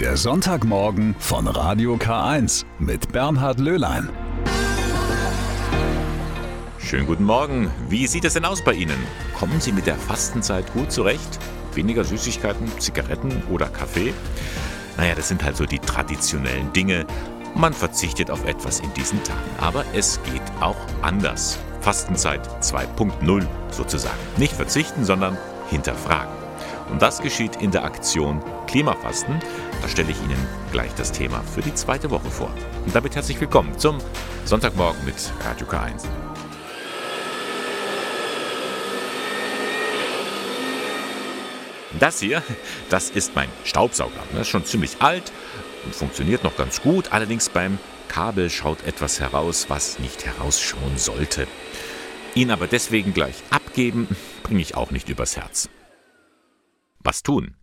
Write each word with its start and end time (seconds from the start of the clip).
Der 0.00 0.18
Sonntagmorgen 0.18 1.16
von 1.18 1.46
Radio 1.46 1.94
K1 1.94 2.66
mit 2.78 3.12
Bernhard 3.12 3.58
Löhlein. 3.58 4.10
Schönen 6.78 7.06
guten 7.06 7.24
Morgen. 7.24 7.70
Wie 7.88 8.06
sieht 8.06 8.26
es 8.26 8.34
denn 8.34 8.44
aus 8.44 8.62
bei 8.62 8.74
Ihnen? 8.74 8.98
Kommen 9.38 9.58
Sie 9.58 9.72
mit 9.72 9.86
der 9.86 9.96
Fastenzeit 9.96 10.70
gut 10.74 10.92
zurecht? 10.92 11.38
Weniger 11.72 12.04
Süßigkeiten, 12.04 12.70
Zigaretten 12.78 13.42
oder 13.50 13.68
Kaffee? 13.68 14.12
Naja, 14.98 15.14
das 15.14 15.28
sind 15.28 15.42
halt 15.42 15.56
so 15.56 15.64
die 15.64 15.78
traditionellen 15.78 16.70
Dinge. 16.74 17.06
Man 17.54 17.72
verzichtet 17.72 18.30
auf 18.30 18.44
etwas 18.44 18.80
in 18.80 18.92
diesen 18.92 19.24
Tagen. 19.24 19.48
Aber 19.62 19.82
es 19.94 20.20
geht 20.24 20.42
auch 20.60 20.76
anders. 21.00 21.58
Fastenzeit 21.80 22.46
2.0 22.62 23.46
sozusagen. 23.70 24.18
Nicht 24.36 24.52
verzichten, 24.52 25.06
sondern 25.06 25.38
hinterfragen. 25.70 26.46
Und 26.90 27.02
das 27.02 27.20
geschieht 27.20 27.56
in 27.56 27.70
der 27.70 27.84
Aktion 27.84 28.42
Klimafasten. 28.66 29.40
Da 29.82 29.88
stelle 29.88 30.10
ich 30.10 30.22
Ihnen 30.22 30.46
gleich 30.72 30.92
das 30.94 31.12
Thema 31.12 31.42
für 31.42 31.60
die 31.60 31.74
zweite 31.74 32.10
Woche 32.10 32.30
vor. 32.30 32.52
Und 32.84 32.94
damit 32.94 33.14
herzlich 33.14 33.40
willkommen 33.40 33.78
zum 33.78 33.98
Sonntagmorgen 34.44 35.04
mit 35.04 35.14
Radio 35.44 35.66
K1. 35.66 36.04
Das 41.98 42.20
hier, 42.20 42.42
das 42.90 43.10
ist 43.10 43.34
mein 43.34 43.48
Staubsauger. 43.64 44.22
Das 44.32 44.42
ist 44.42 44.48
schon 44.48 44.64
ziemlich 44.64 45.00
alt 45.00 45.32
und 45.84 45.94
funktioniert 45.94 46.44
noch 46.44 46.56
ganz 46.56 46.82
gut. 46.82 47.12
Allerdings 47.12 47.48
beim 47.48 47.78
Kabel 48.08 48.50
schaut 48.50 48.84
etwas 48.84 49.20
heraus, 49.20 49.66
was 49.68 49.98
nicht 49.98 50.26
herausschauen 50.26 50.98
sollte. 50.98 51.46
Ihn 52.34 52.50
aber 52.50 52.66
deswegen 52.66 53.14
gleich 53.14 53.36
abgeben, 53.50 54.08
bringe 54.42 54.60
ich 54.60 54.74
auch 54.74 54.90
nicht 54.90 55.08
übers 55.08 55.36
Herz. 55.36 55.70
Was 56.98 57.22
tun? 57.22 57.54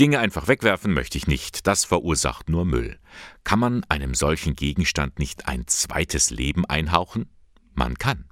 Dinge 0.00 0.18
einfach 0.18 0.48
wegwerfen 0.48 0.94
möchte 0.94 1.18
ich 1.18 1.26
nicht, 1.26 1.66
das 1.66 1.84
verursacht 1.84 2.48
nur 2.48 2.64
Müll. 2.64 2.98
Kann 3.44 3.58
man 3.58 3.84
einem 3.88 4.14
solchen 4.14 4.54
Gegenstand 4.56 5.18
nicht 5.18 5.48
ein 5.48 5.66
zweites 5.66 6.30
Leben 6.30 6.64
einhauchen? 6.64 7.28
Man 7.74 7.98
kann. 7.98 8.24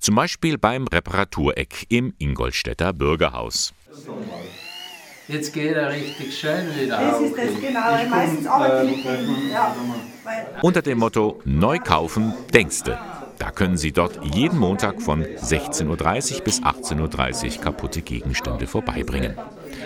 Zum 0.00 0.14
Beispiel 0.14 0.58
beim 0.58 0.86
Reparatureck 0.86 1.86
im 1.88 2.14
Ingolstädter 2.18 2.92
Bürgerhaus. 2.92 3.74
Jetzt 5.28 5.54
geht 5.54 5.74
er 5.74 5.90
richtig 5.90 6.38
schön 6.38 6.74
wieder 6.78 6.98
Das 6.98 7.20
ist 7.20 7.36
das 7.36 7.60
genau. 7.60 8.10
Meistens 8.10 8.46
arbeite 8.46 8.90
ich 8.90 8.96
mit 8.96 9.04
dem. 9.06 9.50
Ja. 9.50 9.74
Unter 10.60 10.82
dem 10.82 10.98
Motto 10.98 11.40
Neu 11.44 11.78
kaufen, 11.78 12.34
denkste. 12.52 12.98
Da 13.38 13.50
können 13.50 13.76
Sie 13.76 13.92
dort 13.92 14.20
jeden 14.34 14.58
Montag 14.58 15.02
von 15.02 15.24
16.30 15.24 16.38
Uhr 16.38 16.44
bis 16.44 16.62
18.30 16.62 17.56
Uhr 17.56 17.62
kaputte 17.62 18.02
Gegenstände 18.02 18.66
vorbeibringen. 18.66 19.36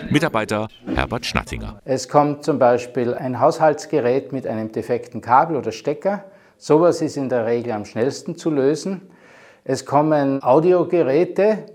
Mitarbeiter 0.09 0.67
Herbert 0.95 1.25
Schnattinger. 1.25 1.79
Es 1.85 2.07
kommt 2.07 2.43
zum 2.43 2.59
Beispiel 2.59 3.13
ein 3.13 3.39
Haushaltsgerät 3.39 4.31
mit 4.31 4.47
einem 4.47 4.71
defekten 4.71 5.21
Kabel 5.21 5.55
oder 5.55 5.71
Stecker. 5.71 6.23
Sowas 6.57 7.01
ist 7.01 7.17
in 7.17 7.29
der 7.29 7.45
Regel 7.45 7.73
am 7.73 7.85
schnellsten 7.85 8.35
zu 8.35 8.49
lösen. 8.49 9.01
Es 9.63 9.85
kommen 9.85 10.41
Audiogeräte. 10.41 11.65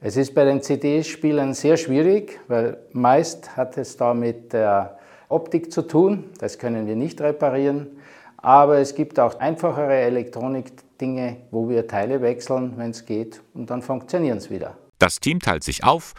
Es 0.00 0.16
ist 0.16 0.34
bei 0.34 0.44
den 0.44 0.62
CD-Spielern 0.62 1.54
sehr 1.54 1.76
schwierig, 1.76 2.40
weil 2.48 2.78
meist 2.92 3.56
hat 3.56 3.76
es 3.78 3.96
da 3.96 4.14
mit 4.14 4.52
der 4.52 4.98
Optik 5.28 5.72
zu 5.72 5.82
tun. 5.82 6.24
Das 6.38 6.58
können 6.58 6.86
wir 6.86 6.96
nicht 6.96 7.20
reparieren. 7.20 7.88
Aber 8.36 8.78
es 8.78 8.94
gibt 8.94 9.18
auch 9.18 9.40
einfachere 9.40 9.96
Elektronikdinge, 9.96 11.38
wo 11.50 11.68
wir 11.68 11.86
Teile 11.86 12.22
wechseln, 12.22 12.74
wenn 12.76 12.90
es 12.90 13.04
geht, 13.04 13.40
und 13.54 13.70
dann 13.70 13.82
funktionieren 13.82 14.38
es 14.38 14.50
wieder. 14.50 14.76
Das 14.98 15.20
Team 15.20 15.40
teilt 15.40 15.64
sich 15.64 15.84
auf. 15.84 16.14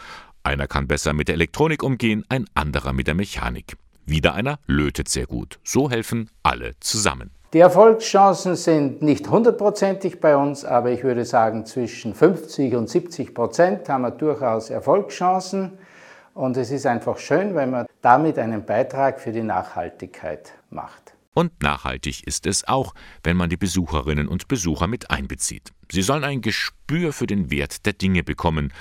Einer 0.48 0.66
kann 0.66 0.88
besser 0.88 1.12
mit 1.12 1.28
der 1.28 1.34
Elektronik 1.34 1.82
umgehen, 1.82 2.24
ein 2.30 2.46
anderer 2.54 2.94
mit 2.94 3.06
der 3.06 3.14
Mechanik. 3.14 3.76
Wieder 4.06 4.32
einer 4.32 4.58
lötet 4.66 5.10
sehr 5.10 5.26
gut. 5.26 5.58
So 5.62 5.90
helfen 5.90 6.30
alle 6.42 6.72
zusammen. 6.80 7.32
Die 7.52 7.58
Erfolgschancen 7.58 8.56
sind 8.56 9.02
nicht 9.02 9.28
hundertprozentig 9.28 10.20
bei 10.20 10.38
uns, 10.38 10.64
aber 10.64 10.90
ich 10.90 11.04
würde 11.04 11.26
sagen, 11.26 11.66
zwischen 11.66 12.14
50 12.14 12.76
und 12.76 12.88
70 12.88 13.34
Prozent 13.34 13.90
haben 13.90 14.00
wir 14.00 14.10
durchaus 14.10 14.70
Erfolgschancen. 14.70 15.72
Und 16.32 16.56
es 16.56 16.70
ist 16.70 16.86
einfach 16.86 17.18
schön, 17.18 17.54
wenn 17.54 17.70
man 17.70 17.86
damit 18.00 18.38
einen 18.38 18.64
Beitrag 18.64 19.20
für 19.20 19.32
die 19.32 19.42
Nachhaltigkeit 19.42 20.54
macht. 20.70 21.12
Und 21.34 21.62
nachhaltig 21.62 22.26
ist 22.26 22.46
es 22.46 22.66
auch, 22.66 22.94
wenn 23.22 23.36
man 23.36 23.50
die 23.50 23.58
Besucherinnen 23.58 24.26
und 24.26 24.48
Besucher 24.48 24.86
mit 24.86 25.10
einbezieht. 25.10 25.72
Sie 25.92 26.02
sollen 26.02 26.24
ein 26.24 26.40
Gespür 26.40 27.12
für 27.12 27.26
den 27.26 27.50
Wert 27.50 27.86
der 27.86 27.92
Dinge 27.92 28.24
bekommen 28.24 28.72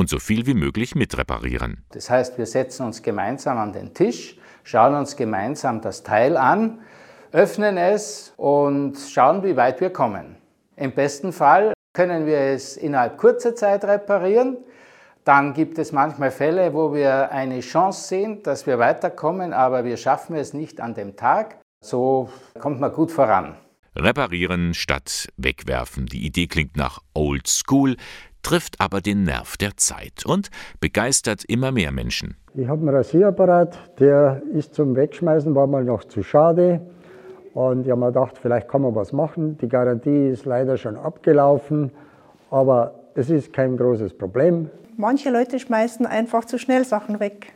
und 0.00 0.08
so 0.08 0.18
viel 0.18 0.46
wie 0.46 0.54
möglich 0.54 0.94
mitreparieren. 0.94 1.84
Das 1.90 2.08
heißt, 2.08 2.38
wir 2.38 2.46
setzen 2.46 2.86
uns 2.86 3.02
gemeinsam 3.02 3.58
an 3.58 3.74
den 3.74 3.92
Tisch, 3.92 4.38
schauen 4.64 4.94
uns 4.94 5.14
gemeinsam 5.14 5.82
das 5.82 6.02
Teil 6.02 6.38
an, 6.38 6.80
öffnen 7.32 7.76
es 7.76 8.32
und 8.38 8.96
schauen, 8.96 9.44
wie 9.44 9.56
weit 9.56 9.82
wir 9.82 9.90
kommen. 9.90 10.36
Im 10.76 10.92
besten 10.92 11.34
Fall 11.34 11.74
können 11.92 12.24
wir 12.24 12.38
es 12.38 12.78
innerhalb 12.78 13.18
kurzer 13.18 13.54
Zeit 13.54 13.84
reparieren. 13.84 14.56
Dann 15.24 15.52
gibt 15.52 15.78
es 15.78 15.92
manchmal 15.92 16.30
Fälle, 16.30 16.72
wo 16.72 16.94
wir 16.94 17.30
eine 17.30 17.60
Chance 17.60 18.08
sehen, 18.08 18.42
dass 18.42 18.66
wir 18.66 18.78
weiterkommen, 18.78 19.52
aber 19.52 19.84
wir 19.84 19.98
schaffen 19.98 20.34
es 20.34 20.54
nicht 20.54 20.80
an 20.80 20.94
dem 20.94 21.14
Tag. 21.14 21.58
So 21.84 22.30
kommt 22.58 22.80
man 22.80 22.90
gut 22.90 23.12
voran. 23.12 23.54
Reparieren 23.96 24.72
statt 24.72 25.28
wegwerfen. 25.36 26.06
Die 26.06 26.24
Idee 26.24 26.46
klingt 26.46 26.76
nach 26.76 27.00
Old 27.12 27.48
School, 27.48 27.96
trifft 28.42 28.80
aber 28.80 29.00
den 29.00 29.24
Nerv 29.24 29.56
der 29.56 29.76
Zeit 29.76 30.24
und 30.26 30.50
begeistert 30.80 31.44
immer 31.44 31.72
mehr 31.72 31.92
Menschen. 31.92 32.36
Ich 32.54 32.66
habe 32.68 32.80
einen 32.80 32.94
Rasierapparat, 32.96 33.78
der 33.98 34.42
ist 34.52 34.74
zum 34.74 34.96
Wegschmeißen, 34.96 35.54
war 35.54 35.66
mal 35.66 35.84
noch 35.84 36.04
zu 36.04 36.22
schade. 36.22 36.80
Und 37.54 37.84
ich 37.84 37.90
habe 37.90 38.00
mir 38.00 38.06
gedacht, 38.08 38.38
vielleicht 38.40 38.68
kann 38.68 38.82
man 38.82 38.94
was 38.94 39.12
machen. 39.12 39.58
Die 39.58 39.68
Garantie 39.68 40.28
ist 40.28 40.44
leider 40.46 40.76
schon 40.76 40.96
abgelaufen, 40.96 41.90
aber 42.50 42.94
es 43.14 43.28
ist 43.30 43.52
kein 43.52 43.76
großes 43.76 44.14
Problem. 44.14 44.70
manche 44.96 45.30
Leute 45.30 45.58
schmeißen 45.58 46.06
einfach 46.06 46.44
zu 46.44 46.58
schnell 46.58 46.84
Sachen 46.84 47.20
weg. 47.20 47.52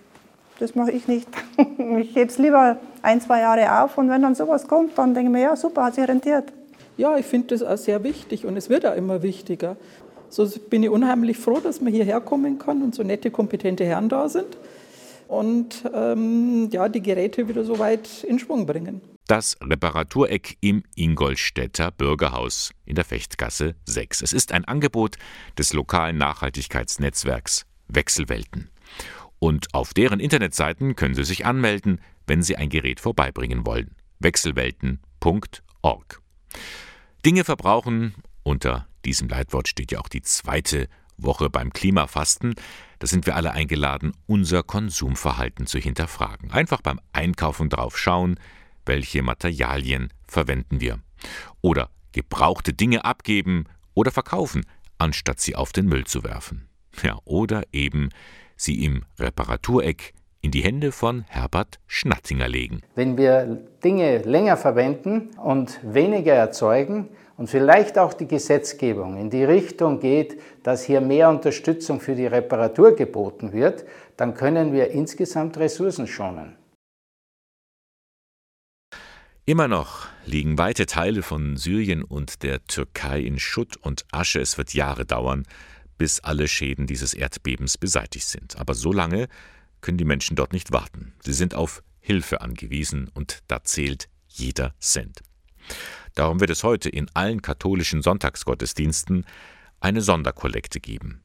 Das 0.61 0.75
mache 0.75 0.93
ich 0.93 1.09
nicht. 1.09 1.29
Ich 1.99 2.15
hebe 2.17 2.31
es 2.31 2.39
lieber 2.39 2.79
ein, 3.03 3.21
zwei 3.21 3.41
Jahre 3.41 3.83
auf 3.83 3.99
und 3.99 4.09
wenn 4.09 4.23
dann 4.23 4.35
sowas 4.35 4.67
kommt, 4.67 4.97
dann 4.99 5.15
denke 5.15 5.31
ich 5.31 5.33
mir, 5.33 5.43
ja 5.43 5.57
super, 5.57 5.85
hat 5.85 5.95
sich 5.95 6.09
rentiert. 6.09 6.53
Ja, 6.97 7.17
ich 7.17 7.27
finde 7.27 7.49
das 7.49 7.63
auch 7.63 7.77
sehr 7.77 8.03
wichtig 8.05 8.47
und 8.47 8.57
es 8.57 8.69
wird 8.71 8.87
auch 8.87 8.95
immer 8.97 9.23
wichtiger. 9.23 9.77
So 10.29 10.49
bin 10.71 10.83
ich 10.83 10.91
unheimlich 10.91 11.37
froh, 11.37 11.61
dass 11.61 11.81
man 11.81 11.93
hierher 11.93 12.21
kommen 12.21 12.59
kann 12.59 12.83
und 12.83 12.95
so 12.95 13.03
nette, 13.03 13.31
kompetente 13.31 13.85
Herren 13.85 14.09
da 14.09 14.29
sind 14.29 14.57
und 15.29 15.85
ähm, 15.93 16.71
ja, 16.71 16.89
die 16.89 17.03
Geräte 17.03 17.49
wieder 17.49 17.65
so 17.65 17.79
weit 17.79 18.25
in 18.25 18.39
Schwung 18.39 18.67
bringen. 18.67 19.01
Das 19.27 19.57
Reparatureck 19.63 20.59
im 20.61 20.83
Ingolstädter 20.97 21.91
Bürgerhaus 21.91 22.73
in 22.85 22.95
der 22.95 23.05
Fechtgasse 23.05 23.75
6. 23.87 24.23
Es 24.23 24.33
ist 24.35 24.53
ein 24.53 24.67
Angebot 24.67 25.17
des 25.59 25.73
lokalen 25.73 26.19
Nachhaltigkeitsnetzwerks 26.19 27.65
Wechselwelten. 27.89 28.69
Und 29.39 29.75
auf 29.75 29.95
deren 29.95 30.21
Internetseiten 30.21 30.95
können 30.95 31.15
Sie 31.15 31.25
sich 31.25 31.47
anmelden, 31.47 32.01
wenn 32.27 32.43
Sie 32.43 32.57
ein 32.57 32.69
Gerät 32.69 33.01
vorbeibringen 33.01 33.67
wollen. 33.67 33.95
Wechselwelten.org. 34.19 36.21
Dinge 37.25 37.45
verbrauchen, 37.45 38.15
unter 38.43 38.87
diesem 39.05 39.29
Leitwort 39.29 39.69
steht 39.69 39.93
ja 39.93 40.01
auch 40.01 40.09
die 40.09 40.23
zweite 40.23 40.89
Woche 41.17 41.51
beim 41.51 41.73
Klimafasten. 41.73 42.55
Da 42.99 43.07
sind 43.07 43.27
wir 43.27 43.37
alle 43.37 43.53
eingeladen, 43.53 44.13
unser 44.27 44.63
Konsumverhalten 44.63 45.67
zu 45.67 45.79
hinterfragen. 45.79 46.51
Einfach 46.51 46.81
beim 46.81 47.01
Einkaufen 47.13 47.69
drauf 47.69 47.99
schauen, 47.99 48.39
welche 48.87 49.23
Materialien 49.23 50.09
verwenden 50.27 50.81
wir. 50.81 51.01
Oder 51.61 51.91
gebrauchte 52.13 52.73
Dinge 52.73 53.05
abgeben 53.05 53.65
oder 53.95 54.11
verkaufen, 54.11 54.65
anstatt 54.99 55.41
sie 55.41 55.57
auf 55.57 55.73
den 55.73 55.87
Müll 55.87 56.05
zu 56.05 56.25
werfen. 56.25 56.69
Ja, 57.03 57.19
oder 57.25 57.63
eben 57.73 58.11
sie 58.57 58.85
im 58.85 59.05
Reparatureck 59.19 60.15
in 60.41 60.51
die 60.51 60.63
Hände 60.63 60.93
von 60.93 61.25
Herbert 61.29 61.81
Schnattinger 61.87 62.49
legen. 62.49 62.83
Wenn 62.95 63.17
wir 63.17 63.67
Dinge 63.83 64.19
länger 64.19 64.57
verwenden 64.57 65.31
und 65.43 65.81
weniger 65.83 66.35
erzeugen 66.35 67.09
und 67.37 67.49
vielleicht 67.49 67.99
auch 67.99 68.13
die 68.13 68.29
Gesetzgebung 68.29 69.17
in 69.17 69.31
die 69.31 69.45
Richtung 69.45 70.01
geht, 70.01 70.41
dass 70.63 70.85
hier 70.85 71.01
mehr 71.01 71.29
Unterstützung 71.31 72.01
für 72.01 72.15
die 72.15 72.27
Reparatur 72.27 72.95
geboten 72.95 73.53
wird, 73.53 73.85
dann 74.17 74.35
können 74.35 74.73
wir 74.73 74.91
insgesamt 74.91 75.57
Ressourcen 75.57 76.07
schonen. 76.07 76.57
Immer 79.47 79.69
noch 79.69 80.07
liegen 80.25 80.57
weite 80.57 80.87
Teile 80.87 81.23
von 81.23 81.59
Syrien 81.59 82.03
und 82.03 82.43
der 82.43 82.65
Türkei 82.65 83.21
in 83.21 83.39
Schutt 83.39 83.77
und 83.77 84.07
Asche. 84.11 84.41
Es 84.41 84.57
wird 84.57 84.73
Jahre 84.73 85.05
dauern, 85.05 85.45
bis 85.99 86.21
alle 86.21 86.49
Schäden 86.49 86.87
dieses 86.87 87.13
Erdbebens 87.13 87.77
beseitigt 87.77 88.27
sind. 88.27 88.57
Aber 88.59 88.73
so 88.73 88.91
lange 88.91 89.29
können 89.83 89.99
die 89.99 90.07
Menschen 90.07 90.35
dort 90.35 90.55
nicht 90.55 90.73
warten. 90.73 91.13
Sie 91.23 91.35
sind 91.35 91.55
auf 91.55 91.83
Hilfe 92.01 92.41
angewiesen 92.41 93.11
und 93.13 93.41
da 93.49 93.63
zählt 93.65 94.09
jeder 94.29 94.73
Cent. 94.81 95.21
Darum 96.15 96.41
wird 96.41 96.51
es 96.51 96.63
heute 96.63 96.89
in 96.89 97.11
allen 97.15 97.43
katholischen 97.43 98.03
Sonntagsgottesdiensten 98.03 99.27
eine 99.81 100.01
Sonderkollekte 100.01 100.81
geben. 100.81 101.23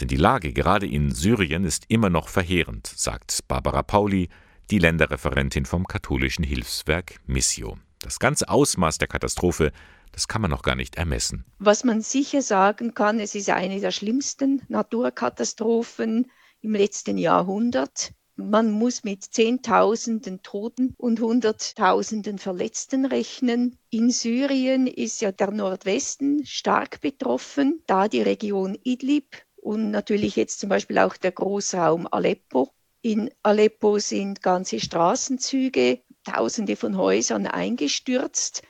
Denn 0.00 0.08
die 0.08 0.16
Lage 0.16 0.52
gerade 0.52 0.86
in 0.86 1.12
Syrien 1.12 1.64
ist 1.64 1.84
immer 1.88 2.10
noch 2.10 2.28
verheerend, 2.28 2.86
sagt 2.86 3.46
Barbara 3.46 3.82
Pauli, 3.82 4.28
die 4.70 4.78
Länderreferentin 4.78 5.66
vom 5.66 5.86
katholischen 5.86 6.44
Hilfswerk 6.44 7.20
Missio. 7.26 7.78
Das 8.00 8.18
ganze 8.18 8.48
Ausmaß 8.48 8.98
der 8.98 9.08
Katastrophe, 9.08 9.70
das 10.12 10.28
kann 10.28 10.42
man 10.42 10.50
noch 10.50 10.62
gar 10.62 10.74
nicht 10.74 10.96
ermessen. 10.96 11.44
Was 11.58 11.84
man 11.84 12.00
sicher 12.00 12.42
sagen 12.42 12.94
kann, 12.94 13.20
es 13.20 13.34
ist 13.34 13.50
eine 13.50 13.80
der 13.80 13.92
schlimmsten 13.92 14.62
Naturkatastrophen 14.68 16.30
im 16.60 16.74
letzten 16.74 17.18
Jahrhundert. 17.18 18.12
Man 18.36 18.70
muss 18.70 19.04
mit 19.04 19.22
Zehntausenden 19.22 20.42
Toten 20.42 20.94
und 20.96 21.20
Hunderttausenden 21.20 22.38
Verletzten 22.38 23.04
rechnen. 23.04 23.78
In 23.90 24.10
Syrien 24.10 24.86
ist 24.86 25.20
ja 25.20 25.32
der 25.32 25.50
Nordwesten 25.50 26.46
stark 26.46 27.02
betroffen, 27.02 27.82
da 27.86 28.08
die 28.08 28.22
Region 28.22 28.78
Idlib 28.84 29.36
und 29.56 29.90
natürlich 29.90 30.36
jetzt 30.36 30.60
zum 30.60 30.70
Beispiel 30.70 30.98
auch 30.98 31.16
der 31.18 31.32
Großraum 31.32 32.08
Aleppo. 32.10 32.70
In 33.02 33.30
Aleppo 33.42 33.98
sind 33.98 34.40
ganze 34.40 34.80
Straßenzüge, 34.80 36.00
Tausende 36.24 36.76
von 36.76 36.96
Häusern 36.96 37.46
eingestürzt 37.46 38.62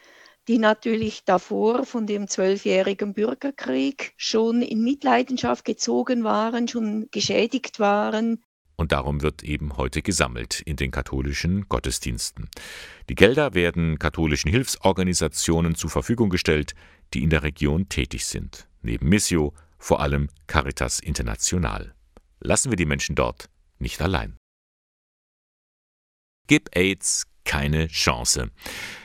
die 0.48 0.58
natürlich 0.58 1.24
davor 1.24 1.86
von 1.86 2.06
dem 2.06 2.26
zwölfjährigen 2.26 3.14
Bürgerkrieg 3.14 4.12
schon 4.16 4.60
in 4.60 4.82
Mitleidenschaft 4.82 5.64
gezogen 5.64 6.24
waren, 6.24 6.66
schon 6.66 7.08
geschädigt 7.12 7.78
waren. 7.78 8.42
Und 8.82 8.90
darum 8.90 9.22
wird 9.22 9.44
eben 9.44 9.76
heute 9.76 10.02
gesammelt 10.02 10.60
in 10.60 10.74
den 10.74 10.90
katholischen 10.90 11.68
Gottesdiensten. 11.68 12.50
Die 13.08 13.14
Gelder 13.14 13.54
werden 13.54 14.00
katholischen 14.00 14.50
Hilfsorganisationen 14.50 15.76
zur 15.76 15.88
Verfügung 15.88 16.30
gestellt, 16.30 16.74
die 17.14 17.22
in 17.22 17.30
der 17.30 17.44
Region 17.44 17.88
tätig 17.88 18.26
sind. 18.26 18.66
Neben 18.82 19.08
Missio 19.08 19.54
vor 19.78 20.00
allem 20.00 20.30
Caritas 20.48 20.98
International. 20.98 21.94
Lassen 22.40 22.72
wir 22.72 22.76
die 22.76 22.84
Menschen 22.84 23.14
dort 23.14 23.48
nicht 23.78 24.02
allein. 24.02 24.36
Gib 26.48 26.76
AIDS 26.76 27.28
keine 27.44 27.86
Chance. 27.86 28.50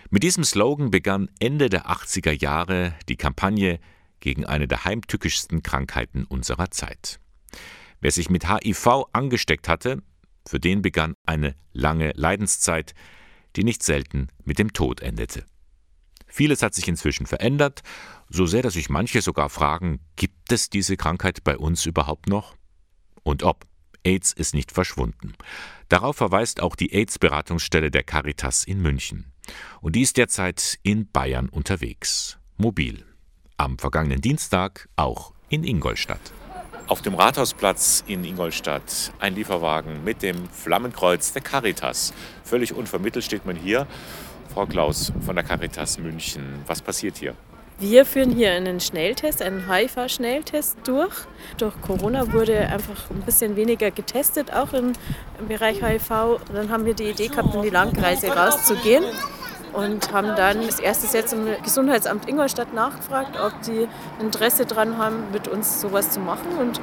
Mit 0.09 0.23
diesem 0.23 0.43
Slogan 0.43 0.89
begann 0.89 1.29
Ende 1.39 1.69
der 1.69 1.85
80er 1.85 2.31
Jahre 2.31 2.95
die 3.09 3.15
Kampagne 3.15 3.79
gegen 4.21 4.43
eine 4.43 4.67
der 4.67 4.85
heimtückischsten 4.85 5.61
Krankheiten 5.61 6.23
unserer 6.23 6.71
Zeit. 6.71 7.19
Wer 7.99 8.11
sich 8.11 8.29
mit 8.29 8.49
HIV 8.49 9.05
angesteckt 9.13 9.67
hatte, 9.67 10.01
für 10.47 10.59
den 10.59 10.81
begann 10.81 11.13
eine 11.25 11.55
lange 11.73 12.11
Leidenszeit, 12.15 12.93
die 13.55 13.63
nicht 13.63 13.83
selten 13.83 14.27
mit 14.43 14.59
dem 14.59 14.73
Tod 14.73 15.01
endete. 15.01 15.45
Vieles 16.27 16.61
hat 16.61 16.73
sich 16.73 16.87
inzwischen 16.87 17.25
verändert, 17.25 17.81
so 18.29 18.45
sehr, 18.45 18.61
dass 18.61 18.73
sich 18.73 18.89
manche 18.89 19.21
sogar 19.21 19.49
fragen, 19.49 19.99
gibt 20.15 20.51
es 20.51 20.69
diese 20.69 20.97
Krankheit 20.97 21.43
bei 21.43 21.57
uns 21.57 21.85
überhaupt 21.85 22.27
noch? 22.27 22.55
Und 23.23 23.43
ob. 23.43 23.65
AIDS 24.03 24.31
ist 24.31 24.53
nicht 24.53 24.71
verschwunden. 24.71 25.33
Darauf 25.89 26.15
verweist 26.15 26.61
auch 26.61 26.77
die 26.77 26.93
AIDS-Beratungsstelle 26.93 27.91
der 27.91 28.03
Caritas 28.03 28.63
in 28.63 28.81
München. 28.81 29.33
Und 29.81 29.95
die 29.95 30.01
ist 30.01 30.15
derzeit 30.15 30.79
in 30.81 31.11
Bayern 31.11 31.49
unterwegs. 31.49 32.37
Mobil. 32.57 33.05
Am 33.57 33.77
vergangenen 33.77 34.21
Dienstag 34.21 34.87
auch 34.95 35.33
in 35.49 35.63
Ingolstadt. 35.63 36.31
Auf 36.87 37.01
dem 37.01 37.15
Rathausplatz 37.15 38.05
in 38.07 38.23
Ingolstadt 38.23 39.11
ein 39.19 39.35
Lieferwagen 39.35 40.05
mit 40.05 40.23
dem 40.23 40.47
Flammenkreuz 40.47 41.33
der 41.33 41.41
Caritas. 41.41 42.13
Völlig 42.45 42.73
unvermittelt 42.73 43.25
steht 43.25 43.45
man 43.45 43.57
hier. 43.57 43.87
Frau 44.53 44.65
Klaus 44.65 45.11
von 45.25 45.35
der 45.35 45.43
Caritas 45.43 45.97
München, 45.97 46.63
was 46.65 46.81
passiert 46.81 47.17
hier? 47.17 47.33
Wir 47.77 48.05
führen 48.05 48.31
hier 48.31 48.53
einen 48.53 48.79
Schnelltest, 48.79 49.41
einen 49.41 49.69
HIV-Schnelltest 49.69 50.77
durch. 50.85 51.13
Durch 51.57 51.73
Corona 51.81 52.31
wurde 52.31 52.57
einfach 52.57 53.09
ein 53.09 53.21
bisschen 53.21 53.57
weniger 53.57 53.91
getestet, 53.91 54.53
auch 54.53 54.71
im 54.71 54.93
Bereich 55.45 55.83
HIV. 55.83 56.39
Dann 56.53 56.71
haben 56.71 56.85
wir 56.85 56.93
die 56.93 57.09
Idee 57.09 57.27
gehabt, 57.27 57.53
in 57.53 57.63
die 57.63 57.69
Landkreise 57.69 58.29
rauszugehen 58.29 59.03
und 59.77 60.11
haben 60.11 60.35
dann 60.35 60.57
als 60.57 60.79
erstes 60.79 61.13
jetzt 61.13 61.33
im 61.33 61.45
Gesundheitsamt 61.63 62.27
Ingolstadt 62.27 62.73
nachgefragt, 62.73 63.39
ob 63.39 63.53
die 63.61 63.87
Interesse 64.19 64.65
daran 64.65 64.97
haben, 64.97 65.25
mit 65.31 65.47
uns 65.47 65.79
sowas 65.79 66.09
zu 66.09 66.19
machen. 66.19 66.47
Und 66.59 66.81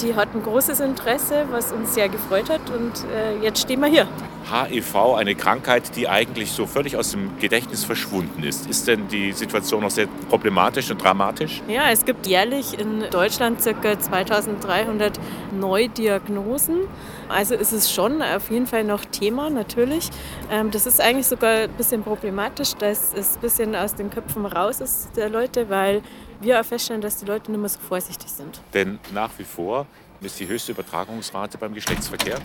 die 0.00 0.14
hatten 0.14 0.42
großes 0.42 0.80
Interesse, 0.80 1.44
was 1.50 1.70
uns 1.70 1.92
sehr 1.92 2.08
gefreut 2.08 2.48
hat. 2.48 2.62
Und 2.70 2.92
äh, 3.12 3.44
jetzt 3.44 3.60
stehen 3.60 3.80
wir 3.80 3.88
hier. 3.88 4.08
HIV, 4.50 5.14
eine 5.16 5.34
Krankheit, 5.34 5.96
die 5.96 6.08
eigentlich 6.08 6.50
so 6.52 6.66
völlig 6.66 6.96
aus 6.96 7.10
dem 7.10 7.38
Gedächtnis 7.38 7.84
verschwunden 7.84 8.42
ist. 8.42 8.68
Ist 8.70 8.88
denn 8.88 9.06
die 9.08 9.32
Situation 9.32 9.82
noch 9.82 9.90
sehr 9.90 10.06
problematisch 10.30 10.90
und 10.90 11.02
dramatisch? 11.02 11.62
Ja, 11.68 11.90
es 11.90 12.06
gibt 12.06 12.26
jährlich 12.26 12.78
in 12.78 13.04
Deutschland 13.10 13.60
ca. 13.62 13.98
2300 13.98 15.20
Neudiagnosen. 15.52 16.80
Also 17.28 17.54
ist 17.54 17.72
es 17.72 17.92
schon 17.92 18.22
auf 18.22 18.50
jeden 18.50 18.66
Fall 18.66 18.84
noch 18.84 19.04
Thema, 19.04 19.50
natürlich. 19.50 20.10
Ähm, 20.50 20.70
das 20.70 20.86
ist 20.86 21.00
eigentlich 21.00 21.26
sogar 21.26 21.62
ein 21.62 21.70
bisschen 21.72 22.02
problematisch, 22.02 22.74
dass 22.74 23.12
es 23.14 23.36
ein 23.36 23.40
bisschen 23.40 23.76
aus 23.76 23.94
den 23.94 24.10
Köpfen 24.10 24.46
raus 24.46 24.80
ist 24.80 25.16
der 25.16 25.28
Leute, 25.28 25.68
weil 25.70 26.02
wir 26.40 26.60
auch 26.60 26.64
feststellen, 26.64 27.00
dass 27.00 27.16
die 27.16 27.26
Leute 27.26 27.50
nicht 27.50 27.60
mehr 27.60 27.68
so 27.68 27.80
vorsichtig 27.80 28.30
sind. 28.30 28.60
Denn 28.72 28.98
nach 29.12 29.30
wie 29.38 29.44
vor 29.44 29.86
ist 30.20 30.38
die 30.40 30.46
höchste 30.46 30.72
Übertragungsrate 30.72 31.58
beim 31.58 31.74
Geschlechtsverkehr? 31.74 32.38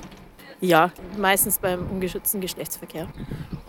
Ja, 0.62 0.92
meistens 1.18 1.58
beim 1.58 1.88
ungeschützten 1.90 2.42
Geschlechtsverkehr. 2.42 3.08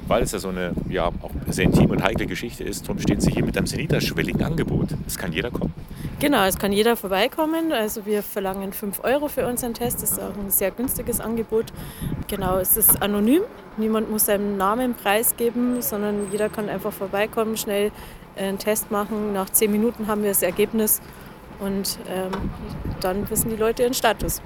Weil 0.08 0.25
es 0.25 0.32
ja 0.32 0.40
so 0.40 0.48
eine 0.48 0.72
ja, 0.88 1.06
auch 1.06 1.31
sehr 1.48 1.66
intime 1.66 1.92
und 1.92 2.02
heikle 2.02 2.26
Geschichte 2.26 2.64
ist, 2.64 2.82
darum 2.82 2.98
stehen 2.98 3.20
Sie 3.20 3.31
hier 3.31 3.44
mit 3.44 3.56
einem 3.56 3.69
sehr 3.69 3.78
niederschwelligen 3.78 4.42
Angebot. 4.42 4.88
Es 5.06 5.16
kann 5.16 5.32
jeder 5.32 5.52
kommen. 5.52 5.72
Genau, 6.19 6.44
es 6.44 6.58
kann 6.58 6.72
jeder 6.72 6.96
vorbeikommen. 6.96 7.72
Also 7.72 8.06
wir 8.06 8.25
verlangen 8.25 8.72
5 8.72 9.04
Euro 9.04 9.28
für 9.28 9.46
unseren 9.46 9.72
Test. 9.72 10.02
Das 10.02 10.12
ist 10.12 10.19
auch 10.19 10.37
ein 10.37 10.50
sehr 10.50 10.72
günstiges 10.72 11.20
Angebot. 11.20 11.66
Genau, 12.26 12.58
es 12.58 12.76
ist 12.76 13.00
anonym. 13.00 13.42
Niemand 13.76 14.10
muss 14.10 14.26
seinen 14.26 14.56
Namen 14.56 14.94
preisgeben, 14.94 15.82
sondern 15.82 16.32
jeder 16.32 16.48
kann 16.48 16.69
einfach 16.69 16.92
vorbeikommen, 16.92 17.56
schnell 17.56 17.92
einen 18.37 18.58
Test 18.58 18.90
machen. 18.90 19.32
Nach 19.32 19.48
10 19.48 19.70
Minuten 19.70 20.08
haben 20.08 20.22
wir 20.22 20.31
das 20.31 20.42
Ergebnis 20.42 21.00
und 21.61 21.99
ähm, 22.09 22.31
dann 23.01 23.29
wissen 23.31 23.51
die 23.51 23.57
Leute 23.57 23.83
ihren 23.83 23.95
Status. 23.95 24.41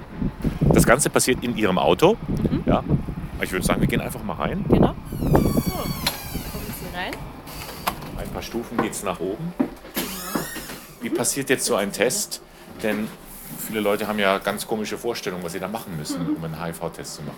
Das 0.73 0.85
Ganze 0.85 1.09
passiert 1.09 1.43
in 1.43 1.57
Ihrem 1.57 1.77
Auto. 1.77 2.17
Mhm. 2.27 2.63
Ja. 2.65 2.83
Ich 3.41 3.51
würde 3.51 3.65
sagen, 3.65 3.81
wir 3.81 3.87
gehen 3.87 4.01
einfach 4.01 4.23
mal 4.23 4.33
rein. 4.33 4.63
Genau. 4.69 4.93
So, 5.19 5.27
kommen 5.27 6.73
Sie 6.79 6.97
rein. 6.97 7.11
Ein 8.17 8.29
paar 8.29 8.41
Stufen 8.41 8.77
geht 8.77 8.91
es 8.91 9.03
nach 9.03 9.19
oben. 9.19 9.53
Wie 11.01 11.09
passiert 11.09 11.49
jetzt 11.49 11.65
so 11.65 11.75
ein 11.75 11.91
Test? 11.91 12.41
Denn 12.81 13.07
viele 13.59 13.79
Leute 13.79 14.07
haben 14.07 14.19
ja 14.19 14.37
ganz 14.37 14.65
komische 14.67 14.97
Vorstellungen, 14.97 15.43
was 15.43 15.53
sie 15.53 15.59
da 15.59 15.67
machen 15.67 15.95
müssen, 15.97 16.35
um 16.35 16.43
einen 16.43 16.63
HIV-Test 16.63 17.15
zu 17.15 17.21
machen. 17.23 17.37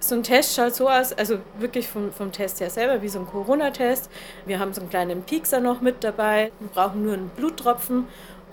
So 0.00 0.14
ein 0.16 0.22
Test 0.22 0.54
schaut 0.54 0.74
so 0.74 0.90
aus, 0.90 1.12
also 1.14 1.38
wirklich 1.58 1.88
vom, 1.88 2.12
vom 2.12 2.30
Test 2.30 2.60
her 2.60 2.68
selber, 2.68 3.00
wie 3.00 3.08
so 3.08 3.20
ein 3.20 3.26
Corona-Test. 3.26 4.10
Wir 4.44 4.58
haben 4.58 4.74
so 4.74 4.82
einen 4.82 4.90
kleinen 4.90 5.22
Piekser 5.22 5.60
noch 5.60 5.80
mit 5.80 6.04
dabei. 6.04 6.52
Wir 6.60 6.68
brauchen 6.68 7.04
nur 7.04 7.14
einen 7.14 7.30
Bluttropfen 7.30 8.04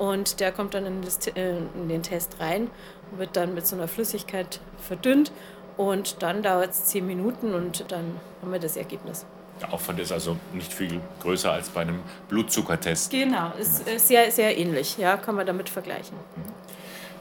und 0.02 0.40
der 0.40 0.52
kommt 0.52 0.74
dann 0.74 0.88
in, 0.88 1.04
das, 1.04 1.28
äh, 1.28 1.58
in 1.76 1.88
den 1.88 2.02
Test 2.02 2.38
rein, 2.40 2.72
wird 3.18 3.36
dann 3.38 3.54
mit 3.54 3.68
so 3.68 3.76
einer 3.76 3.88
Flüssigkeit 3.88 4.60
verdünnt 4.80 5.32
und 5.78 6.24
dann 6.24 6.42
dauert 6.42 6.72
es 6.72 6.86
zehn 6.86 7.06
Minuten 7.06 7.54
und 7.54 7.92
dann 7.92 8.20
haben 8.42 8.52
wir 8.52 8.60
das 8.60 8.78
Ergebnis. 8.78 9.28
Der 9.62 9.72
Aufwand 9.72 10.00
ist 10.00 10.12
also 10.12 10.38
nicht 10.54 10.74
viel 10.74 11.00
größer 11.22 11.52
als 11.52 11.70
bei 11.70 11.82
einem 11.82 12.00
Blutzuckertest. 12.30 13.12
Genau, 13.12 13.52
ist 13.60 13.86
sehr, 14.08 14.32
sehr 14.32 14.58
ähnlich, 14.58 14.98
ja, 14.98 15.18
kann 15.18 15.36
man 15.36 15.46
damit 15.46 15.70
vergleichen. 15.70 16.18
Mhm. 16.36 16.61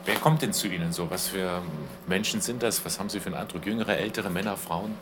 Wer 0.05 0.15
kommt 0.15 0.41
denn 0.41 0.51
zu 0.51 0.67
Ihnen 0.67 0.91
so? 0.91 1.09
Was 1.11 1.27
für 1.27 1.61
Menschen 2.07 2.41
sind 2.41 2.63
das? 2.63 2.83
Was 2.85 2.99
haben 2.99 3.09
Sie 3.09 3.19
für 3.19 3.27
einen 3.27 3.35
Eindruck? 3.35 3.65
Jüngere, 3.65 3.97
ältere, 3.97 4.29
Männer, 4.29 4.57
Frauen? 4.57 4.97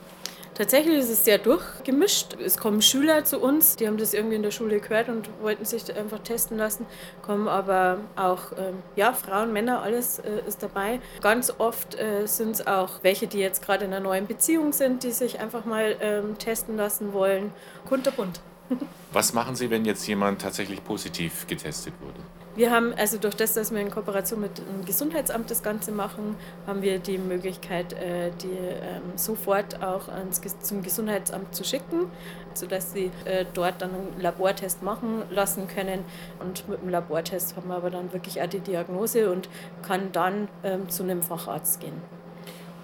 Tatsächlich 0.59 0.97
ist 0.97 1.09
es 1.09 1.23
sehr 1.23 1.37
durchgemischt. 1.37 2.35
Es 2.37 2.57
kommen 2.57 2.81
Schüler 2.81 3.23
zu 3.23 3.39
uns, 3.39 3.77
die 3.77 3.87
haben 3.87 3.95
das 3.95 4.13
irgendwie 4.13 4.35
in 4.35 4.43
der 4.43 4.51
Schule 4.51 4.81
gehört 4.81 5.07
und 5.07 5.29
wollten 5.41 5.63
sich 5.63 5.95
einfach 5.95 6.19
testen 6.19 6.57
lassen. 6.57 6.85
Kommen 7.21 7.47
aber 7.47 7.99
auch 8.17 8.51
ähm, 8.57 8.83
ja, 8.97 9.13
Frauen, 9.13 9.53
Männer, 9.53 9.81
alles 9.81 10.19
äh, 10.19 10.41
ist 10.45 10.61
dabei. 10.61 10.99
Ganz 11.21 11.53
oft 11.59 11.95
äh, 11.95 12.25
sind 12.25 12.55
es 12.55 12.67
auch 12.67 13.01
welche, 13.03 13.27
die 13.27 13.39
jetzt 13.39 13.63
gerade 13.63 13.85
in 13.85 13.93
einer 13.93 14.03
neuen 14.03 14.27
Beziehung 14.27 14.73
sind, 14.73 15.03
die 15.03 15.11
sich 15.11 15.39
einfach 15.39 15.63
mal 15.63 15.95
ähm, 16.01 16.37
testen 16.37 16.75
lassen 16.75 17.13
wollen. 17.13 17.53
Kunterbunt. 17.87 18.41
Was 19.13 19.31
machen 19.31 19.55
Sie, 19.55 19.69
wenn 19.69 19.85
jetzt 19.85 20.05
jemand 20.07 20.41
tatsächlich 20.41 20.83
positiv 20.83 21.47
getestet 21.47 21.93
wurde? 22.01 22.19
Wir 22.59 22.71
haben, 22.71 22.93
also 22.95 23.17
durch 23.17 23.35
das, 23.35 23.53
dass 23.53 23.71
wir 23.71 23.79
in 23.79 23.89
Kooperation 23.89 24.41
mit 24.41 24.57
dem 24.57 24.83
Gesundheitsamt 24.83 25.49
das 25.49 25.63
Ganze 25.63 25.93
machen, 25.93 26.35
haben 26.67 26.81
wir 26.81 26.99
die 26.99 27.17
Möglichkeit, 27.17 27.93
äh, 27.93 28.31
die 28.43 28.49
ähm, 28.49 29.01
sofort 29.15 29.81
auch 29.81 30.09
ans, 30.09 30.41
zum 30.59 30.83
Gesundheitsamt 30.83 31.55
zu 31.55 31.63
schicken, 31.63 32.11
sodass 32.53 32.91
sie 32.91 33.11
äh, 33.23 33.45
dort 33.53 33.81
dann 33.81 33.91
einen 33.91 34.19
Labortest 34.19 34.83
machen 34.83 35.23
lassen 35.29 35.69
können. 35.69 36.03
Und 36.41 36.67
mit 36.67 36.81
dem 36.81 36.89
Labortest 36.89 37.55
haben 37.55 37.69
wir 37.69 37.77
aber 37.77 37.91
dann 37.91 38.11
wirklich 38.11 38.41
auch 38.41 38.47
die 38.47 38.59
Diagnose 38.59 39.31
und 39.31 39.47
kann 39.81 40.11
dann 40.11 40.49
ähm, 40.65 40.89
zu 40.89 41.03
einem 41.03 41.23
Facharzt 41.23 41.79
gehen. 41.79 42.01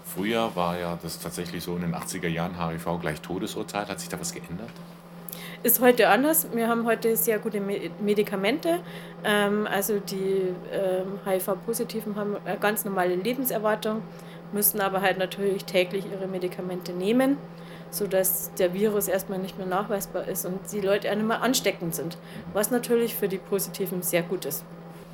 Früher 0.05 0.55
war 0.55 0.79
ja 0.79 0.97
das 1.03 1.19
tatsächlich 1.19 1.61
so 1.65 1.75
in 1.75 1.81
den 1.81 1.95
80er 1.95 2.29
Jahren 2.29 2.65
HIV 2.65 3.01
gleich 3.01 3.19
Todesurteil. 3.19 3.89
Hat 3.89 3.99
sich 3.99 4.07
da 4.07 4.17
was 4.17 4.33
geändert? 4.33 4.71
Ist 5.65 5.81
heute 5.81 6.09
anders. 6.09 6.45
Wir 6.53 6.67
haben 6.67 6.85
heute 6.85 7.17
sehr 7.17 7.39
gute 7.39 7.59
Medikamente. 7.59 8.81
Ähm, 9.23 9.65
also 9.65 9.97
die 9.97 10.53
ähm, 10.71 11.19
HIV-Positiven 11.25 12.15
haben 12.15 12.35
eine 12.45 12.59
ganz 12.59 12.85
normale 12.85 13.15
Lebenserwartung. 13.15 14.03
müssen 14.53 14.79
aber 14.79 15.01
halt 15.01 15.17
natürlich 15.17 15.65
täglich 15.65 16.05
ihre 16.11 16.27
Medikamente 16.27 16.93
nehmen, 16.93 17.39
sodass 17.89 18.51
der 18.59 18.75
Virus 18.75 19.07
erstmal 19.07 19.39
nicht 19.39 19.57
mehr 19.57 19.65
nachweisbar 19.65 20.27
ist 20.27 20.45
und 20.45 20.59
die 20.71 20.81
Leute 20.81 21.09
auch 21.09 21.15
nicht 21.15 21.27
mehr 21.27 21.41
ansteckend 21.41 21.95
sind, 21.95 22.19
was 22.53 22.69
natürlich 22.69 23.15
für 23.15 23.27
die 23.27 23.39
Positiven 23.39 24.03
sehr 24.03 24.21
gut 24.21 24.45
ist. 24.45 24.63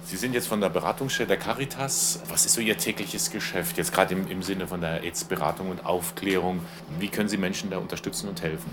Sie 0.03 0.17
sind 0.17 0.33
jetzt 0.33 0.49
von 0.49 0.59
der 0.59 0.67
Beratungsstelle 0.67 1.29
der 1.29 1.37
Caritas. 1.37 2.23
Was 2.27 2.45
ist 2.45 2.55
so 2.55 2.59
Ihr 2.59 2.77
tägliches 2.77 3.31
Geschäft, 3.31 3.77
jetzt 3.77 3.93
gerade 3.93 4.15
im, 4.15 4.29
im 4.29 4.43
Sinne 4.43 4.67
von 4.67 4.81
der 4.81 5.01
AIDS-Beratung 5.01 5.69
und 5.69 5.85
Aufklärung? 5.85 6.59
Wie 6.99 7.07
können 7.07 7.29
Sie 7.29 7.37
Menschen 7.37 7.69
da 7.69 7.77
unterstützen 7.77 8.27
und 8.27 8.41
helfen? 8.41 8.69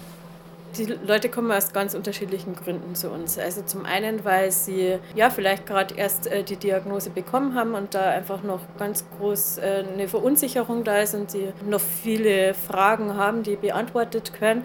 Die 0.76 0.84
Leute 0.84 1.28
kommen 1.28 1.50
aus 1.50 1.72
ganz 1.72 1.94
unterschiedlichen 1.94 2.54
Gründen 2.54 2.94
zu 2.94 3.10
uns. 3.10 3.38
Also 3.38 3.62
zum 3.62 3.84
einen, 3.84 4.24
weil 4.24 4.52
sie 4.52 4.98
ja 5.14 5.30
vielleicht 5.30 5.66
gerade 5.66 5.94
erst 5.94 6.26
äh, 6.26 6.42
die 6.42 6.56
Diagnose 6.56 7.10
bekommen 7.10 7.54
haben 7.54 7.74
und 7.74 7.94
da 7.94 8.10
einfach 8.10 8.42
noch 8.42 8.60
ganz 8.78 9.04
groß 9.18 9.58
äh, 9.58 9.84
eine 9.92 10.08
Verunsicherung 10.08 10.84
da 10.84 10.98
ist 10.98 11.14
und 11.14 11.30
sie 11.30 11.52
noch 11.66 11.80
viele 11.80 12.54
Fragen 12.54 13.16
haben, 13.16 13.42
die 13.42 13.56
beantwortet 13.56 14.32
können. 14.34 14.64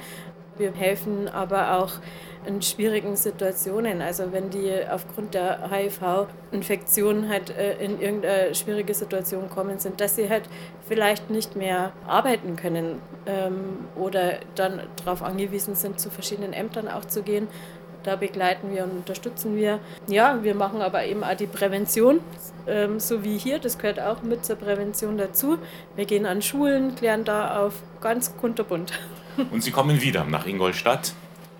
Wir 0.57 0.71
helfen 0.73 1.27
aber 1.29 1.77
auch 1.79 1.93
in 2.45 2.61
schwierigen 2.61 3.15
Situationen. 3.15 4.01
Also 4.01 4.31
wenn 4.31 4.49
die 4.49 4.71
aufgrund 4.89 5.33
der 5.33 5.69
HIV-Infektion 5.69 7.29
halt 7.29 7.49
äh, 7.49 7.77
in 7.83 7.99
irgendeine 7.99 8.55
schwierige 8.55 8.93
Situation 8.93 9.49
kommen 9.49 9.79
sind, 9.79 10.01
dass 10.01 10.15
sie 10.15 10.29
halt 10.29 10.43
vielleicht 10.87 11.29
nicht 11.29 11.55
mehr 11.55 11.93
arbeiten 12.07 12.55
können 12.55 12.99
ähm, 13.25 13.85
oder 13.95 14.39
dann 14.55 14.81
darauf 14.97 15.23
angewiesen 15.23 15.75
sind, 15.75 15.99
zu 15.99 16.09
verschiedenen 16.09 16.53
Ämtern 16.53 16.87
auch 16.87 17.05
zu 17.05 17.23
gehen. 17.23 17.47
Da 18.03 18.17
begleiten 18.17 18.71
wir 18.73 18.83
und 18.83 18.91
unterstützen 18.91 19.55
wir. 19.55 19.79
Ja, 20.07 20.43
wir 20.43 20.55
machen 20.55 20.81
aber 20.81 21.05
eben 21.05 21.23
auch 21.23 21.35
die 21.35 21.47
Prävention, 21.47 22.19
ähm, 22.67 22.99
so 22.99 23.23
wie 23.23 23.37
hier. 23.37 23.59
Das 23.59 23.77
gehört 23.77 23.99
auch 23.99 24.23
mit 24.23 24.43
zur 24.43 24.57
Prävention 24.57 25.17
dazu. 25.17 25.57
Wir 25.95 26.05
gehen 26.05 26.25
an 26.25 26.41
Schulen, 26.41 26.95
klären 26.95 27.23
da 27.23 27.61
auf 27.61 27.75
ganz 28.01 28.35
kunterbunt. 28.35 28.91
Und 29.51 29.63
Sie 29.63 29.71
kommen 29.71 30.01
wieder 30.01 30.25
nach 30.25 30.45
Ingolstadt? 30.45 31.13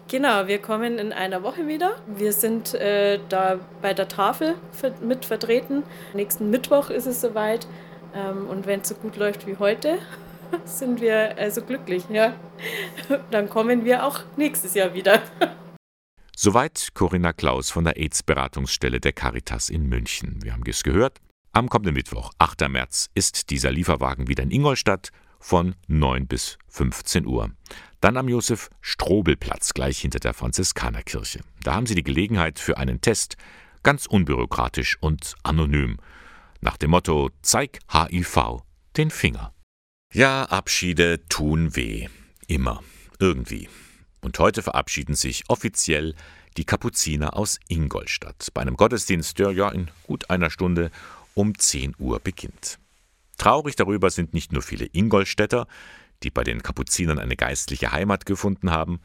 Genau, 0.10 0.48
wir 0.48 0.60
kommen 0.60 1.00
in 1.00 1.14
einer 1.14 1.44
Woche 1.44 1.68
wieder. 1.68 1.96
Wir 2.08 2.34
sind 2.34 2.74
äh, 2.74 3.20
da 3.30 3.60
bei 3.82 3.94
der 3.94 4.08
Tafel 4.08 4.56
mit 5.02 5.26
vertreten. 5.26 5.84
Nächsten 6.14 6.50
Mittwoch 6.50 6.90
ist 6.90 7.06
es 7.06 7.22
soweit. 7.22 7.68
Ähm, 8.14 8.48
und 8.48 8.68
wenn 8.68 8.82
es 8.82 8.90
so 8.90 8.96
gut 8.96 9.16
läuft 9.16 9.48
wie 9.48 9.58
heute, 9.58 9.98
sind 10.66 11.02
wir 11.02 11.38
also 11.38 11.62
glücklich. 11.62 12.04
Ja? 12.10 12.34
Dann 13.32 13.50
kommen 13.50 13.86
wir 13.86 14.06
auch 14.06 14.20
nächstes 14.36 14.74
Jahr 14.74 14.94
wieder. 14.94 15.22
Soweit 16.36 16.90
Corinna 16.94 17.32
Klaus 17.32 17.70
von 17.70 17.84
der 17.86 17.96
AIDS-Beratungsstelle 17.96 19.00
der 19.00 19.14
Caritas 19.14 19.70
in 19.70 19.88
München. 19.88 20.40
Wir 20.44 20.54
haben 20.54 20.64
es 20.68 20.84
gehört. 20.84 21.20
Am 21.54 21.70
kommenden 21.70 21.94
Mittwoch, 21.94 22.32
8. 22.40 22.68
März, 22.70 23.10
ist 23.14 23.52
dieser 23.52 23.72
Lieferwagen 23.72 24.28
wieder 24.28 24.44
in 24.44 24.50
Ingolstadt 24.50 25.12
von 25.40 25.76
9 25.88 26.26
bis 26.26 26.58
15 26.70 27.28
Uhr. 27.28 27.52
Dann 28.04 28.18
am 28.18 28.28
Josef-Strobel-Platz, 28.28 29.74
gleich 29.74 30.00
hinter 30.00 30.20
der 30.20 30.34
Franziskanerkirche. 30.34 31.40
Da 31.62 31.76
haben 31.76 31.86
Sie 31.86 31.96
die 31.96 32.04
Gelegenheit 32.04 32.60
für 32.60 32.78
einen 32.78 33.00
Test, 33.00 33.38
ganz 33.82 34.08
unbürokratisch 34.08 34.98
und 35.00 35.36
anonym. 35.44 36.00
Nach 36.60 36.76
dem 36.76 36.90
Motto: 36.90 37.30
Zeig 37.44 37.80
HIV 37.90 38.64
den 38.98 39.10
Finger. 39.10 39.54
Ja, 40.12 40.44
Abschiede 40.44 41.26
tun 41.30 41.78
weh. 41.78 42.10
Immer. 42.46 42.84
Irgendwie. 43.20 43.70
Und 44.20 44.38
heute 44.38 44.64
verabschieden 44.64 45.16
sich 45.16 45.46
offiziell 45.48 46.14
die 46.58 46.66
Kapuziner 46.66 47.38
aus 47.38 47.58
Ingolstadt 47.70 48.50
bei 48.54 48.64
einem 48.64 48.76
Gottesdienst, 48.76 49.40
der 49.40 49.52
ja 49.52 49.70
in 49.70 49.90
gut 50.06 50.30
einer 50.30 50.50
Stunde 50.50 50.92
um 51.36 51.58
10 51.58 51.96
Uhr 52.00 52.20
beginnt. 52.20 52.80
Traurig 53.38 53.78
darüber 53.78 54.10
sind 54.10 54.34
nicht 54.34 54.52
nur 54.52 54.62
viele 54.62 54.88
Ingolstädter, 54.92 55.68
die 56.24 56.32
bei 56.32 56.44
den 56.44 56.64
Kapuzinern 56.64 57.20
eine 57.20 57.36
geistliche 57.36 57.92
Heimat 57.92 58.26
gefunden 58.26 58.72
haben. 58.72 59.00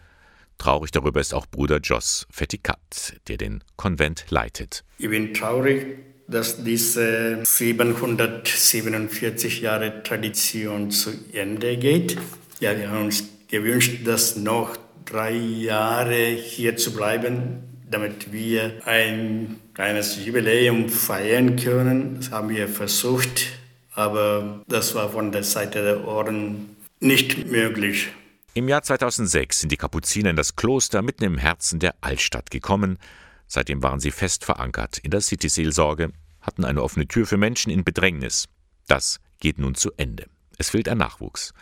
Traurig 0.58 0.90
darüber 0.90 1.20
ist 1.20 1.34
auch 1.34 1.46
Bruder 1.46 1.78
Joss 1.78 2.26
Fetikat, 2.30 3.20
der 3.28 3.36
den 3.36 3.62
Konvent 3.76 4.26
leitet. 4.30 4.84
Ich 4.98 5.08
bin 5.08 5.34
traurig, 5.34 5.98
dass 6.26 6.62
diese 6.62 7.42
747 7.44 9.60
Jahre 9.60 10.02
Tradition 10.02 10.90
zu 10.90 11.10
Ende 11.32 11.76
geht. 11.76 12.18
Ja, 12.60 12.76
wir 12.76 12.90
haben 12.90 13.06
uns 13.06 13.24
gewünscht, 13.48 14.00
dass 14.04 14.36
noch 14.36 14.76
drei 15.04 15.32
Jahre 15.32 16.26
hier 16.26 16.76
zu 16.76 16.92
bleiben, 16.92 17.62
damit 17.90 18.32
wir 18.32 18.82
ein 18.84 19.56
kleines 19.74 20.24
Jubiläum 20.24 20.88
feiern 20.88 21.56
können. 21.56 22.16
Das 22.16 22.30
haben 22.30 22.50
wir 22.50 22.68
versucht, 22.68 23.46
aber 23.94 24.62
das 24.68 24.94
war 24.94 25.10
von 25.10 25.32
der 25.32 25.44
Seite 25.44 25.82
der 25.82 26.06
Orden 26.06 26.76
nicht 27.00 27.46
möglich. 27.46 28.12
Im 28.54 28.68
Jahr 28.68 28.82
2006 28.82 29.60
sind 29.60 29.72
die 29.72 29.76
Kapuziner 29.76 30.30
in 30.30 30.36
das 30.36 30.56
Kloster 30.56 31.02
mitten 31.02 31.24
im 31.24 31.38
Herzen 31.38 31.78
der 31.78 31.94
Altstadt 32.00 32.50
gekommen. 32.50 32.98
Seitdem 33.46 33.82
waren 33.82 34.00
sie 34.00 34.10
fest 34.10 34.44
verankert 34.44 34.98
in 34.98 35.10
der 35.10 35.20
City-Seelsorge, 35.20 36.12
hatten 36.40 36.64
eine 36.64 36.82
offene 36.82 37.06
Tür 37.06 37.26
für 37.26 37.36
Menschen 37.36 37.70
in 37.70 37.84
Bedrängnis. 37.84 38.48
Das 38.86 39.20
geht 39.38 39.58
nun 39.58 39.74
zu 39.74 39.92
Ende. 39.96 40.26
Es 40.58 40.70
fehlt 40.70 40.88
ein 40.88 40.98
Nachwuchs. 40.98 41.54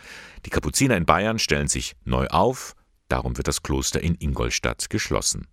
Die 0.45 0.49
Kapuziner 0.49 0.97
in 0.97 1.05
Bayern 1.05 1.37
stellen 1.39 1.67
sich 1.67 1.95
neu 2.03 2.27
auf, 2.27 2.73
darum 3.09 3.37
wird 3.37 3.47
das 3.47 3.61
Kloster 3.61 4.01
in 4.01 4.15
Ingolstadt 4.15 4.89
geschlossen. 4.89 5.47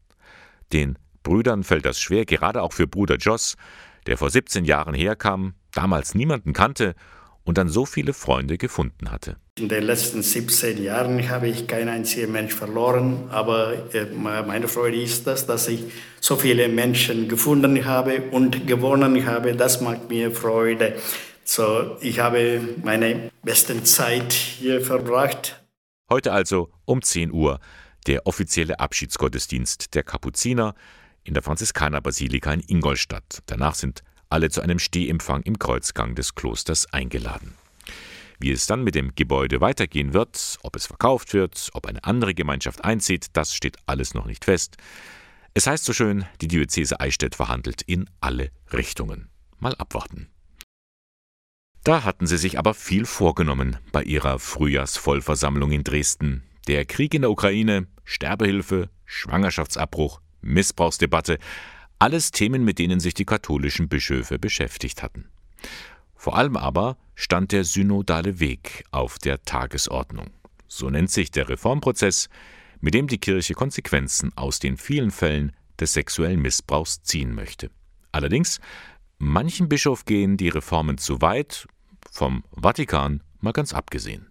Den 0.73 0.99
Brüdern 1.23 1.62
fällt 1.62 1.85
das 1.85 2.00
schwer, 2.00 2.25
gerade 2.25 2.62
auch 2.62 2.73
für 2.73 2.87
Bruder 2.87 3.17
Joss, 3.17 3.57
der 4.07 4.17
vor 4.17 4.31
17 4.31 4.64
Jahren 4.64 4.95
herkam, 4.95 5.55
damals 5.73 6.14
niemanden 6.14 6.53
kannte 6.53 6.95
und 7.45 7.59
dann 7.59 7.69
so 7.69 7.87
viele 7.87 8.13
Freunde 8.13 8.59
gefunden 8.59 9.11
hatte. 9.11 9.37
In 9.59 9.69
den 9.69 9.85
letzten 9.85 10.23
17 10.23 10.83
Jahren 10.83 11.29
habe 11.29 11.49
ich 11.49 11.67
keinen 11.67 11.89
einzigen 11.89 12.33
Mensch 12.33 12.55
verloren, 12.55 13.29
aber 13.31 13.95
äh, 13.95 14.07
meine 14.07 14.67
Freude 14.67 15.01
ist 15.01 15.27
das, 15.27 15.47
dass 15.47 15.69
ich 15.69 15.85
so 16.21 16.37
viele 16.37 16.69
Menschen 16.69 17.29
gefunden 17.29 17.85
habe 17.85 18.23
und 18.31 18.67
gewonnen 18.67 19.27
habe. 19.27 19.55
Das 19.55 19.81
macht 19.81 20.09
mir 20.09 20.33
Freude. 20.33 20.97
So, 21.45 21.97
ich 22.01 22.19
habe 22.21 22.61
meine 22.83 23.31
besten 23.43 23.85
Zeit 23.85 24.33
hier 24.33 24.81
verbracht. 24.81 25.63
Heute 26.11 26.33
also 26.33 26.71
um 26.87 27.03
10 27.03 27.31
Uhr 27.33 27.61
der 28.07 28.27
offizielle 28.27 28.81
Abschiedsgottesdienst 28.81 29.95
der 29.95 30.03
Kapuziner 30.03 30.75
in 31.23 31.35
der 31.35 31.43
Franziskanerbasilika 31.43 32.53
in 32.53 32.63
Ingolstadt. 32.67 33.43
Danach 33.47 33.75
sind 33.75 34.03
alle 34.35 34.50
zu 34.50 34.62
einem 34.62 34.81
Stehempfang 34.81 35.43
im 35.43 35.61
Kreuzgang 35.61 36.17
des 36.17 36.35
Klosters 36.35 36.93
eingeladen. 36.93 37.55
Wie 38.41 38.50
es 38.50 38.67
dann 38.67 38.83
mit 38.83 38.97
dem 38.97 39.14
Gebäude 39.14 39.61
weitergehen 39.61 40.12
wird, 40.12 40.59
ob 40.64 40.75
es 40.75 40.87
verkauft 40.87 41.35
wird, 41.35 41.71
ob 41.73 41.87
eine 41.87 42.03
andere 42.03 42.35
Gemeinschaft 42.35 42.85
einzieht, 42.85 43.29
das 43.35 43.55
steht 43.55 43.76
alles 43.87 44.12
noch 44.12 44.26
nicht 44.26 44.45
fest. 44.45 44.76
Es 45.55 45.69
heißt 45.69 45.85
so 45.85 45.93
schön, 45.93 46.25
die 46.41 46.49
Diözese 46.49 46.99
Eichstätt 46.99 47.37
verhandelt 47.37 47.83
in 47.83 48.11
alle 48.21 48.50
Richtungen. 48.73 49.31
Mal 49.61 49.76
abwarten. 49.76 50.26
Da 51.85 52.03
hatten 52.03 52.26
sie 52.26 52.38
sich 52.38 52.59
aber 52.59 52.75
viel 52.75 53.05
vorgenommen 53.05 53.76
bei 53.93 54.03
ihrer 54.03 54.41
Frühjahrsvollversammlung 54.41 55.71
in 55.71 55.85
Dresden. 55.85 56.43
Der 56.67 56.85
Krieg 56.87 57.14
in 57.14 57.23
der 57.23 57.31
Ukraine, 57.31 57.87
Sterbehilfe, 58.03 58.91
Schwangerschaftsabbruch, 59.05 60.21
Missbrauchsdebatte, 60.41 61.38
alles 61.99 62.31
Themen, 62.31 62.65
mit 62.65 62.79
denen 62.79 63.01
sich 63.01 63.15
die 63.15 63.25
katholischen 63.25 63.89
Bischöfe 63.89 64.39
beschäftigt 64.39 65.03
hatten. 65.03 65.29
Vor 66.15 66.37
allem 66.37 66.57
aber 66.57 66.97
stand 67.15 67.53
der 67.53 67.65
synodale 67.65 68.41
Weg 68.41 68.85
auf 68.91 69.19
der 69.19 69.43
Tagesordnung. 69.43 70.31
So 70.69 70.91
nennt 70.91 71.11
sich 71.11 71.31
der 71.31 71.49
Reformprozess, 71.49 72.29
mit 72.81 72.95
dem 72.95 73.07
die 73.07 73.19
Kirche 73.19 73.55
Konsequenzen 73.55 74.33
aus 74.37 74.59
den 74.59 74.77
vielen 74.77 75.11
Fällen 75.11 75.53
des 75.79 75.93
sexuellen 75.93 76.41
Missbrauchs 76.41 77.03
ziehen 77.03 77.35
möchte. 77.35 77.71
Allerdings, 78.13 78.61
manchen 79.19 79.69
Bischof 79.69 80.05
gehen 80.05 80.37
die 80.37 80.49
Reformen 80.49 80.99
zu 80.99 81.21
weit, 81.21 81.67
vom 82.11 82.45
Vatikan 82.53 83.23
mal 83.41 83.53
ganz 83.53 83.73
abgesehen. 83.73 84.31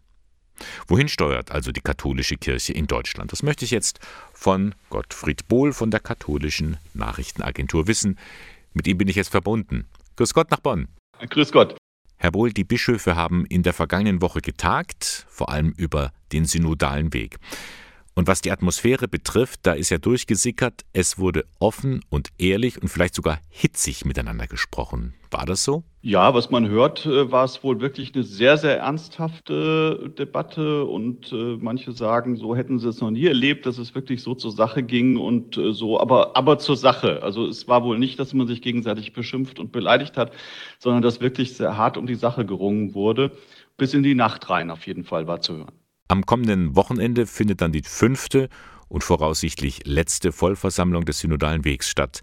Wohin 0.87 1.07
steuert 1.07 1.51
also 1.51 1.71
die 1.71 1.81
katholische 1.81 2.35
Kirche 2.35 2.73
in 2.73 2.87
Deutschland? 2.87 3.31
Das 3.31 3.43
möchte 3.43 3.65
ich 3.65 3.71
jetzt 3.71 3.99
von 4.33 4.75
Gottfried 4.89 5.47
Bohl 5.47 5.73
von 5.73 5.91
der 5.91 5.99
katholischen 5.99 6.77
Nachrichtenagentur 6.93 7.87
wissen. 7.87 8.17
Mit 8.73 8.87
ihm 8.87 8.97
bin 8.97 9.07
ich 9.07 9.15
jetzt 9.15 9.29
verbunden. 9.29 9.85
Grüß 10.15 10.33
Gott 10.33 10.51
nach 10.51 10.59
Bonn. 10.59 10.87
Grüß 11.29 11.51
Gott. 11.51 11.77
Herr 12.17 12.31
Bohl, 12.31 12.53
die 12.53 12.63
Bischöfe 12.63 13.15
haben 13.15 13.45
in 13.45 13.63
der 13.63 13.73
vergangenen 13.73 14.21
Woche 14.21 14.41
getagt, 14.41 15.25
vor 15.29 15.49
allem 15.49 15.73
über 15.75 16.11
den 16.31 16.45
synodalen 16.45 17.13
Weg. 17.13 17.37
Und 18.15 18.27
was 18.27 18.41
die 18.41 18.51
Atmosphäre 18.51 19.07
betrifft, 19.07 19.61
da 19.63 19.73
ist 19.73 19.89
ja 19.89 19.97
durchgesickert, 19.97 20.81
es 20.93 21.17
wurde 21.17 21.45
offen 21.59 22.01
und 22.09 22.29
ehrlich 22.37 22.79
und 22.81 22.87
vielleicht 22.89 23.15
sogar 23.15 23.39
hitzig 23.49 24.05
miteinander 24.05 24.45
gesprochen. 24.45 25.15
War 25.31 25.47
das 25.47 25.63
so? 25.63 25.83
Ja, 26.01 26.33
was 26.35 26.51
man 26.51 26.67
hört, 26.67 27.05
äh, 27.07 27.31
war 27.31 27.45
es 27.45 27.63
wohl 27.63 27.79
wirklich 27.81 28.13
eine 28.13 28.23
sehr, 28.23 28.57
sehr 28.57 28.77
ernsthafte 28.79 30.13
Debatte 30.17 30.83
und 30.85 31.31
äh, 31.31 31.57
manche 31.59 31.91
sagen, 31.93 32.35
so 32.35 32.55
hätten 32.55 32.77
sie 32.77 32.89
es 32.89 33.01
noch 33.01 33.09
nie 33.09 33.25
erlebt, 33.25 33.65
dass 33.65 33.79
es 33.79 33.95
wirklich 33.95 34.21
so 34.21 34.35
zur 34.35 34.51
Sache 34.51 34.83
ging 34.83 35.17
und 35.17 35.57
äh, 35.57 35.73
so, 35.73 35.99
aber, 35.99 36.35
aber 36.35 36.59
zur 36.59 36.77
Sache. 36.77 37.23
Also 37.23 37.47
es 37.47 37.67
war 37.67 37.83
wohl 37.83 37.97
nicht, 37.97 38.19
dass 38.19 38.33
man 38.33 38.45
sich 38.47 38.61
gegenseitig 38.61 39.13
beschimpft 39.13 39.59
und 39.59 39.71
beleidigt 39.71 40.17
hat, 40.17 40.33
sondern 40.77 41.01
dass 41.01 41.21
wirklich 41.21 41.55
sehr 41.55 41.77
hart 41.77 41.97
um 41.97 42.05
die 42.05 42.15
Sache 42.15 42.45
gerungen 42.45 42.93
wurde. 42.93 43.31
bis 43.77 43.93
in 43.93 44.03
die 44.03 44.15
Nacht 44.15 44.49
rein 44.49 44.69
auf 44.71 44.85
jeden 44.87 45.03
Fall 45.03 45.27
war 45.27 45.41
zu 45.41 45.57
hören. 45.57 45.82
Am 46.13 46.27
kommenden 46.27 46.75
Wochenende 46.75 47.25
findet 47.25 47.61
dann 47.61 47.71
die 47.71 47.81
fünfte 47.83 48.47
und 48.87 49.03
voraussichtlich 49.03 49.87
letzte 49.87 50.31
Vollversammlung 50.31 51.05
des 51.05 51.17
Synodalen 51.17 51.65
Wegs 51.65 51.89
statt. 51.89 52.21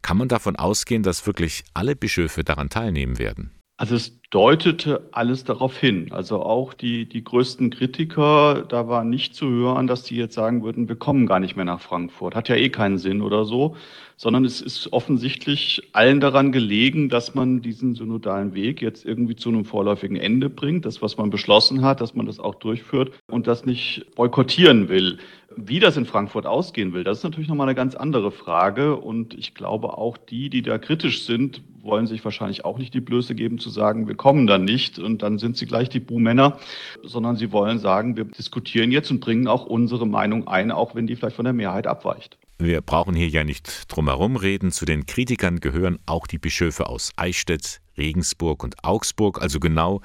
Kann 0.00 0.16
man 0.16 0.28
davon 0.28 0.56
ausgehen, 0.56 1.02
dass 1.02 1.26
wirklich 1.26 1.62
alle 1.74 1.96
Bischöfe 1.96 2.44
daran 2.44 2.70
teilnehmen 2.70 3.18
werden? 3.18 3.50
Also 3.76 3.94
es 3.94 4.22
deutete 4.30 5.10
alles 5.12 5.44
darauf 5.44 5.76
hin. 5.76 6.12
Also 6.12 6.40
auch 6.40 6.72
die, 6.72 7.06
die 7.06 7.22
größten 7.22 7.68
Kritiker, 7.68 8.64
da 8.66 8.88
war 8.88 9.04
nicht 9.04 9.34
zu 9.34 9.50
hören, 9.50 9.86
dass 9.86 10.04
die 10.04 10.16
jetzt 10.16 10.34
sagen 10.34 10.64
würden, 10.64 10.88
wir 10.88 10.96
kommen 10.96 11.26
gar 11.26 11.38
nicht 11.38 11.56
mehr 11.56 11.66
nach 11.66 11.82
Frankfurt. 11.82 12.34
Hat 12.34 12.48
ja 12.48 12.56
eh 12.56 12.70
keinen 12.70 12.96
Sinn 12.96 13.20
oder 13.20 13.44
so, 13.44 13.76
sondern 14.16 14.44
es 14.46 14.62
ist 14.62 14.92
offensichtlich 14.92 15.82
allen 15.92 16.20
daran 16.20 16.50
gelegen, 16.50 17.08
dass 17.08 17.34
man 17.34 17.60
diesen 17.60 17.94
synodalen 17.94 18.54
Weg 18.54 18.80
jetzt 18.80 19.04
irgendwie 19.04 19.36
zu 19.36 19.50
einem 19.50 19.66
vorläufigen 19.66 20.16
Ende 20.16 20.48
bringt. 20.48 20.86
Das, 20.86 21.02
was 21.02 21.18
man 21.18 21.28
beschlossen 21.30 21.82
hat, 21.82 22.00
dass 22.00 22.14
man 22.14 22.26
das 22.26 22.40
auch 22.40 22.54
durchführt 22.54 23.12
und 23.30 23.46
das 23.46 23.66
nicht 23.66 24.06
boykottieren 24.14 24.88
will. 24.88 25.18
Wie 25.54 25.80
das 25.80 25.96
in 25.96 26.06
Frankfurt 26.06 26.46
ausgehen 26.46 26.92
will, 26.92 27.04
das 27.04 27.18
ist 27.18 27.24
natürlich 27.24 27.48
nochmal 27.48 27.68
eine 27.68 27.74
ganz 27.74 27.94
andere 27.94 28.30
Frage. 28.30 28.96
Und 28.96 29.34
ich 29.34 29.54
glaube 29.54 29.98
auch 29.98 30.16
die, 30.16 30.48
die 30.48 30.62
da 30.62 30.78
kritisch 30.78 31.24
sind, 31.24 31.62
wollen 31.82 32.06
sich 32.06 32.24
wahrscheinlich 32.24 32.64
auch 32.64 32.78
nicht 32.78 32.94
die 32.94 33.00
Blöße 33.00 33.34
geben 33.34 33.58
zu 33.58 33.70
sagen, 33.70 34.08
wir 34.08 34.16
kommen 34.16 34.46
dann 34.46 34.64
nicht 34.64 34.98
und 34.98 35.22
dann 35.22 35.38
sind 35.38 35.56
sie 35.56 35.66
gleich 35.66 35.88
die 35.88 36.00
Buhmänner, 36.00 36.58
sondern 37.02 37.36
sie 37.36 37.52
wollen 37.52 37.78
sagen, 37.78 38.16
wir 38.16 38.24
diskutieren 38.24 38.90
jetzt 38.90 39.10
und 39.10 39.20
bringen 39.20 39.46
auch 39.46 39.66
unsere 39.66 40.06
Meinung 40.06 40.48
ein, 40.48 40.72
auch 40.72 40.94
wenn 40.94 41.06
die 41.06 41.16
vielleicht 41.16 41.36
von 41.36 41.44
der 41.44 41.54
Mehrheit 41.54 41.86
abweicht. 41.86 42.38
Wir 42.58 42.80
brauchen 42.80 43.14
hier 43.14 43.28
ja 43.28 43.44
nicht 43.44 43.84
drumherum 43.88 44.36
reden. 44.36 44.72
Zu 44.72 44.86
den 44.86 45.04
Kritikern 45.04 45.60
gehören 45.60 45.98
auch 46.06 46.26
die 46.26 46.38
Bischöfe 46.38 46.88
aus 46.88 47.12
Eichstätt, 47.16 47.80
Regensburg 47.98 48.64
und 48.64 48.82
Augsburg, 48.82 49.42
also 49.42 49.60
genau 49.60 50.00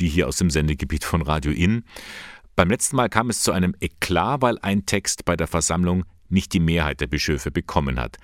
die 0.00 0.08
hier 0.08 0.28
aus 0.28 0.36
dem 0.36 0.50
Sendegebiet 0.50 1.04
von 1.04 1.22
Radio 1.22 1.52
Inn. 1.52 1.84
Beim 2.56 2.68
letzten 2.68 2.96
Mal 2.96 3.08
kam 3.08 3.30
es 3.30 3.42
zu 3.42 3.52
einem 3.52 3.74
Eklat, 3.80 4.42
weil 4.42 4.58
ein 4.58 4.86
Text 4.86 5.24
bei 5.24 5.36
der 5.36 5.46
Versammlung 5.46 6.04
nicht 6.28 6.52
die 6.52 6.60
Mehrheit 6.60 7.00
der 7.00 7.06
Bischöfe 7.06 7.50
bekommen 7.50 7.98
hat. 7.98 8.16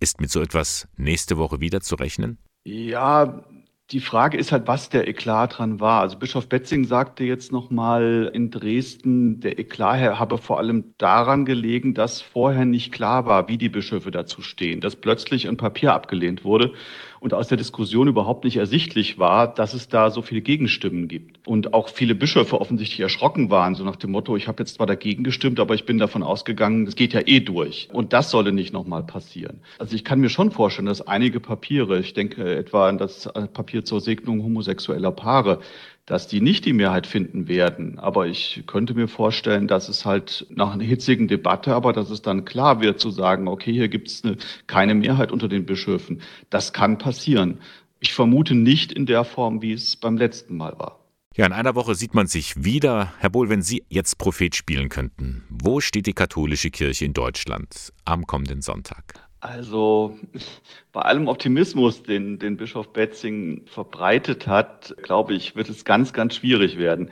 Ist 0.00 0.20
mit 0.20 0.30
so 0.30 0.40
etwas 0.40 0.88
nächste 0.96 1.38
Woche 1.38 1.60
wieder 1.60 1.80
zu 1.80 1.96
rechnen? 1.96 2.38
Ja, 2.64 3.44
die 3.90 4.00
Frage 4.00 4.36
ist 4.36 4.52
halt, 4.52 4.66
was 4.66 4.90
der 4.90 5.08
Eklat 5.08 5.58
dran 5.58 5.80
war. 5.80 6.02
Also 6.02 6.18
Bischof 6.18 6.48
Betzing 6.48 6.84
sagte 6.84 7.24
jetzt 7.24 7.52
nochmal 7.52 8.30
in 8.34 8.50
Dresden, 8.50 9.40
der 9.40 9.58
Eklat 9.58 10.18
habe 10.18 10.36
vor 10.36 10.58
allem 10.58 10.92
daran 10.98 11.46
gelegen, 11.46 11.94
dass 11.94 12.20
vorher 12.20 12.66
nicht 12.66 12.92
klar 12.92 13.24
war, 13.24 13.48
wie 13.48 13.56
die 13.56 13.70
Bischöfe 13.70 14.10
dazu 14.10 14.42
stehen, 14.42 14.82
dass 14.82 14.96
plötzlich 14.96 15.48
ein 15.48 15.56
Papier 15.56 15.94
abgelehnt 15.94 16.44
wurde 16.44 16.74
und 17.20 17.34
aus 17.34 17.48
der 17.48 17.58
Diskussion 17.58 18.08
überhaupt 18.08 18.44
nicht 18.44 18.56
ersichtlich 18.56 19.18
war, 19.18 19.52
dass 19.52 19.74
es 19.74 19.88
da 19.88 20.10
so 20.10 20.22
viele 20.22 20.40
Gegenstimmen 20.40 21.08
gibt. 21.08 21.46
Und 21.46 21.74
auch 21.74 21.88
viele 21.88 22.14
Bischöfe 22.14 22.60
offensichtlich 22.60 23.00
erschrocken 23.00 23.50
waren, 23.50 23.74
so 23.74 23.84
nach 23.84 23.96
dem 23.96 24.10
Motto, 24.10 24.36
ich 24.36 24.48
habe 24.48 24.62
jetzt 24.62 24.74
zwar 24.74 24.86
dagegen 24.86 25.24
gestimmt, 25.24 25.60
aber 25.60 25.74
ich 25.74 25.84
bin 25.84 25.98
davon 25.98 26.22
ausgegangen, 26.22 26.84
das 26.84 26.94
geht 26.94 27.12
ja 27.12 27.20
eh 27.24 27.40
durch. 27.40 27.88
Und 27.92 28.12
das 28.12 28.30
solle 28.30 28.52
nicht 28.52 28.72
nochmal 28.72 29.02
passieren. 29.02 29.60
Also 29.78 29.94
ich 29.94 30.04
kann 30.04 30.20
mir 30.20 30.30
schon 30.30 30.50
vorstellen, 30.50 30.86
dass 30.86 31.06
einige 31.06 31.40
Papiere, 31.40 31.98
ich 32.00 32.14
denke 32.14 32.56
etwa 32.56 32.88
an 32.88 32.98
das 32.98 33.28
Papier 33.52 33.84
zur 33.84 34.00
Segnung 34.00 34.42
homosexueller 34.42 35.12
Paare, 35.12 35.60
dass 36.08 36.26
die 36.26 36.40
nicht 36.40 36.64
die 36.64 36.72
Mehrheit 36.72 37.06
finden 37.06 37.48
werden. 37.48 37.98
Aber 37.98 38.26
ich 38.26 38.64
könnte 38.66 38.94
mir 38.94 39.08
vorstellen, 39.08 39.68
dass 39.68 39.90
es 39.90 40.06
halt 40.06 40.46
nach 40.48 40.72
einer 40.72 40.82
hitzigen 40.82 41.28
Debatte, 41.28 41.74
aber 41.74 41.92
dass 41.92 42.08
es 42.08 42.22
dann 42.22 42.46
klar 42.46 42.80
wird 42.80 42.98
zu 42.98 43.10
sagen, 43.10 43.46
okay, 43.46 43.72
hier 43.72 43.88
gibt 43.88 44.08
es 44.08 44.22
keine 44.66 44.94
Mehrheit 44.94 45.30
unter 45.30 45.48
den 45.48 45.66
Bischöfen. 45.66 46.22
Das 46.48 46.72
kann 46.72 46.96
passieren. 46.96 47.58
Ich 48.00 48.14
vermute 48.14 48.54
nicht 48.54 48.90
in 48.90 49.04
der 49.04 49.24
Form, 49.24 49.60
wie 49.60 49.72
es 49.72 49.96
beim 49.96 50.16
letzten 50.16 50.56
Mal 50.56 50.78
war. 50.78 50.98
Ja, 51.36 51.44
in 51.44 51.52
einer 51.52 51.74
Woche 51.74 51.94
sieht 51.94 52.14
man 52.14 52.26
sich 52.26 52.64
wieder. 52.64 53.12
Herr 53.18 53.30
Bohl, 53.30 53.50
wenn 53.50 53.60
Sie 53.60 53.84
jetzt 53.90 54.16
Prophet 54.16 54.56
spielen 54.56 54.88
könnten, 54.88 55.44
wo 55.50 55.80
steht 55.80 56.06
die 56.06 56.14
katholische 56.14 56.70
Kirche 56.70 57.04
in 57.04 57.12
Deutschland 57.12 57.92
am 58.06 58.26
kommenden 58.26 58.62
Sonntag? 58.62 59.27
Also 59.40 60.18
bei 60.92 61.02
allem 61.02 61.28
Optimismus, 61.28 62.02
den, 62.02 62.38
den 62.38 62.56
Bischof 62.56 62.92
Betzing 62.92 63.62
verbreitet 63.66 64.46
hat, 64.46 64.94
glaube 65.02 65.34
ich, 65.34 65.54
wird 65.56 65.68
es 65.68 65.84
ganz, 65.84 66.12
ganz 66.12 66.34
schwierig 66.34 66.78
werden. 66.78 67.10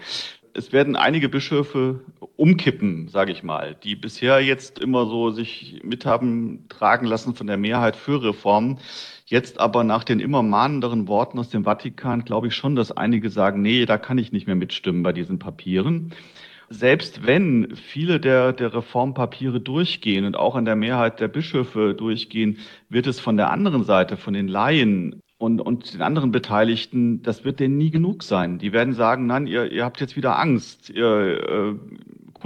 Es 0.54 0.72
werden 0.72 0.96
einige 0.96 1.28
Bischöfe 1.28 2.00
umkippen, 2.36 3.08
sage 3.08 3.30
ich 3.30 3.42
mal, 3.42 3.76
die 3.82 3.94
bisher 3.94 4.40
jetzt 4.40 4.78
immer 4.78 5.04
so 5.04 5.30
sich 5.30 5.80
mit 5.84 6.06
haben 6.06 6.64
tragen 6.70 7.06
lassen 7.06 7.34
von 7.34 7.46
der 7.46 7.58
Mehrheit 7.58 7.94
für 7.94 8.22
Reformen. 8.22 8.78
Jetzt 9.26 9.60
aber 9.60 9.84
nach 9.84 10.02
den 10.02 10.18
immer 10.18 10.42
mahnenderen 10.42 11.08
Worten 11.08 11.38
aus 11.38 11.50
dem 11.50 11.64
Vatikan 11.64 12.24
glaube 12.24 12.46
ich 12.46 12.54
schon, 12.54 12.74
dass 12.74 12.90
einige 12.90 13.28
sagen, 13.28 13.60
nee, 13.60 13.84
da 13.84 13.98
kann 13.98 14.16
ich 14.16 14.32
nicht 14.32 14.46
mehr 14.46 14.56
mitstimmen 14.56 15.02
bei 15.02 15.12
diesen 15.12 15.38
Papieren 15.38 16.14
selbst 16.68 17.26
wenn 17.26 17.74
viele 17.76 18.20
der, 18.20 18.52
der 18.52 18.74
Reformpapiere 18.74 19.60
durchgehen 19.60 20.24
und 20.24 20.36
auch 20.36 20.54
an 20.54 20.64
der 20.64 20.76
Mehrheit 20.76 21.20
der 21.20 21.28
Bischöfe 21.28 21.94
durchgehen, 21.94 22.58
wird 22.88 23.06
es 23.06 23.20
von 23.20 23.36
der 23.36 23.50
anderen 23.50 23.84
Seite, 23.84 24.16
von 24.16 24.34
den 24.34 24.48
Laien 24.48 25.22
und, 25.38 25.60
und 25.60 25.94
den 25.94 26.02
anderen 26.02 26.32
Beteiligten, 26.32 27.22
das 27.22 27.44
wird 27.44 27.60
denen 27.60 27.76
nie 27.76 27.90
genug 27.90 28.22
sein. 28.22 28.58
Die 28.58 28.72
werden 28.72 28.94
sagen, 28.94 29.26
nein, 29.26 29.46
ihr, 29.46 29.70
ihr 29.70 29.84
habt 29.84 30.00
jetzt 30.00 30.16
wieder 30.16 30.38
Angst, 30.38 30.90
ihr 30.90 31.78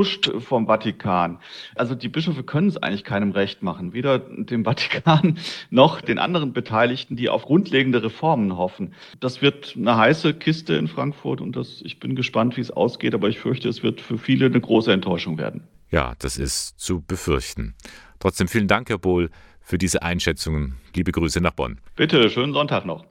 kuscht 0.00 0.30
vom 0.38 0.66
Vatikan. 0.66 1.40
Also 1.74 1.94
die 1.94 2.08
Bischöfe 2.08 2.42
können 2.42 2.68
es 2.68 2.78
eigentlich 2.78 3.04
keinem 3.04 3.32
recht 3.32 3.62
machen, 3.62 3.92
weder 3.92 4.18
dem 4.18 4.64
Vatikan 4.64 5.38
noch 5.70 6.00
den 6.00 6.18
anderen 6.18 6.54
Beteiligten, 6.54 7.16
die 7.16 7.28
auf 7.28 7.42
grundlegende 7.42 8.02
Reformen 8.02 8.56
hoffen. 8.56 8.94
Das 9.20 9.42
wird 9.42 9.74
eine 9.76 9.98
heiße 9.98 10.32
Kiste 10.32 10.74
in 10.76 10.88
Frankfurt 10.88 11.42
und 11.42 11.54
das, 11.54 11.82
ich 11.84 12.00
bin 12.00 12.16
gespannt, 12.16 12.56
wie 12.56 12.62
es 12.62 12.70
ausgeht, 12.70 13.12
aber 13.12 13.28
ich 13.28 13.38
fürchte, 13.38 13.68
es 13.68 13.82
wird 13.82 14.00
für 14.00 14.16
viele 14.16 14.46
eine 14.46 14.62
große 14.62 14.90
Enttäuschung 14.90 15.36
werden. 15.36 15.64
Ja, 15.90 16.14
das 16.18 16.38
ist 16.38 16.80
zu 16.80 17.02
befürchten. 17.02 17.74
Trotzdem 18.20 18.48
vielen 18.48 18.68
Dank, 18.68 18.88
Herr 18.88 18.96
Bohl, 18.96 19.28
für 19.60 19.76
diese 19.76 20.00
Einschätzungen. 20.00 20.76
Liebe 20.96 21.12
Grüße 21.12 21.42
nach 21.42 21.52
Bonn. 21.52 21.78
Bitte, 21.94 22.30
schönen 22.30 22.54
Sonntag 22.54 22.86
noch. 22.86 23.04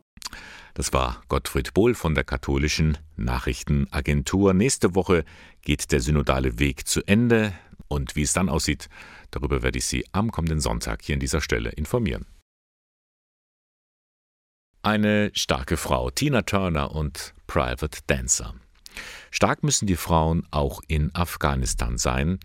Das 0.74 0.94
war 0.94 1.22
Gottfried 1.28 1.74
Bohl 1.74 1.96
von 1.96 2.16
der 2.16 2.24
katholischen 2.24 2.98
Nachrichtenagentur. 3.16 4.54
Nächste 4.54 4.96
Woche 4.96 5.26
geht 5.62 5.92
der 5.92 6.02
synodale 6.02 6.60
Weg 6.60 6.88
zu 6.88 7.02
Ende 7.06 7.54
und 7.88 8.16
wie 8.16 8.22
es 8.22 8.34
dann 8.34 8.50
aussieht, 8.50 8.88
darüber 9.32 9.62
werde 9.64 9.80
ich 9.80 9.86
Sie 9.86 10.06
am 10.12 10.32
kommenden 10.32 10.60
Sonntag 10.60 11.02
hier 11.04 11.16
an 11.16 11.20
dieser 11.20 11.42
Stelle 11.42 11.72
informieren. 11.72 12.26
Eine 14.82 15.32
starke 15.34 15.76
Frau, 15.76 16.10
Tina 16.10 16.44
Turner 16.44 16.96
und 16.96 17.34
Private 17.48 18.00
Dancer. 18.08 18.54
Stark 19.32 19.64
müssen 19.64 19.88
die 19.88 19.98
Frauen 19.98 20.48
auch 20.52 20.82
in 20.88 21.14
Afghanistan 21.14 21.98
sein, 21.98 22.40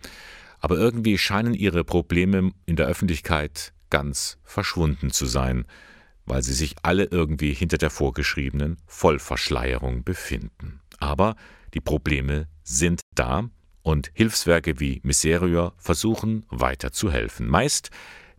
aber 0.59 0.77
irgendwie 0.77 1.17
scheinen 1.17 1.53
ihre 1.53 1.83
Probleme 1.83 2.51
in 2.65 2.75
der 2.75 2.87
Öffentlichkeit 2.87 3.73
ganz 3.89 4.37
verschwunden 4.43 5.11
zu 5.11 5.25
sein 5.25 5.65
weil 6.25 6.43
sie 6.43 6.53
sich 6.53 6.75
alle 6.81 7.05
irgendwie 7.05 7.53
hinter 7.53 7.77
der 7.77 7.89
vorgeschriebenen 7.89 8.77
Vollverschleierung 8.87 10.03
befinden. 10.03 10.81
Aber 10.99 11.35
die 11.73 11.81
Probleme 11.81 12.47
sind 12.63 13.01
da 13.13 13.49
und 13.81 14.11
Hilfswerke 14.13 14.79
wie 14.79 15.01
Miserior 15.03 15.73
versuchen 15.77 16.45
weiter 16.49 16.91
zu 16.91 17.11
helfen, 17.11 17.47
meist 17.47 17.91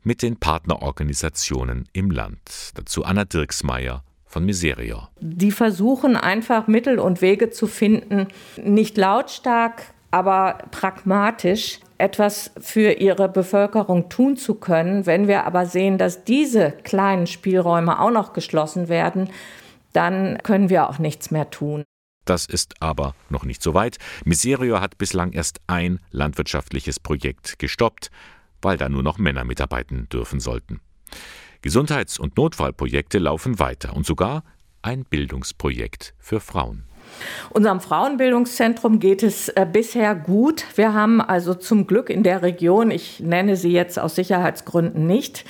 mit 0.02 0.22
den 0.22 0.36
Partnerorganisationen 0.36 1.88
im 1.92 2.10
Land. 2.10 2.72
Dazu 2.74 3.04
Anna 3.04 3.24
Dirksmeier 3.24 4.04
von 4.24 4.44
Miserior. 4.44 5.10
Die 5.20 5.50
versuchen 5.50 6.16
einfach 6.16 6.66
Mittel 6.66 6.98
und 6.98 7.22
Wege 7.22 7.50
zu 7.50 7.66
finden, 7.66 8.28
nicht 8.62 8.96
lautstark, 8.96 9.82
aber 10.10 10.58
pragmatisch 10.70 11.80
etwas 11.98 12.50
für 12.60 12.92
ihre 12.92 13.28
Bevölkerung 13.28 14.08
tun 14.08 14.36
zu 14.36 14.54
können. 14.54 15.06
Wenn 15.06 15.28
wir 15.28 15.44
aber 15.44 15.66
sehen, 15.66 15.98
dass 15.98 16.24
diese 16.24 16.72
kleinen 16.72 17.26
Spielräume 17.26 18.00
auch 18.00 18.10
noch 18.10 18.32
geschlossen 18.32 18.88
werden, 18.88 19.30
dann 19.92 20.38
können 20.42 20.68
wir 20.68 20.88
auch 20.88 20.98
nichts 20.98 21.30
mehr 21.30 21.50
tun. 21.50 21.84
Das 22.26 22.44
ist 22.44 22.74
aber 22.80 23.14
noch 23.30 23.44
nicht 23.44 23.62
so 23.62 23.72
weit. 23.72 23.98
Miserio 24.24 24.80
hat 24.80 24.98
bislang 24.98 25.32
erst 25.32 25.60
ein 25.68 26.00
landwirtschaftliches 26.10 27.00
Projekt 27.00 27.58
gestoppt, 27.58 28.10
weil 28.60 28.76
da 28.76 28.88
nur 28.88 29.02
noch 29.02 29.18
Männer 29.18 29.44
mitarbeiten 29.44 30.08
dürfen 30.08 30.40
sollten. 30.40 30.80
Gesundheits- 31.62 32.18
und 32.18 32.36
Notfallprojekte 32.36 33.18
laufen 33.18 33.58
weiter 33.58 33.94
und 33.94 34.04
sogar 34.04 34.42
ein 34.82 35.04
Bildungsprojekt 35.04 36.14
für 36.18 36.40
Frauen. 36.40 36.84
Unserem 37.50 37.80
Frauenbildungszentrum 37.80 38.98
geht 38.98 39.22
es 39.22 39.48
äh, 39.48 39.66
bisher 39.70 40.14
gut. 40.14 40.64
Wir 40.76 40.94
haben 40.94 41.20
also 41.20 41.54
zum 41.54 41.86
Glück 41.86 42.10
in 42.10 42.22
der 42.22 42.42
Region, 42.42 42.90
ich 42.90 43.20
nenne 43.20 43.56
sie 43.56 43.72
jetzt 43.72 43.98
aus 43.98 44.14
Sicherheitsgründen 44.14 45.06
nicht, 45.06 45.44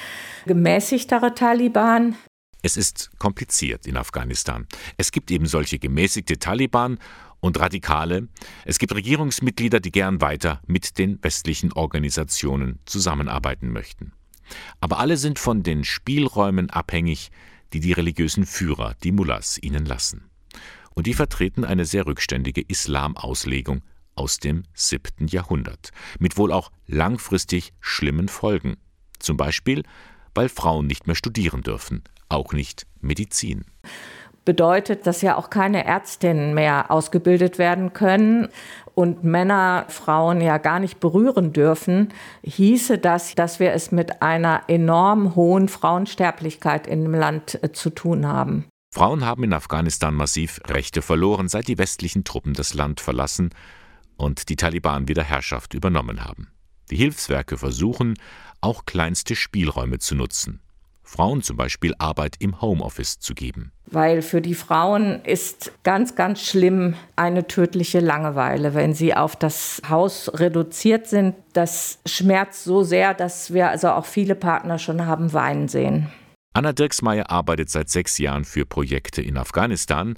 gemäßigtere 0.46 1.34
Taliban. 1.34 2.16
Es 2.62 2.76
ist 2.76 3.10
kompliziert 3.18 3.86
in 3.86 3.96
Afghanistan. 3.96 4.66
Es 4.96 5.12
gibt 5.12 5.30
eben 5.30 5.46
solche 5.46 5.78
gemäßigte 5.78 6.38
Taliban 6.38 6.98
und 7.40 7.60
Radikale. 7.60 8.28
Es 8.64 8.78
gibt 8.78 8.94
Regierungsmitglieder, 8.94 9.80
die 9.80 9.92
gern 9.92 10.20
weiter 10.20 10.60
mit 10.66 10.98
den 10.98 11.22
westlichen 11.22 11.72
Organisationen 11.72 12.80
zusammenarbeiten 12.84 13.70
möchten. 13.70 14.12
Aber 14.80 14.98
alle 14.98 15.16
sind 15.16 15.38
von 15.38 15.62
den 15.62 15.84
Spielräumen 15.84 16.70
abhängig, 16.70 17.30
die 17.72 17.80
die 17.80 17.92
religiösen 17.92 18.46
Führer, 18.46 18.94
die 19.02 19.12
Mullahs, 19.12 19.58
ihnen 19.58 19.86
lassen. 19.86 20.30
Und 20.96 21.06
die 21.06 21.14
vertreten 21.14 21.64
eine 21.64 21.84
sehr 21.84 22.06
rückständige 22.06 22.62
Islamauslegung 22.62 23.82
aus 24.16 24.38
dem 24.38 24.64
7. 24.74 25.28
Jahrhundert, 25.28 25.90
mit 26.18 26.36
wohl 26.36 26.50
auch 26.50 26.72
langfristig 26.88 27.72
schlimmen 27.80 28.26
Folgen. 28.26 28.76
Zum 29.20 29.36
Beispiel, 29.36 29.84
weil 30.34 30.48
Frauen 30.48 30.88
nicht 30.88 31.06
mehr 31.06 31.14
studieren 31.14 31.62
dürfen, 31.62 32.02
auch 32.28 32.52
nicht 32.52 32.88
Medizin 33.00 33.64
bedeutet, 34.46 35.06
dass 35.06 35.20
ja 35.20 35.36
auch 35.36 35.50
keine 35.50 35.84
Ärztinnen 35.84 36.54
mehr 36.54 36.90
ausgebildet 36.90 37.58
werden 37.58 37.92
können 37.92 38.48
und 38.94 39.24
Männer 39.24 39.84
Frauen 39.88 40.40
ja 40.40 40.56
gar 40.56 40.80
nicht 40.80 41.00
berühren 41.00 41.52
dürfen, 41.52 42.14
hieße 42.44 42.96
das, 42.96 43.34
dass 43.34 43.60
wir 43.60 43.72
es 43.72 43.92
mit 43.92 44.22
einer 44.22 44.62
enorm 44.68 45.34
hohen 45.34 45.68
Frauensterblichkeit 45.68 46.86
in 46.86 47.02
dem 47.02 47.14
Land 47.14 47.62
äh, 47.62 47.72
zu 47.72 47.90
tun 47.90 48.26
haben. 48.26 48.64
Frauen 48.96 49.26
haben 49.26 49.44
in 49.44 49.52
Afghanistan 49.52 50.14
massiv 50.14 50.58
Rechte 50.68 51.02
verloren, 51.02 51.48
seit 51.48 51.68
die 51.68 51.76
westlichen 51.76 52.24
Truppen 52.24 52.54
das 52.54 52.72
Land 52.72 53.00
verlassen 53.00 53.50
und 54.16 54.48
die 54.48 54.56
Taliban 54.56 55.06
wieder 55.06 55.22
Herrschaft 55.22 55.74
übernommen 55.74 56.24
haben. 56.24 56.48
Die 56.90 56.96
Hilfswerke 56.96 57.58
versuchen, 57.58 58.14
auch 58.62 58.86
kleinste 58.86 59.36
Spielräume 59.36 59.98
zu 59.98 60.14
nutzen. 60.14 60.60
Frauen 61.02 61.42
zum 61.42 61.58
Beispiel 61.58 61.94
Arbeit 61.98 62.36
im 62.38 62.62
Homeoffice 62.62 63.18
zu 63.18 63.34
geben. 63.34 63.70
Weil 63.84 64.22
für 64.22 64.40
die 64.40 64.54
Frauen 64.54 65.22
ist 65.24 65.72
ganz, 65.82 66.14
ganz 66.14 66.40
schlimm 66.40 66.94
eine 67.16 67.46
tödliche 67.46 68.00
Langeweile, 68.00 68.72
wenn 68.72 68.94
sie 68.94 69.14
auf 69.14 69.36
das 69.36 69.82
Haus 69.90 70.30
reduziert 70.32 71.06
sind. 71.06 71.34
Das 71.52 71.98
schmerzt 72.06 72.64
so 72.64 72.82
sehr, 72.82 73.12
dass 73.12 73.52
wir 73.52 73.68
also 73.68 73.90
auch 73.90 74.06
viele 74.06 74.34
Partner 74.34 74.78
schon 74.78 75.04
haben 75.04 75.34
weinen 75.34 75.68
sehen. 75.68 76.10
Anna 76.56 76.72
Dirksmeier 76.72 77.28
arbeitet 77.30 77.68
seit 77.68 77.90
sechs 77.90 78.16
Jahren 78.16 78.46
für 78.46 78.64
Projekte 78.64 79.20
in 79.20 79.36
Afghanistan. 79.36 80.14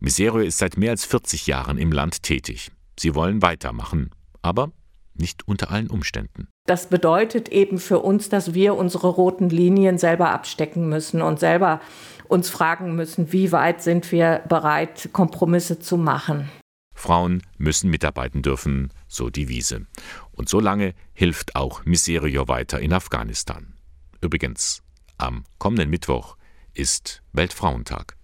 Miserio 0.00 0.40
ist 0.40 0.56
seit 0.56 0.78
mehr 0.78 0.92
als 0.92 1.04
40 1.04 1.46
Jahren 1.46 1.76
im 1.76 1.92
Land 1.92 2.22
tätig. 2.22 2.72
Sie 2.98 3.14
wollen 3.14 3.42
weitermachen, 3.42 4.08
aber 4.40 4.72
nicht 5.12 5.46
unter 5.46 5.70
allen 5.70 5.90
Umständen. 5.90 6.48
Das 6.66 6.88
bedeutet 6.88 7.50
eben 7.50 7.76
für 7.76 7.98
uns, 7.98 8.30
dass 8.30 8.54
wir 8.54 8.74
unsere 8.74 9.08
roten 9.08 9.50
Linien 9.50 9.98
selber 9.98 10.30
abstecken 10.30 10.88
müssen 10.88 11.20
und 11.20 11.40
selber 11.40 11.78
uns 12.26 12.48
fragen 12.48 12.96
müssen, 12.96 13.30
wie 13.34 13.52
weit 13.52 13.82
sind 13.82 14.10
wir 14.12 14.42
bereit, 14.48 15.10
Kompromisse 15.12 15.78
zu 15.78 15.98
machen. 15.98 16.48
Frauen 16.94 17.42
müssen 17.58 17.90
mitarbeiten 17.90 18.40
dürfen, 18.40 18.94
so 19.08 19.28
die 19.28 19.50
Wiese. 19.50 19.84
Und 20.30 20.48
so 20.48 20.58
lange 20.58 20.94
hilft 21.12 21.54
auch 21.54 21.84
Miserio 21.84 22.48
weiter 22.48 22.80
in 22.80 22.94
Afghanistan. 22.94 23.74
Übrigens, 24.22 24.82
am 25.22 25.44
kommenden 25.58 25.88
Mittwoch 25.88 26.36
ist 26.74 27.22
Weltfrauentag. 27.32 28.16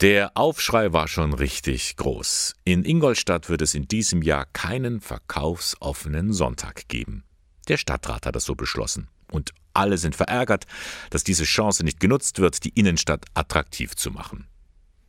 Der 0.00 0.36
Aufschrei 0.36 0.92
war 0.92 1.08
schon 1.08 1.32
richtig 1.32 1.96
groß. 1.96 2.54
In 2.64 2.84
Ingolstadt 2.84 3.48
wird 3.48 3.62
es 3.62 3.74
in 3.74 3.88
diesem 3.88 4.22
Jahr 4.22 4.44
keinen 4.44 5.00
verkaufsoffenen 5.00 6.32
Sonntag 6.32 6.88
geben. 6.88 7.24
Der 7.68 7.76
Stadtrat 7.76 8.26
hat 8.26 8.36
das 8.36 8.44
so 8.44 8.54
beschlossen. 8.54 9.08
Und 9.32 9.52
alle 9.72 9.98
sind 9.98 10.14
verärgert, 10.14 10.66
dass 11.10 11.24
diese 11.24 11.44
Chance 11.44 11.82
nicht 11.82 11.98
genutzt 11.98 12.38
wird, 12.38 12.62
die 12.64 12.78
Innenstadt 12.78 13.24
attraktiv 13.34 13.96
zu 13.96 14.10
machen. 14.10 14.46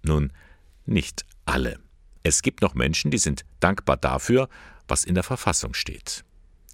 Nun, 0.02 0.34
nicht 0.86 1.26
alle. 1.46 1.80
Es 2.24 2.42
gibt 2.42 2.62
noch 2.62 2.74
Menschen, 2.74 3.12
die 3.12 3.20
sind 3.20 3.46
dankbar 3.60 3.98
dafür, 3.98 4.50
was 4.88 5.04
in 5.04 5.16
der 5.16 5.24
Verfassung 5.24 5.74
steht. 5.74 6.24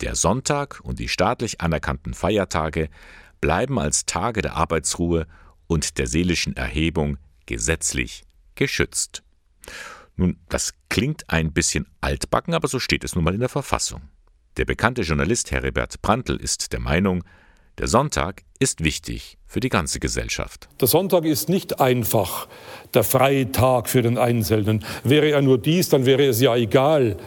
Der 0.01 0.15
Sonntag 0.15 0.79
und 0.83 0.99
die 0.99 1.09
staatlich 1.09 1.61
anerkannten 1.61 2.13
Feiertage 2.13 2.89
bleiben 3.43 3.77
als 3.77 4.05
Tage 4.05 4.41
der 4.41 4.55
Arbeitsruhe 4.55 5.27
und 5.67 5.97
der 5.97 6.07
seelischen 6.07 6.55
Erhebung 6.55 7.17
gesetzlich 7.45 8.23
geschützt. 8.55 9.21
Nun, 10.15 10.37
das 10.47 10.73
klingt 10.87 11.29
ein 11.29 11.51
bisschen 11.51 11.85
altbacken, 11.99 12.53
aber 12.53 12.69
so 12.69 12.79
steht 12.79 13.03
es 13.03 13.15
nun 13.15 13.25
mal 13.25 13.33
in 13.33 13.41
der 13.41 13.49
Verfassung. 13.49 13.99
Der 14.55 14.63
bekannte 14.63 15.01
Journalist 15.01 15.51
Heribert 15.51 16.01
Prantl 16.01 16.37
ist 16.37 16.71
der 16.71 16.79
Meinung, 16.79 17.25
der 17.79 17.87
Sonntag 17.87 18.43
ist 18.59 18.81
wichtig 18.81 19.37
für 19.45 19.59
die 19.59 19.67
ganze 19.67 19.99
Gesellschaft. 19.99 20.69
Der 20.79 20.87
Sonntag 20.87 21.25
ist 21.25 21.49
nicht 21.49 21.81
einfach 21.81 22.47
der 22.93 23.03
freie 23.03 23.51
Tag 23.51 23.89
für 23.89 24.03
den 24.03 24.17
Einzelnen. 24.17 24.85
Wäre 25.03 25.31
er 25.31 25.41
nur 25.41 25.57
dies, 25.57 25.89
dann 25.89 26.05
wäre 26.05 26.23
es 26.27 26.39
ja 26.39 26.55
egal, 26.55 27.17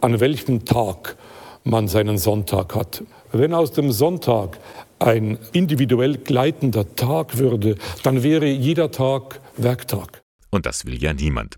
an 0.00 0.20
welchem 0.20 0.64
Tag 0.66 1.16
man 1.64 1.88
seinen 1.88 2.18
Sonntag 2.18 2.76
hat. 2.76 3.02
Wenn 3.32 3.52
aus 3.52 3.72
dem 3.72 3.90
Sonntag 3.90 4.60
ein 5.04 5.38
individuell 5.52 6.16
gleitender 6.16 6.96
Tag 6.96 7.36
würde, 7.38 7.76
dann 8.02 8.22
wäre 8.22 8.46
jeder 8.46 8.90
Tag 8.90 9.40
Werktag. 9.56 10.22
Und 10.50 10.66
das 10.66 10.86
will 10.86 11.00
ja 11.02 11.12
niemand. 11.12 11.56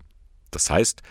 Das 0.51 0.69
heißt, 0.69 1.01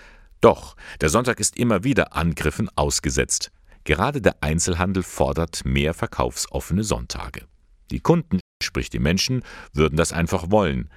doch, 0.41 0.77
der 1.01 1.09
Sonntag 1.09 1.41
ist 1.41 1.57
immer 1.57 1.83
wieder 1.83 2.15
Angriffen 2.15 2.69
ausgesetzt. 2.77 3.51
Gerade 3.85 4.21
der 4.21 4.43
Einzelhandel 4.43 5.03
fordert 5.03 5.65
mehr 5.65 5.95
verkaufsoffene 5.95 6.85
Sonntage. 6.85 7.43
Die 7.91 8.01
Kunden, 8.01 8.41
sprich 8.63 8.91
die 8.91 8.99
Menschen, 8.99 9.43
würden 9.73 9.97
das 9.97 10.13
einfach 10.13 10.51
wollen. 10.51 10.91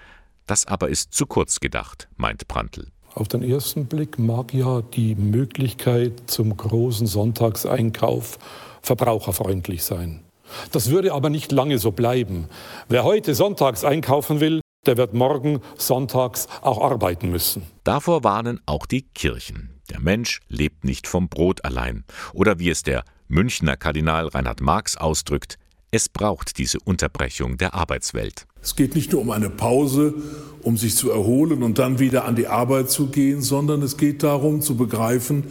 Das 0.48 0.66
aber 0.66 0.90
ist 0.90 1.14
zu 1.14 1.26
kurz 1.26 1.60
gedacht, 1.60 2.10
meint 2.18 2.48
Prantl. 2.48 2.88
Auf 3.14 3.28
den 3.28 3.44
ersten 3.44 3.86
Blick 3.86 4.20
mag 4.20 4.54
ja 4.54 4.82
die 4.82 5.16
Möglichkeit 5.16 6.24
zum 6.28 6.56
großen 6.56 7.08
Sonntagseinkauf 7.08 8.40
verbraucherfreundlich 8.82 9.84
sein. 9.84 10.24
Das 10.72 10.90
würde 10.90 11.14
aber 11.14 11.30
nicht 11.30 11.52
lange 11.52 11.78
so 11.78 11.92
bleiben. 11.92 12.48
Wer 12.88 13.04
heute 13.04 13.36
sonntags 13.36 13.84
einkaufen 13.84 14.40
will, 14.40 14.62
der 14.86 14.98
wird 14.98 15.14
morgen 15.14 15.62
sonntags 15.78 16.48
auch 16.62 16.82
arbeiten 16.82 17.30
müssen. 17.30 17.64
Davor 17.84 18.24
warnen 18.24 18.62
auch 18.66 18.86
die 18.86 19.02
Kirchen. 19.02 19.82
Der 19.90 20.00
Mensch 20.00 20.40
lebt 20.48 20.84
nicht 20.84 21.08
vom 21.08 21.30
Brot 21.30 21.66
allein. 21.66 22.06
Oder 22.34 22.60
wie 22.60 22.70
es 22.70 22.84
der 22.84 23.04
Münchner 23.28 23.78
Kardinal 23.78 24.28
Reinhard 24.28 24.62
Marx 24.62 24.98
ausdrückt, 24.98 25.58
es 25.92 26.08
braucht 26.08 26.58
diese 26.60 26.80
Unterbrechung 26.80 27.58
der 27.58 27.74
Arbeitswelt. 27.74 28.46
Es 28.62 28.76
geht 28.76 28.96
nicht 28.96 29.12
nur 29.12 29.22
um 29.22 29.32
eine 29.32 29.50
Pause, 29.50 30.14
um 30.62 30.78
sich 30.78 30.96
zu 30.96 31.10
erholen 31.10 31.64
und 31.64 31.80
dann 31.80 32.00
wieder 32.00 32.26
an 32.26 32.36
die 32.36 32.48
Arbeit 32.48 32.92
zu 32.92 33.08
gehen, 33.08 33.42
sondern 33.42 33.82
es 33.82 33.98
geht 33.98 34.22
darum 34.22 34.62
zu 34.62 34.76
begreifen, 34.76 35.46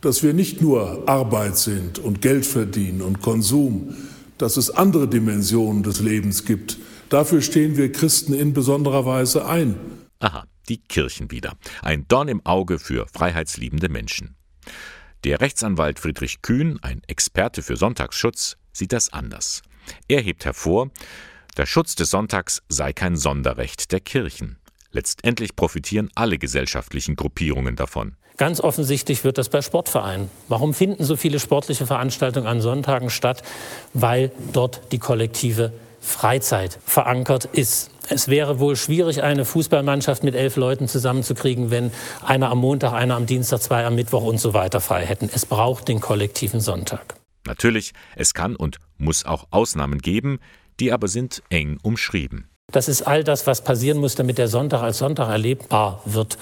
dass 0.00 0.22
wir 0.22 0.34
nicht 0.34 0.60
nur 0.60 1.02
Arbeit 1.06 1.56
sind 1.56 1.98
und 1.98 2.20
Geld 2.20 2.44
verdienen 2.44 3.00
und 3.00 3.22
Konsum, 3.22 3.94
dass 4.38 4.56
es 4.56 4.70
andere 4.70 5.08
Dimensionen 5.08 5.82
des 5.82 6.00
Lebens 6.00 6.44
gibt, 6.44 6.78
Dafür 7.14 7.42
stehen 7.42 7.76
wir 7.76 7.92
Christen 7.92 8.34
in 8.34 8.52
besonderer 8.52 9.06
Weise 9.06 9.46
ein. 9.46 9.76
Aha, 10.18 10.46
die 10.68 10.78
Kirchen 10.78 11.30
wieder. 11.30 11.56
Ein 11.82 12.08
Dorn 12.08 12.26
im 12.26 12.44
Auge 12.44 12.78
für 12.78 13.06
freiheitsliebende 13.06 13.88
Menschen. 13.88 14.34
Der 15.22 15.40
Rechtsanwalt 15.40 16.00
Friedrich 16.00 16.42
Kühn, 16.42 16.78
ein 16.82 17.02
Experte 17.06 17.62
für 17.62 17.76
Sonntagsschutz, 17.76 18.56
sieht 18.72 18.92
das 18.92 19.12
anders. 19.12 19.62
Er 20.08 20.22
hebt 20.22 20.44
hervor, 20.44 20.90
der 21.56 21.66
Schutz 21.66 21.94
des 21.94 22.10
Sonntags 22.10 22.62
sei 22.68 22.92
kein 22.92 23.16
Sonderrecht 23.16 23.92
der 23.92 24.00
Kirchen. 24.00 24.58
Letztendlich 24.90 25.54
profitieren 25.56 26.10
alle 26.14 26.38
gesellschaftlichen 26.38 27.16
Gruppierungen 27.16 27.76
davon. 27.76 28.16
Ganz 28.36 28.60
offensichtlich 28.60 29.22
wird 29.22 29.38
das 29.38 29.48
bei 29.48 29.62
Sportvereinen. 29.62 30.28
Warum 30.48 30.74
finden 30.74 31.04
so 31.04 31.14
viele 31.14 31.38
sportliche 31.38 31.86
Veranstaltungen 31.86 32.48
an 32.48 32.60
Sonntagen 32.60 33.10
statt? 33.10 33.42
Weil 33.92 34.32
dort 34.52 34.80
die 34.90 34.98
kollektive 34.98 35.72
Freizeit 36.00 36.78
verankert 36.84 37.44
ist. 37.46 37.90
Es 38.08 38.28
wäre 38.28 38.58
wohl 38.58 38.76
schwierig, 38.76 39.22
eine 39.22 39.44
Fußballmannschaft 39.44 40.24
mit 40.24 40.34
elf 40.34 40.56
Leuten 40.56 40.88
zusammenzukriegen, 40.88 41.70
wenn 41.70 41.92
einer 42.26 42.50
am 42.50 42.58
Montag, 42.58 42.92
einer 42.92 43.14
am 43.14 43.26
Dienstag, 43.26 43.62
zwei 43.62 43.86
am 43.86 43.94
Mittwoch 43.94 44.24
und 44.24 44.38
so 44.38 44.52
weiter 44.52 44.80
frei 44.80 45.06
hätten. 45.06 45.30
Es 45.32 45.46
braucht 45.46 45.88
den 45.88 46.00
kollektiven 46.00 46.60
Sonntag. 46.60 47.14
Natürlich, 47.46 47.92
es 48.16 48.34
kann 48.34 48.56
und 48.56 48.78
muss 48.98 49.24
auch 49.24 49.46
Ausnahmen 49.50 50.00
geben, 50.00 50.40
die 50.80 50.92
aber 50.92 51.08
sind 51.08 51.42
eng 51.50 51.78
umschrieben. 51.82 52.48
Das 52.72 52.88
ist 52.88 53.02
all 53.02 53.22
das, 53.24 53.46
was 53.46 53.62
passieren 53.62 53.98
muss, 53.98 54.14
damit 54.14 54.38
der 54.38 54.48
Sonntag 54.48 54.82
als 54.82 54.98
Sonntag 54.98 55.28
erlebbar 55.28 56.02
wird. 56.04 56.36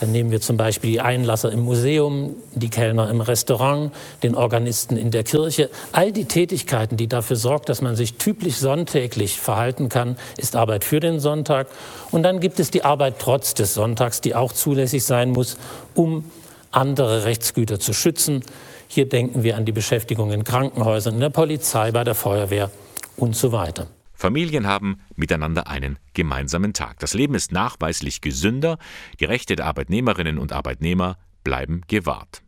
Dann 0.00 0.12
nehmen 0.12 0.30
wir 0.30 0.40
zum 0.40 0.56
Beispiel 0.56 0.92
die 0.92 1.00
Einlasser 1.00 1.50
im 1.50 1.60
Museum, 1.60 2.36
die 2.54 2.68
Kellner 2.68 3.10
im 3.10 3.20
Restaurant, 3.20 3.92
den 4.22 4.36
Organisten 4.36 4.96
in 4.96 5.10
der 5.10 5.24
Kirche. 5.24 5.70
All 5.90 6.12
die 6.12 6.26
Tätigkeiten, 6.26 6.96
die 6.96 7.08
dafür 7.08 7.36
sorgen, 7.36 7.64
dass 7.66 7.82
man 7.82 7.96
sich 7.96 8.14
typisch 8.14 8.56
sonntäglich 8.56 9.40
verhalten 9.40 9.88
kann, 9.88 10.16
ist 10.36 10.54
Arbeit 10.54 10.84
für 10.84 11.00
den 11.00 11.18
Sonntag. 11.18 11.66
Und 12.12 12.22
dann 12.22 12.38
gibt 12.38 12.60
es 12.60 12.70
die 12.70 12.84
Arbeit 12.84 13.16
trotz 13.18 13.54
des 13.54 13.74
Sonntags, 13.74 14.20
die 14.20 14.36
auch 14.36 14.52
zulässig 14.52 15.04
sein 15.04 15.30
muss, 15.30 15.56
um 15.94 16.24
andere 16.70 17.24
Rechtsgüter 17.24 17.80
zu 17.80 17.92
schützen. 17.92 18.44
Hier 18.86 19.08
denken 19.08 19.42
wir 19.42 19.56
an 19.56 19.64
die 19.64 19.72
Beschäftigung 19.72 20.30
in 20.30 20.44
Krankenhäusern, 20.44 21.14
in 21.14 21.20
der 21.20 21.30
Polizei, 21.30 21.90
bei 21.90 22.04
der 22.04 22.14
Feuerwehr 22.14 22.70
und 23.16 23.34
so 23.34 23.50
weiter. 23.50 23.88
Familien 24.18 24.66
haben 24.66 25.00
miteinander 25.14 25.68
einen 25.68 25.96
gemeinsamen 26.12 26.72
Tag. 26.72 26.98
Das 26.98 27.14
Leben 27.14 27.36
ist 27.36 27.52
nachweislich 27.52 28.20
gesünder, 28.20 28.76
die 29.20 29.26
Rechte 29.26 29.54
der 29.54 29.66
Arbeitnehmerinnen 29.66 30.38
und 30.38 30.52
Arbeitnehmer 30.52 31.18
bleiben 31.44 31.82
gewahrt. 31.86 32.42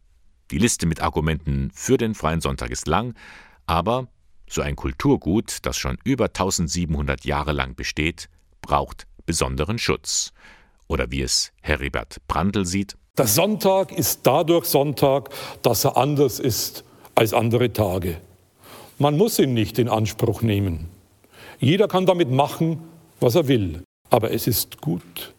Die 0.50 0.58
Liste 0.58 0.86
mit 0.86 1.00
Argumenten 1.00 1.70
für 1.72 1.96
den 1.96 2.16
freien 2.16 2.40
Sonntag 2.40 2.70
ist 2.70 2.88
lang, 2.88 3.14
aber 3.66 4.08
so 4.48 4.62
ein 4.62 4.74
Kulturgut, 4.74 5.58
das 5.62 5.78
schon 5.78 5.96
über 6.02 6.24
1700 6.24 7.24
Jahre 7.24 7.52
lang 7.52 7.76
besteht, 7.76 8.28
braucht 8.62 9.06
besonderen 9.24 9.78
Schutz. 9.78 10.32
Oder 10.88 11.12
wie 11.12 11.22
es 11.22 11.52
Heribert 11.62 12.16
Brandl 12.26 12.66
sieht. 12.66 12.96
Der 13.16 13.28
Sonntag 13.28 13.92
ist 13.92 14.22
dadurch 14.24 14.64
Sonntag, 14.64 15.30
dass 15.62 15.84
er 15.84 15.96
anders 15.96 16.40
ist 16.40 16.82
als 17.14 17.32
andere 17.32 17.72
Tage. 17.72 18.20
Man 18.98 19.16
muss 19.16 19.38
ihn 19.38 19.54
nicht 19.54 19.78
in 19.78 19.88
Anspruch 19.88 20.42
nehmen. 20.42 20.88
Jeder 21.60 21.88
kann 21.88 22.06
damit 22.06 22.30
machen, 22.30 22.80
was 23.20 23.34
er 23.34 23.46
will. 23.46 23.84
Aber 24.08 24.30
es 24.30 24.46
ist 24.46 24.80
gut, 24.80 25.34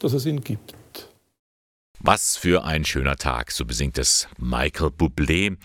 dass 0.00 0.12
es 0.12 0.26
ihn 0.26 0.44
gibt. 0.44 0.74
Was 1.98 2.36
für 2.36 2.64
ein 2.64 2.84
schöner 2.84 3.16
Tag, 3.16 3.50
so 3.50 3.64
besingt 3.64 3.96
es 3.96 4.28
Michael 4.36 4.88
Bublé. 4.88 5.56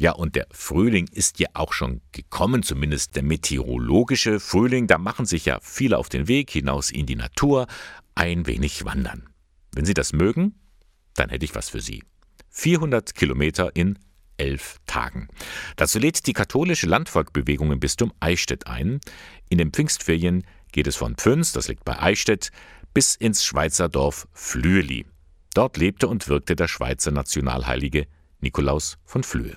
Ja, 0.00 0.12
und 0.12 0.34
der 0.34 0.46
Frühling 0.50 1.08
ist 1.12 1.38
ja 1.40 1.48
auch 1.52 1.74
schon 1.74 2.00
gekommen, 2.12 2.62
zumindest 2.62 3.16
der 3.16 3.22
meteorologische 3.22 4.40
Frühling. 4.40 4.86
Da 4.86 4.96
machen 4.96 5.26
sich 5.26 5.44
ja 5.44 5.58
viele 5.60 5.98
auf 5.98 6.08
den 6.08 6.26
Weg 6.26 6.50
hinaus 6.50 6.90
in 6.90 7.04
die 7.04 7.16
Natur, 7.16 7.66
ein 8.14 8.46
wenig 8.46 8.86
wandern. 8.86 9.28
Wenn 9.72 9.84
Sie 9.84 9.94
das 9.94 10.14
mögen, 10.14 10.54
dann 11.14 11.28
hätte 11.28 11.44
ich 11.44 11.54
was 11.54 11.68
für 11.68 11.80
Sie. 11.80 12.02
400 12.48 13.14
Kilometer 13.14 13.76
in 13.76 13.98
elf 14.36 14.78
Tagen. 14.86 15.28
Dazu 15.76 15.98
lädt 15.98 16.26
die 16.26 16.32
katholische 16.32 16.86
Landvolkbewegung 16.86 17.72
im 17.72 17.80
Bistum 17.80 18.12
Eichstätt 18.20 18.66
ein. 18.66 19.00
In 19.48 19.58
den 19.58 19.70
Pfingstferien 19.70 20.44
geht 20.72 20.86
es 20.86 20.96
von 20.96 21.16
Pfünz, 21.16 21.52
das 21.52 21.68
liegt 21.68 21.84
bei 21.84 21.98
Eichstätt, 21.98 22.50
bis 22.92 23.14
ins 23.14 23.44
Schweizer 23.44 23.88
Dorf 23.88 24.28
Flüeli. 24.32 25.06
Dort 25.54 25.76
lebte 25.76 26.08
und 26.08 26.28
wirkte 26.28 26.56
der 26.56 26.68
Schweizer 26.68 27.10
Nationalheilige 27.10 28.06
Nikolaus 28.40 28.98
von 29.04 29.22
Flühe. 29.22 29.56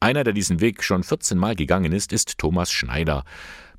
Einer, 0.00 0.24
der 0.24 0.32
diesen 0.32 0.60
Weg 0.60 0.82
schon 0.82 1.04
14 1.04 1.38
Mal 1.38 1.54
gegangen 1.54 1.92
ist, 1.92 2.12
ist 2.12 2.38
Thomas 2.38 2.72
Schneider, 2.72 3.24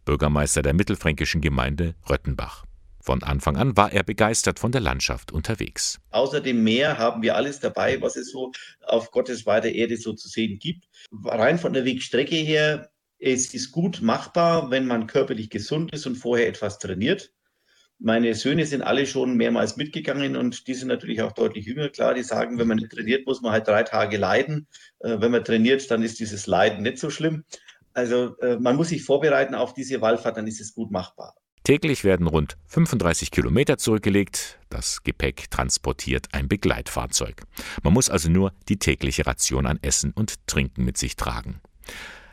Bürgermeister 0.05 0.61
der 0.61 0.73
mittelfränkischen 0.73 1.41
Gemeinde 1.41 1.95
Röttenbach. 2.09 2.65
Von 3.03 3.21
Anfang 3.21 3.57
an 3.57 3.75
war 3.75 3.91
er 3.91 4.03
begeistert 4.03 4.59
von 4.59 4.71
der 4.71 4.79
Landschaft 4.79 5.33
unterwegs. 5.33 5.99
Außer 6.11 6.39
dem 6.39 6.63
Meer 6.63 6.97
haben 6.97 7.21
wir 7.21 7.35
alles 7.35 7.59
dabei, 7.59 8.01
was 8.01 8.15
es 8.15 8.31
so 8.31 8.53
auf 8.81 9.11
Gottes 9.11 9.45
weiter 9.45 9.67
Erde 9.67 9.97
so 9.97 10.13
zu 10.13 10.29
sehen 10.29 10.57
gibt. 10.57 10.87
Rein 11.25 11.59
von 11.59 11.73
der 11.73 11.83
Wegstrecke 11.83 12.37
her, 12.37 12.91
es 13.19 13.53
ist 13.53 13.73
gut 13.73 14.01
machbar, 14.01 14.71
wenn 14.71 14.87
man 14.87 15.07
körperlich 15.07 15.49
gesund 15.49 15.93
ist 15.93 16.05
und 16.05 16.15
vorher 16.15 16.47
etwas 16.47 16.79
trainiert. 16.79 17.33
Meine 17.99 18.33
Söhne 18.35 18.65
sind 18.65 18.81
alle 18.81 19.05
schon 19.05 19.35
mehrmals 19.35 19.75
mitgegangen 19.75 20.37
und 20.37 20.65
die 20.67 20.73
sind 20.73 20.87
natürlich 20.87 21.21
auch 21.21 21.33
deutlich 21.33 21.65
jünger. 21.65 21.89
Klar, 21.89 22.13
die 22.13 22.23
sagen, 22.23 22.57
wenn 22.57 22.69
man 22.69 22.77
nicht 22.77 22.93
trainiert, 22.93 23.27
muss 23.27 23.41
man 23.41 23.51
halt 23.51 23.67
drei 23.67 23.83
Tage 23.83 24.15
leiden. 24.15 24.67
Äh, 24.99 25.19
wenn 25.19 25.31
man 25.31 25.43
trainiert, 25.43 25.91
dann 25.91 26.03
ist 26.03 26.21
dieses 26.21 26.47
Leiden 26.47 26.83
nicht 26.83 26.99
so 26.99 27.09
schlimm. 27.09 27.43
Also 27.93 28.37
äh, 28.37 28.55
man 28.57 28.77
muss 28.77 28.89
sich 28.89 29.03
vorbereiten 29.03 29.55
auf 29.55 29.73
diese 29.73 29.99
Wallfahrt, 29.99 30.37
dann 30.37 30.47
ist 30.47 30.61
es 30.61 30.73
gut 30.73 30.89
machbar. 30.89 31.35
Täglich 31.63 32.03
werden 32.03 32.27
rund 32.27 32.57
35 32.67 33.31
Kilometer 33.31 33.77
zurückgelegt. 33.77 34.59
Das 34.69 35.01
Gepäck 35.03 35.49
transportiert 35.49 36.27
ein 36.33 36.49
Begleitfahrzeug. 36.49 37.43
Man 37.83 37.93
muss 37.93 38.09
also 38.09 38.29
nur 38.29 38.51
die 38.67 38.77
tägliche 38.77 39.25
Ration 39.25 39.65
an 39.65 39.79
Essen 39.81 40.11
und 40.11 40.45
Trinken 40.45 40.83
mit 40.83 40.97
sich 40.97 41.15
tragen. 41.15 41.61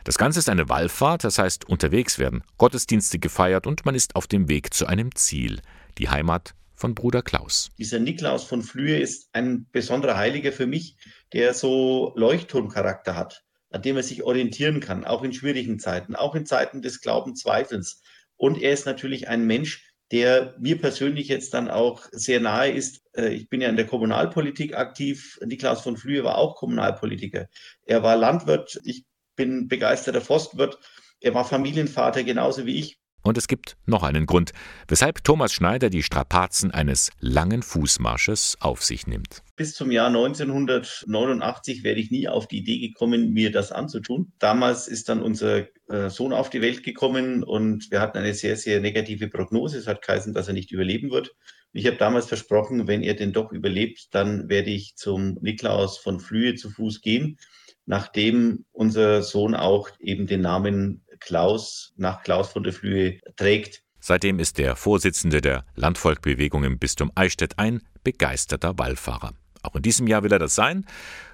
Das 0.03 0.17
Ganze 0.17 0.39
ist 0.39 0.49
eine 0.49 0.67
Wallfahrt, 0.67 1.23
das 1.23 1.37
heißt, 1.37 1.69
unterwegs 1.69 2.19
werden 2.19 2.43
Gottesdienste 2.57 3.19
gefeiert 3.19 3.67
und 3.67 3.85
man 3.85 3.95
ist 3.95 4.17
auf 4.17 4.27
dem 4.27 4.49
Weg 4.49 4.73
zu 4.73 4.85
einem 4.85 5.15
Ziel, 5.15 5.61
die 5.97 6.09
Heimat 6.09 6.53
von 6.73 6.93
Bruder 6.93 7.21
Klaus. 7.21 7.69
Dieser 7.77 7.99
Niklaus 7.99 8.43
von 8.43 8.63
Flühe 8.63 8.97
ist 8.97 9.29
ein 9.31 9.65
besonderer 9.71 10.17
Heiliger 10.17 10.51
für 10.51 10.67
mich, 10.67 10.97
der 11.31 11.53
so 11.53 12.11
Leuchtturmcharakter 12.17 13.15
hat, 13.15 13.45
an 13.69 13.81
dem 13.81 13.95
er 13.95 14.03
sich 14.03 14.23
orientieren 14.23 14.81
kann, 14.81 15.05
auch 15.05 15.23
in 15.23 15.31
schwierigen 15.31 15.79
Zeiten, 15.79 16.15
auch 16.15 16.35
in 16.35 16.45
Zeiten 16.45 16.81
des 16.81 16.99
Glaubenzweifels. 16.99 18.01
Und 18.41 18.59
er 18.59 18.73
ist 18.73 18.87
natürlich 18.87 19.27
ein 19.27 19.45
Mensch, 19.45 19.93
der 20.11 20.55
mir 20.57 20.81
persönlich 20.81 21.27
jetzt 21.27 21.53
dann 21.53 21.69
auch 21.69 22.07
sehr 22.11 22.39
nahe 22.39 22.71
ist. 22.71 23.03
Äh, 23.15 23.35
ich 23.35 23.49
bin 23.49 23.61
ja 23.61 23.69
in 23.69 23.75
der 23.75 23.85
Kommunalpolitik 23.85 24.75
aktiv. 24.75 25.37
Niklaus 25.45 25.81
von 25.81 25.95
Flühe 25.95 26.23
war 26.23 26.39
auch 26.39 26.55
Kommunalpolitiker. 26.55 27.49
Er 27.85 28.01
war 28.01 28.15
Landwirt. 28.15 28.81
Ich 28.83 29.05
bin 29.35 29.67
begeisterter 29.67 30.21
Forstwirt. 30.21 30.79
Er 31.19 31.35
war 31.35 31.45
Familienvater 31.45 32.23
genauso 32.23 32.65
wie 32.65 32.79
ich. 32.79 32.99
Und 33.23 33.37
es 33.37 33.47
gibt 33.47 33.77
noch 33.85 34.03
einen 34.03 34.25
Grund, 34.25 34.51
weshalb 34.87 35.23
Thomas 35.23 35.53
Schneider 35.53 35.89
die 35.89 36.03
Strapazen 36.03 36.71
eines 36.71 37.11
langen 37.19 37.61
Fußmarsches 37.61 38.57
auf 38.59 38.83
sich 38.83 39.07
nimmt. 39.07 39.43
Bis 39.55 39.75
zum 39.75 39.91
Jahr 39.91 40.07
1989 40.07 41.83
wäre 41.83 41.99
ich 41.99 42.09
nie 42.09 42.27
auf 42.27 42.47
die 42.47 42.57
Idee 42.59 42.79
gekommen, 42.79 43.31
mir 43.31 43.51
das 43.51 43.71
anzutun. 43.71 44.31
Damals 44.39 44.87
ist 44.87 45.07
dann 45.07 45.21
unser 45.21 45.67
äh, 45.87 46.09
Sohn 46.09 46.33
auf 46.33 46.49
die 46.49 46.61
Welt 46.61 46.83
gekommen 46.83 47.43
und 47.43 47.91
wir 47.91 48.01
hatten 48.01 48.17
eine 48.17 48.33
sehr, 48.33 48.57
sehr 48.57 48.79
negative 48.79 49.27
Prognose. 49.27 49.77
Es 49.77 49.87
hat 49.87 50.01
geheißen, 50.01 50.33
dass 50.33 50.47
er 50.47 50.55
nicht 50.55 50.71
überleben 50.71 51.11
wird. 51.11 51.35
Ich 51.73 51.85
habe 51.85 51.97
damals 51.97 52.25
versprochen, 52.25 52.87
wenn 52.87 53.01
er 53.01 53.13
denn 53.13 53.33
doch 53.33 53.51
überlebt, 53.51 54.13
dann 54.13 54.49
werde 54.49 54.71
ich 54.71 54.95
zum 54.95 55.37
Niklaus 55.41 55.97
von 55.97 56.19
Flühe 56.19 56.55
zu 56.55 56.69
Fuß 56.69 57.01
gehen, 57.01 57.37
nachdem 57.85 58.65
unser 58.71 59.21
Sohn 59.21 59.55
auch 59.55 59.89
eben 59.99 60.27
den 60.27 60.41
Namen 60.41 61.00
Klaus 61.21 61.93
nach 61.95 62.23
Klaus 62.23 62.51
von 62.51 62.63
der 62.63 62.73
Flühe 62.73 63.19
trägt. 63.37 63.83
Seitdem 63.99 64.39
ist 64.39 64.57
der 64.57 64.75
Vorsitzende 64.75 65.39
der 65.41 65.63
Landvolkbewegung 65.75 66.63
im 66.63 66.79
Bistum 66.79 67.11
Eichstätt 67.15 67.59
ein 67.59 67.81
begeisterter 68.03 68.77
Wallfahrer. 68.77 69.33
Auch 69.61 69.75
in 69.75 69.83
diesem 69.83 70.07
Jahr 70.07 70.23
will 70.23 70.33
er 70.33 70.39
das 70.39 70.55
sein. 70.55 70.87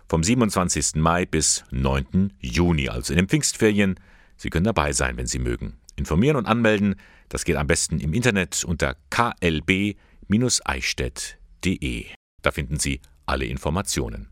Vom 0.10 0.23
27. 0.23 0.95
Mai 0.95 1.26
bis 1.26 1.63
9. 1.71 2.34
Juni, 2.39 2.89
also 2.89 3.13
in 3.13 3.17
den 3.17 3.30
Pfingstferien. 3.30 4.00
Sie 4.36 4.50
können 4.50 4.65
dabei 4.65 4.91
sein, 4.93 5.17
wenn 5.17 5.28
Sie 5.28 5.39
mögen. 5.39 5.80
Informieren 5.95 6.36
und 6.36 6.45
anmelden, 6.45 6.95
das 7.30 7.45
geht 7.45 7.56
am 7.56 7.67
besten 7.67 8.00
im 8.00 8.13
Internet 8.13 8.63
unter 8.63 8.95
klb-eichstätt.de. 9.10 12.06
Da 12.41 12.52
finden 12.52 12.80
Sie 12.80 13.02
alle 13.26 13.45
Informationen. 13.45 14.30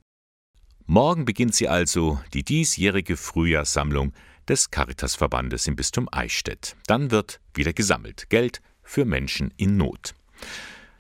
Morgen 0.88 1.26
beginnt 1.26 1.56
sie 1.56 1.68
also, 1.68 2.20
die 2.34 2.44
diesjährige 2.44 3.18
Frühjahrssammlung 3.18 4.14
des 4.48 4.72
Caritasverbandes 4.72 5.68
im 5.68 5.76
Bistum 5.76 6.08
Eichstätt. 6.12 6.76
Dann 6.88 7.12
wird 7.12 7.40
wieder 7.54 7.74
gesammelt 7.74 8.30
Geld 8.30 8.62
für 8.84 9.06
Menschen 9.06 9.54
in 9.58 9.78
Not. 9.78 10.14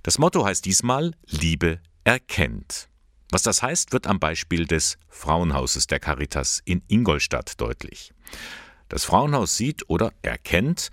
Das 0.03 0.19
Motto 0.19 0.45
heißt 0.45 0.65
diesmal 0.65 1.11
Liebe 1.27 1.79
erkennt. 2.03 2.89
Was 3.31 3.43
das 3.43 3.63
heißt, 3.63 3.91
wird 3.91 4.07
am 4.07 4.19
Beispiel 4.19 4.65
des 4.65 4.97
Frauenhauses 5.09 5.87
der 5.87 5.99
Caritas 5.99 6.61
in 6.65 6.83
Ingolstadt 6.87 7.59
deutlich. 7.59 8.13
Das 8.89 9.03
Frauenhaus 9.03 9.57
sieht 9.57 9.89
oder 9.89 10.13
erkennt 10.21 10.89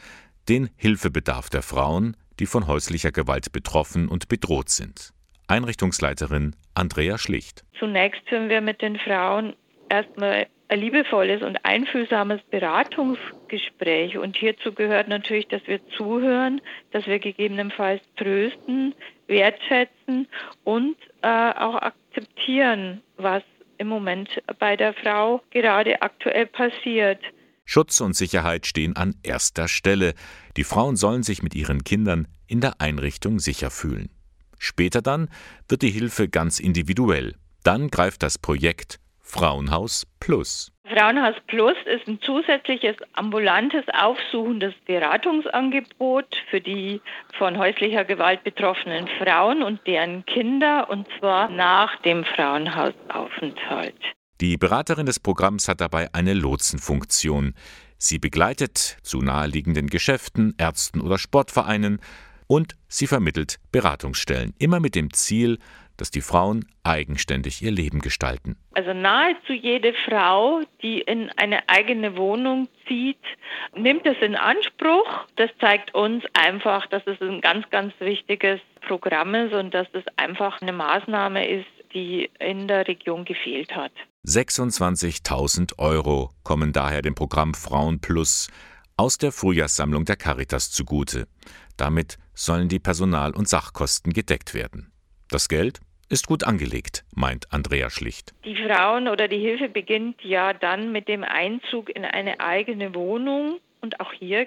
den 0.49 0.71
Hilfebedarf 0.77 1.51
der 1.51 1.63
Frauen, 1.63 2.17
die 2.41 2.47
von 2.47 2.67
häuslicher 2.67 3.13
Gewalt 3.13 3.53
betroffen 3.53 4.09
und 4.09 4.29
bedroht 4.29 4.71
sind. 4.71 5.13
Einrichtungsleiterin 5.47 6.57
Andrea 6.75 7.19
Schlicht. 7.19 7.65
Zunächst 7.79 8.27
führen 8.29 8.49
wir 8.49 8.63
mit 8.63 8.81
den 8.81 8.99
Frauen 8.99 9.55
erstmal 9.91 10.47
liebevolles 10.77 11.43
und 11.43 11.65
einfühlsames 11.65 12.41
Beratungsgespräch. 12.51 14.19
Und 14.19 14.37
hierzu 14.37 14.73
gehört 14.73 15.09
natürlich, 15.09 15.49
dass 15.49 15.67
wir 15.67 15.81
zuhören, 15.97 16.61
dass 16.91 17.07
wir 17.07 17.19
gegebenenfalls 17.19 18.03
trösten, 18.17 18.95
wertschätzen 19.27 20.29
und 20.65 20.97
äh, 21.23 21.29
auch 21.29 21.77
akzeptieren, 21.77 23.03
was 23.17 23.43
im 23.79 23.89
Moment 23.89 24.29
bei 24.59 24.77
der 24.77 24.95
Frau 24.95 25.43
gerade 25.51 26.03
aktuell 26.03 26.47
passiert. 26.47 27.21
Schutz 27.65 28.01
und 28.01 28.15
Sicherheit 28.15 28.67
stehen 28.67 28.97
an 28.97 29.15
erster 29.23 29.69
Stelle. 29.69 30.15
Die 30.57 30.65
Frauen 30.65 30.97
sollen 30.97 31.23
sich 31.23 31.43
mit 31.43 31.55
ihren 31.55 31.85
Kindern 31.85 32.29
in 32.47 32.61
der 32.61 32.81
Einrichtung 32.81 33.39
sicher 33.39 33.71
fühlen. 33.71 34.11
Später 34.59 35.03
dann 35.03 35.29
wird 35.69 35.83
die 35.83 35.91
Hilfe 35.91 36.29
ganz 36.29 36.61
individuell. 36.61 37.35
Dann 37.65 37.89
greift 37.89 38.23
das 38.23 38.39
Projekt 38.39 39.01
Frauenhaus 39.23 40.07
Plus. 40.21 40.73
Frauenhaus 40.85 41.37
Plus 41.47 41.77
ist 41.87 42.07
ein 42.07 42.21
zusätzliches 42.21 42.97
ambulantes 43.15 43.85
aufsuchendes 43.99 44.75
Beratungsangebot 44.87 46.37
für 46.51 46.61
die 46.61 47.01
von 47.39 47.57
häuslicher 47.57 48.05
Gewalt 48.05 48.45
betroffenen 48.45 49.09
Frauen 49.19 49.63
und 49.63 49.81
deren 49.87 50.27
Kinder, 50.27 50.91
und 50.91 51.07
zwar 51.19 51.49
nach 51.49 51.97
dem 52.03 52.25
Frauenhausaufenthalt. 52.25 53.97
Die 54.41 54.57
Beraterin 54.57 55.07
des 55.07 55.21
Programms 55.21 55.69
hat 55.69 55.81
dabei 55.81 56.13
eine 56.13 56.35
Lotsenfunktion. 56.35 57.55
Sie 57.97 58.19
begleitet 58.19 58.99
zu 59.03 59.23
naheliegenden 59.23 59.87
Geschäften, 59.87 60.55
Ärzten 60.59 61.01
oder 61.01 61.17
Sportvereinen 61.17 62.01
und 62.49 62.75
sie 62.89 63.07
vermittelt 63.07 63.61
Beratungsstellen, 63.71 64.53
immer 64.59 64.81
mit 64.81 64.95
dem 64.95 65.13
Ziel, 65.13 65.59
dass 66.03 66.11
die 66.11 66.21
Frauen 66.21 66.67
eigenständig 66.83 67.63
ihr 67.63 67.71
Leben 67.71 68.01
gestalten. 68.01 68.57
Also 68.75 68.93
nahezu 68.93 69.53
jede 69.53 69.95
Frau, 69.95 70.63
die 70.83 71.01
in 71.01 71.31
eine 71.37 71.69
eigene 71.69 72.17
Wohnung 72.17 72.67
zieht, 72.89 73.23
nimmt 73.77 74.05
es 74.05 74.17
in 74.21 74.35
Anspruch. 74.35 75.07
Das 75.37 75.49
zeigt 75.61 75.95
uns 75.95 76.25
einfach, 76.33 76.89
dass 76.89 77.07
es 77.07 77.21
ein 77.21 77.41
ganz, 77.41 77.71
ganz 77.71 77.95
wichtiges 78.01 78.59
Programm 78.81 79.33
ist 79.37 79.53
und 79.53 79.73
dass 79.75 79.87
es 79.93 80.03
einfach 80.17 80.61
eine 80.61 80.73
Maßnahme 80.73 81.47
ist, 81.47 81.71
die 81.95 82.29
in 82.41 82.67
der 82.67 82.89
Region 82.89 83.25
gefehlt 83.25 83.77
hat. 83.77 83.93
26.000 84.27 85.79
Euro 85.79 86.33
kommen 86.43 86.73
daher 86.73 87.03
dem 87.03 87.15
Programm 87.15 87.55
Frauen 87.55 88.01
Plus 88.01 88.49
aus 88.97 89.19
der 89.19 89.31
Frühjahrssammlung 89.31 90.05
der 90.05 90.17
Caritas 90.17 90.73
zugute. 90.73 91.29
Damit 91.77 92.19
sollen 92.35 92.69
die 92.69 92.81
Personal- 92.81 93.37
und 93.37 93.49
Sachkosten 93.49 94.13
gedeckt 94.13 94.53
werden. 94.53 94.89
Das 95.33 95.49
Geld 95.49 95.81
ist 96.13 96.27
gut 96.27 96.45
angelegt, 96.45 97.05
meint 97.15 97.51
Andrea 97.53 97.89
Schlicht. 97.89 98.35
Die 98.45 98.55
Frauen 98.55 99.09
oder 99.09 99.29
die 99.29 99.39
Hilfe 99.39 99.69
beginnt 99.69 100.23
ja 100.23 100.53
dann 100.53 100.93
mit 100.93 101.09
dem 101.09 101.25
Einzug 101.25 101.89
in 101.89 102.05
eine 102.05 102.39
eigene 102.39 102.95
Wohnung. 102.95 103.59
Und 103.81 103.99
auch 103.99 104.13
hier 104.13 104.47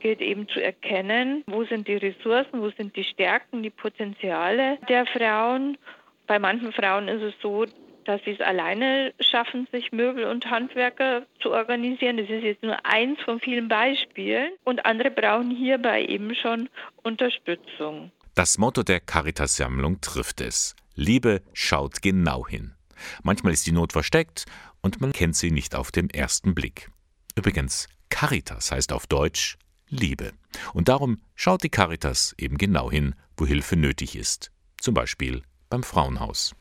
gilt 0.00 0.20
eben 0.20 0.48
zu 0.48 0.62
erkennen, 0.62 1.44
wo 1.46 1.64
sind 1.64 1.86
die 1.86 1.96
Ressourcen, 1.96 2.60
wo 2.60 2.70
sind 2.70 2.96
die 2.96 3.04
Stärken, 3.04 3.62
die 3.62 3.70
Potenziale 3.70 4.78
der 4.88 5.06
Frauen. 5.06 5.78
Bei 6.26 6.38
manchen 6.38 6.72
Frauen 6.72 7.06
ist 7.08 7.22
es 7.22 7.34
so, 7.40 7.64
dass 8.04 8.20
sie 8.24 8.32
es 8.32 8.40
alleine 8.40 9.14
schaffen, 9.20 9.68
sich 9.72 9.92
Möbel 9.92 10.24
und 10.24 10.50
Handwerker 10.50 11.22
zu 11.40 11.52
organisieren. 11.52 12.16
Das 12.16 12.28
ist 12.28 12.42
jetzt 12.42 12.62
nur 12.62 12.84
eins 12.84 13.20
von 13.22 13.40
vielen 13.40 13.68
Beispielen. 13.68 14.50
Und 14.64 14.84
andere 14.84 15.10
brauchen 15.10 15.50
hierbei 15.50 16.04
eben 16.04 16.34
schon 16.34 16.68
Unterstützung. 17.02 18.10
Das 18.34 18.58
Motto 18.58 18.82
der 18.82 18.98
Caritas-Sammlung 18.98 20.00
trifft 20.00 20.40
es. 20.40 20.74
Liebe 20.94 21.42
schaut 21.52 22.02
genau 22.02 22.46
hin. 22.46 22.74
Manchmal 23.22 23.52
ist 23.52 23.66
die 23.66 23.72
Not 23.72 23.92
versteckt 23.92 24.44
und 24.80 25.00
man 25.00 25.12
kennt 25.12 25.36
sie 25.36 25.50
nicht 25.50 25.74
auf 25.74 25.90
den 25.90 26.10
ersten 26.10 26.54
Blick. 26.54 26.90
Übrigens, 27.34 27.88
Caritas 28.10 28.70
heißt 28.70 28.92
auf 28.92 29.06
Deutsch 29.06 29.58
Liebe. 29.88 30.32
Und 30.72 30.88
darum 30.88 31.20
schaut 31.34 31.62
die 31.62 31.68
Caritas 31.68 32.34
eben 32.38 32.58
genau 32.58 32.90
hin, 32.90 33.14
wo 33.36 33.46
Hilfe 33.46 33.76
nötig 33.76 34.16
ist. 34.16 34.50
Zum 34.80 34.94
Beispiel 34.94 35.42
beim 35.68 35.82
Frauenhaus. 35.82 36.54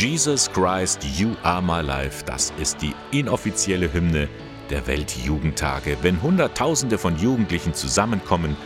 Jesus 0.00 0.48
Christ, 0.52 1.02
You 1.02 1.34
Are 1.42 1.60
My 1.60 1.80
Life, 1.80 2.24
das 2.24 2.52
ist 2.60 2.80
die 2.80 2.94
inoffizielle 3.10 3.92
Hymne 3.92 4.28
der 4.70 4.86
Weltjugendtage, 4.86 5.98
wenn 6.02 6.22
Hunderttausende 6.22 6.98
von 6.98 7.18
Jugendlichen 7.18 7.74
zusammenkommen 7.74 8.56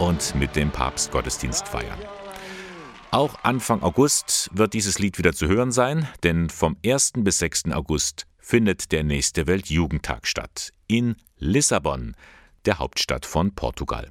und 0.00 0.34
mit 0.34 0.56
dem 0.56 0.72
Papst 0.72 1.12
Gottesdienst 1.12 1.68
feiern. 1.68 2.00
Auch 3.12 3.36
Anfang 3.44 3.84
August 3.84 4.50
wird 4.52 4.74
dieses 4.74 4.98
Lied 4.98 5.16
wieder 5.16 5.32
zu 5.32 5.46
hören 5.46 5.70
sein, 5.70 6.08
denn 6.24 6.50
vom 6.50 6.76
1. 6.84 7.12
bis 7.18 7.38
6. 7.38 7.66
August 7.70 8.26
findet 8.40 8.90
der 8.90 9.04
nächste 9.04 9.46
Weltjugendtag 9.46 10.26
statt 10.26 10.72
in 10.88 11.14
Lissabon, 11.38 12.16
der 12.64 12.80
Hauptstadt 12.80 13.26
von 13.26 13.54
Portugal. 13.54 14.10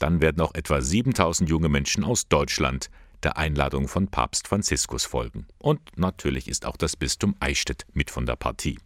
Dann 0.00 0.20
werden 0.20 0.40
auch 0.40 0.56
etwa 0.56 0.80
7000 0.80 1.48
junge 1.48 1.68
Menschen 1.68 2.02
aus 2.02 2.26
Deutschland 2.26 2.90
der 3.22 3.36
Einladung 3.36 3.88
von 3.88 4.08
Papst 4.08 4.48
Franziskus 4.48 5.04
folgen. 5.04 5.46
Und 5.58 5.80
natürlich 5.96 6.48
ist 6.48 6.66
auch 6.66 6.76
das 6.76 6.96
Bistum 6.96 7.34
Eichstätt 7.40 7.86
mit 7.92 8.10
von 8.10 8.26
der 8.26 8.36
Partie. 8.36 8.78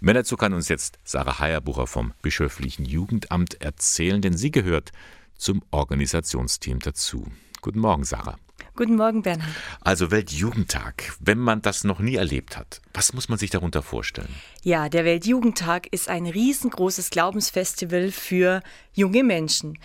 Mehr 0.00 0.14
dazu 0.14 0.36
kann 0.36 0.52
uns 0.52 0.68
jetzt 0.68 0.98
Sarah 1.04 1.38
Heierbucher 1.38 1.86
vom 1.86 2.12
Bischöflichen 2.22 2.84
Jugendamt 2.84 3.60
erzählen, 3.60 4.20
denn 4.20 4.36
sie 4.36 4.50
gehört 4.50 4.92
zum 5.36 5.62
Organisationsteam 5.70 6.80
dazu. 6.80 7.26
Guten 7.62 7.80
Morgen, 7.80 8.04
Sarah. 8.04 8.36
Guten 8.74 8.96
Morgen, 8.96 9.22
Bernhard. 9.22 9.50
Also 9.80 10.10
Weltjugendtag, 10.10 11.14
wenn 11.20 11.38
man 11.38 11.62
das 11.62 11.84
noch 11.84 11.98
nie 11.98 12.16
erlebt 12.16 12.58
hat, 12.58 12.82
was 12.92 13.14
muss 13.14 13.30
man 13.30 13.38
sich 13.38 13.48
darunter 13.48 13.82
vorstellen? 13.82 14.34
Ja, 14.62 14.90
der 14.90 15.06
Weltjugendtag 15.06 15.86
ist 15.92 16.10
ein 16.10 16.26
riesengroßes 16.26 17.08
Glaubensfestival 17.08 18.12
für 18.12 18.62
junge 18.92 19.24
Menschen. 19.24 19.78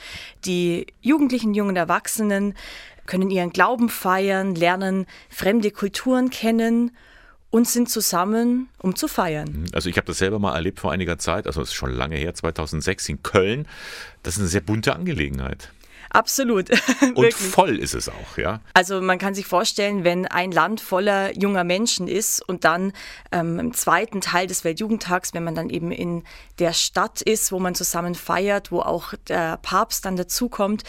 Die 0.43 0.87
Jugendlichen, 0.99 1.53
jungen 1.53 1.77
Erwachsenen 1.77 2.53
können 3.05 3.29
ihren 3.29 3.51
Glauben 3.51 3.89
feiern, 3.89 4.55
lernen 4.55 5.05
fremde 5.29 5.71
Kulturen 5.71 6.29
kennen 6.29 6.91
und 7.51 7.67
sind 7.67 7.89
zusammen, 7.89 8.69
um 8.79 8.95
zu 8.95 9.07
feiern. 9.07 9.65
Also 9.73 9.89
ich 9.89 9.97
habe 9.97 10.07
das 10.07 10.17
selber 10.17 10.39
mal 10.39 10.55
erlebt 10.55 10.79
vor 10.79 10.91
einiger 10.91 11.19
Zeit, 11.19 11.45
also 11.45 11.61
es 11.61 11.69
ist 11.69 11.75
schon 11.75 11.91
lange 11.91 12.15
her, 12.15 12.33
2006 12.33 13.09
in 13.09 13.23
Köln. 13.23 13.67
Das 14.23 14.35
ist 14.35 14.39
eine 14.39 14.47
sehr 14.47 14.61
bunte 14.61 14.95
Angelegenheit. 14.95 15.71
Absolut. 16.13 16.69
Und 17.15 17.33
voll 17.33 17.77
ist 17.77 17.93
es 17.93 18.09
auch, 18.09 18.37
ja. 18.37 18.59
Also 18.73 19.01
man 19.01 19.17
kann 19.17 19.33
sich 19.33 19.45
vorstellen, 19.45 20.03
wenn 20.03 20.27
ein 20.27 20.51
Land 20.51 20.81
voller 20.81 21.37
junger 21.37 21.63
Menschen 21.63 22.07
ist 22.07 22.41
und 22.41 22.65
dann 22.65 22.91
ähm, 23.31 23.59
im 23.59 23.73
zweiten 23.73 24.19
Teil 24.19 24.47
des 24.47 24.65
Weltjugendtags, 24.65 25.33
wenn 25.33 25.43
man 25.45 25.55
dann 25.55 25.69
eben 25.69 25.91
in 25.91 26.23
der 26.59 26.73
Stadt 26.73 27.21
ist, 27.21 27.53
wo 27.53 27.59
man 27.59 27.75
zusammen 27.75 28.15
feiert, 28.15 28.71
wo 28.73 28.81
auch 28.81 29.13
der 29.29 29.57
Papst 29.57 30.05
dann 30.05 30.17
dazukommt, 30.17 30.83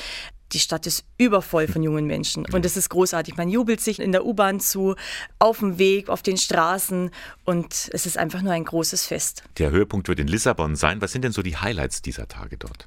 die 0.52 0.58
Stadt 0.58 0.86
ist 0.86 1.04
übervoll 1.18 1.66
von 1.66 1.82
jungen 1.82 2.06
Menschen 2.06 2.46
und 2.52 2.64
es 2.64 2.76
ist 2.76 2.88
großartig. 2.90 3.36
Man 3.36 3.48
jubelt 3.48 3.80
sich 3.80 3.98
in 4.00 4.12
der 4.12 4.24
U-Bahn 4.24 4.60
zu, 4.60 4.96
auf 5.38 5.60
dem 5.60 5.78
Weg, 5.78 6.08
auf 6.08 6.22
den 6.22 6.36
Straßen 6.36 7.10
und 7.44 7.90
es 7.92 8.06
ist 8.06 8.18
einfach 8.18 8.42
nur 8.42 8.52
ein 8.52 8.64
großes 8.64 9.06
Fest. 9.06 9.44
Der 9.58 9.70
Höhepunkt 9.70 10.08
wird 10.08 10.20
in 10.20 10.28
Lissabon 10.28 10.76
sein. 10.76 11.00
Was 11.00 11.12
sind 11.12 11.22
denn 11.22 11.32
so 11.32 11.42
die 11.42 11.56
Highlights 11.56 12.02
dieser 12.02 12.28
Tage 12.28 12.56
dort? 12.56 12.86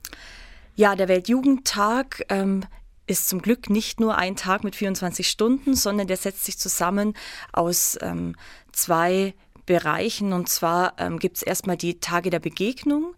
Ja, 0.75 0.95
der 0.95 1.07
Weltjugendtag 1.07 2.25
ähm, 2.29 2.63
ist 3.07 3.29
zum 3.29 3.41
Glück 3.41 3.69
nicht 3.69 3.99
nur 3.99 4.17
ein 4.17 4.35
Tag 4.35 4.63
mit 4.63 4.75
24 4.75 5.27
Stunden, 5.27 5.75
sondern 5.75 6.07
der 6.07 6.17
setzt 6.17 6.45
sich 6.45 6.57
zusammen 6.57 7.13
aus 7.51 7.97
ähm, 8.01 8.35
zwei 8.71 9.33
Bereichen. 9.65 10.33
Und 10.33 10.49
zwar 10.49 10.93
ähm, 10.97 11.19
gibt 11.19 11.37
es 11.37 11.43
erstmal 11.43 11.77
die 11.77 11.99
Tage 11.99 12.29
der 12.29 12.39
Begegnung. 12.39 13.15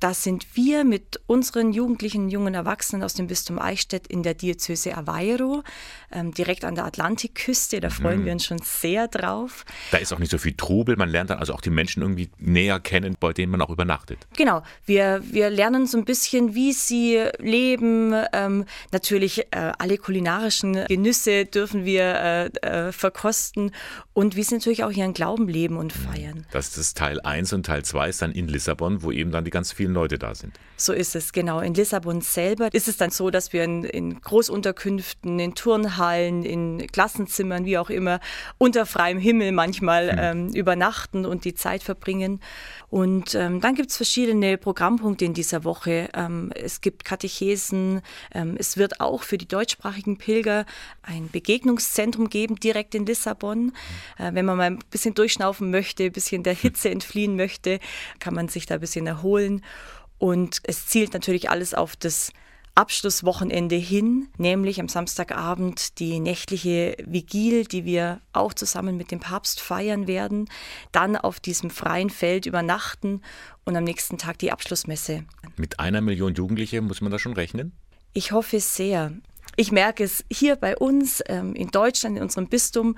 Da 0.00 0.14
sind 0.14 0.46
wir 0.54 0.84
mit 0.84 1.20
unseren 1.26 1.72
Jugendlichen, 1.72 2.28
jungen 2.28 2.54
Erwachsenen 2.54 3.02
aus 3.02 3.14
dem 3.14 3.26
Bistum 3.26 3.58
Eichstätt 3.58 4.06
in 4.06 4.22
der 4.22 4.34
Diözese 4.34 4.96
Aveiro, 4.96 5.62
ähm, 6.12 6.32
direkt 6.34 6.64
an 6.64 6.74
der 6.74 6.84
Atlantikküste. 6.84 7.80
Da 7.80 7.90
freuen 7.90 8.20
Mhm. 8.20 8.24
wir 8.26 8.32
uns 8.32 8.44
schon 8.44 8.58
sehr 8.58 9.08
drauf. 9.08 9.64
Da 9.90 9.98
ist 9.98 10.12
auch 10.12 10.18
nicht 10.18 10.30
so 10.30 10.38
viel 10.38 10.54
Trubel. 10.54 10.96
Man 10.96 11.08
lernt 11.08 11.30
dann 11.30 11.38
also 11.38 11.54
auch 11.54 11.60
die 11.60 11.70
Menschen 11.70 12.02
irgendwie 12.02 12.30
näher 12.38 12.80
kennen, 12.80 13.16
bei 13.18 13.32
denen 13.32 13.52
man 13.52 13.60
auch 13.62 13.70
übernachtet. 13.70 14.26
Genau, 14.36 14.62
wir, 14.86 15.22
wir 15.24 15.50
lernen 15.50 15.86
so 15.86 15.98
ein 15.98 16.04
bisschen, 16.04 16.54
wie 16.54 16.72
sie 16.72 17.22
leben. 17.38 18.14
Ähm, 18.32 18.64
natürlich 18.92 19.46
äh, 19.52 19.72
alle 19.78 19.98
kulinarischen 19.98 20.84
Genüsse 20.86 21.44
dürfen 21.46 21.84
wir 21.84 22.04
äh, 22.04 22.46
äh, 22.88 22.92
verkosten 22.92 23.72
und 24.12 24.36
wie 24.36 24.42
sie 24.42 24.54
natürlich 24.54 24.84
auch 24.84 24.90
ihren 24.90 25.12
Glauben 25.14 25.48
leben 25.48 25.76
und 25.84 25.92
feiern. 25.92 26.46
Das 26.50 26.76
ist 26.78 26.96
Teil 26.96 27.20
1 27.20 27.52
und 27.52 27.66
Teil 27.66 27.84
2 27.84 28.08
ist 28.08 28.22
dann 28.22 28.32
in 28.32 28.48
Lissabon, 28.48 29.02
wo 29.02 29.12
eben 29.12 29.30
dann 29.30 29.44
die 29.44 29.50
ganz 29.50 29.72
vielen 29.72 29.92
Leute 29.92 30.18
da 30.18 30.34
sind. 30.34 30.58
So 30.76 30.92
ist 30.92 31.14
es, 31.14 31.32
genau. 31.32 31.60
In 31.60 31.74
Lissabon 31.74 32.20
selber 32.20 32.68
ist 32.72 32.88
es 32.88 32.96
dann 32.96 33.10
so, 33.10 33.30
dass 33.30 33.52
wir 33.52 33.62
in, 33.62 33.84
in 33.84 34.20
Großunterkünften, 34.20 35.38
in 35.38 35.54
Turnhallen, 35.54 36.44
in 36.44 36.86
Klassenzimmern, 36.88 37.64
wie 37.64 37.78
auch 37.78 37.90
immer, 37.90 38.20
unter 38.58 38.86
freiem 38.86 39.18
Himmel 39.18 39.52
manchmal 39.52 40.16
ähm, 40.18 40.48
übernachten 40.48 41.26
und 41.26 41.44
die 41.44 41.54
Zeit 41.54 41.82
verbringen. 41.82 42.40
Und 42.94 43.34
ähm, 43.34 43.60
dann 43.60 43.74
gibt 43.74 43.90
es 43.90 43.96
verschiedene 43.96 44.56
Programmpunkte 44.56 45.24
in 45.24 45.34
dieser 45.34 45.64
Woche. 45.64 46.10
Ähm, 46.14 46.52
es 46.54 46.80
gibt 46.80 47.04
Katechesen. 47.04 48.02
Ähm, 48.32 48.54
es 48.56 48.76
wird 48.76 49.00
auch 49.00 49.24
für 49.24 49.36
die 49.36 49.48
deutschsprachigen 49.48 50.16
Pilger 50.16 50.64
ein 51.02 51.28
Begegnungszentrum 51.28 52.28
geben, 52.28 52.54
direkt 52.54 52.94
in 52.94 53.04
Lissabon. 53.04 53.72
Äh, 54.16 54.32
wenn 54.34 54.46
man 54.46 54.56
mal 54.56 54.66
ein 54.70 54.78
bisschen 54.92 55.12
durchschnaufen 55.12 55.72
möchte, 55.72 56.04
ein 56.04 56.12
bisschen 56.12 56.44
der 56.44 56.54
Hitze 56.54 56.88
entfliehen 56.88 57.34
möchte, 57.34 57.80
kann 58.20 58.32
man 58.32 58.46
sich 58.46 58.64
da 58.64 58.74
ein 58.74 58.80
bisschen 58.80 59.08
erholen. 59.08 59.64
Und 60.18 60.60
es 60.62 60.86
zielt 60.86 61.14
natürlich 61.14 61.50
alles 61.50 61.74
auf 61.74 61.96
das 61.96 62.30
Abschlusswochenende 62.74 63.76
hin, 63.76 64.28
nämlich 64.36 64.80
am 64.80 64.88
Samstagabend 64.88 66.00
die 66.00 66.18
nächtliche 66.18 66.96
Vigil, 67.06 67.64
die 67.64 67.84
wir 67.84 68.20
auch 68.32 68.52
zusammen 68.52 68.96
mit 68.96 69.10
dem 69.12 69.20
Papst 69.20 69.60
feiern 69.60 70.08
werden, 70.08 70.48
dann 70.90 71.16
auf 71.16 71.38
diesem 71.38 71.70
freien 71.70 72.10
Feld 72.10 72.46
übernachten 72.46 73.22
und 73.64 73.76
am 73.76 73.84
nächsten 73.84 74.18
Tag 74.18 74.38
die 74.38 74.50
Abschlussmesse. 74.50 75.24
Mit 75.56 75.78
einer 75.78 76.00
Million 76.00 76.34
Jugendliche 76.34 76.80
muss 76.82 77.00
man 77.00 77.12
da 77.12 77.18
schon 77.18 77.34
rechnen? 77.34 77.72
Ich 78.12 78.32
hoffe 78.32 78.56
es 78.56 78.74
sehr. 78.74 79.12
Ich 79.56 79.70
merke 79.70 80.02
es 80.02 80.24
hier 80.30 80.56
bei 80.56 80.76
uns 80.76 81.22
ähm, 81.26 81.54
in 81.54 81.68
Deutschland, 81.68 82.16
in 82.16 82.22
unserem 82.22 82.48
Bistum. 82.48 82.96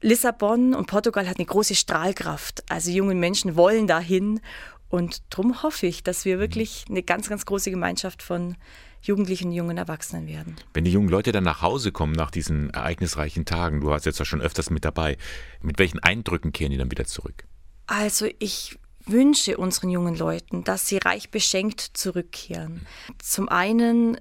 Lissabon 0.00 0.74
und 0.74 0.86
Portugal 0.86 1.28
hat 1.28 1.38
eine 1.38 1.46
große 1.46 1.76
Strahlkraft. 1.76 2.64
Also 2.68 2.90
junge 2.90 3.14
Menschen 3.14 3.54
wollen 3.54 3.86
dahin. 3.86 4.40
Und 4.88 5.22
darum 5.30 5.62
hoffe 5.62 5.86
ich, 5.86 6.02
dass 6.02 6.24
wir 6.24 6.38
wirklich 6.38 6.84
eine 6.88 7.02
ganz, 7.02 7.28
ganz 7.28 7.46
große 7.46 7.70
Gemeinschaft 7.70 8.22
von 8.22 8.56
Jugendlichen 9.04 9.52
jungen 9.52 9.76
Erwachsenen 9.76 10.26
werden. 10.26 10.56
Wenn 10.72 10.84
die 10.84 10.90
jungen 10.90 11.10
Leute 11.10 11.30
dann 11.30 11.44
nach 11.44 11.60
Hause 11.60 11.92
kommen 11.92 12.12
nach 12.12 12.30
diesen 12.30 12.70
ereignisreichen 12.70 13.44
Tagen, 13.44 13.82
du 13.82 13.88
warst 13.88 14.06
jetzt 14.06 14.18
ja 14.18 14.24
schon 14.24 14.40
öfters 14.40 14.70
mit 14.70 14.86
dabei, 14.86 15.18
mit 15.60 15.78
welchen 15.78 15.98
Eindrücken 15.98 16.52
kehren 16.52 16.72
die 16.72 16.78
dann 16.78 16.90
wieder 16.90 17.04
zurück? 17.04 17.44
Also 17.86 18.26
ich 18.38 18.78
wünsche 19.04 19.58
unseren 19.58 19.90
jungen 19.90 20.16
Leuten, 20.16 20.64
dass 20.64 20.86
sie 20.86 20.96
reich 20.96 21.30
beschenkt 21.30 21.82
zurückkehren. 21.92 22.86
Zum 23.18 23.50
einen, 23.50 24.18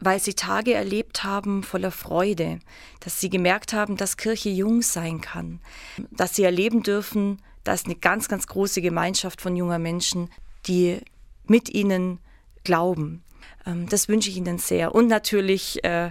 weil 0.00 0.18
sie 0.18 0.32
Tage 0.32 0.72
erlebt 0.72 1.24
haben 1.24 1.62
voller 1.62 1.90
Freude, 1.90 2.58
dass 3.00 3.20
sie 3.20 3.28
gemerkt 3.28 3.74
haben, 3.74 3.98
dass 3.98 4.16
Kirche 4.16 4.48
jung 4.48 4.80
sein 4.80 5.20
kann, 5.20 5.60
dass 6.10 6.34
sie 6.34 6.44
erleben 6.44 6.82
dürfen, 6.82 7.42
dass 7.64 7.84
eine 7.84 7.96
ganz, 7.96 8.28
ganz 8.28 8.46
große 8.46 8.80
Gemeinschaft 8.80 9.42
von 9.42 9.56
junger 9.56 9.78
Menschen, 9.78 10.30
die 10.66 11.00
mit 11.44 11.68
ihnen 11.68 12.18
glauben. 12.64 13.22
Ähm, 13.66 13.88
Das 13.88 14.08
wünsche 14.08 14.30
ich 14.30 14.36
ihnen 14.36 14.58
sehr. 14.58 14.94
Und 14.94 15.08
natürlich 15.08 15.82
äh, 15.84 16.10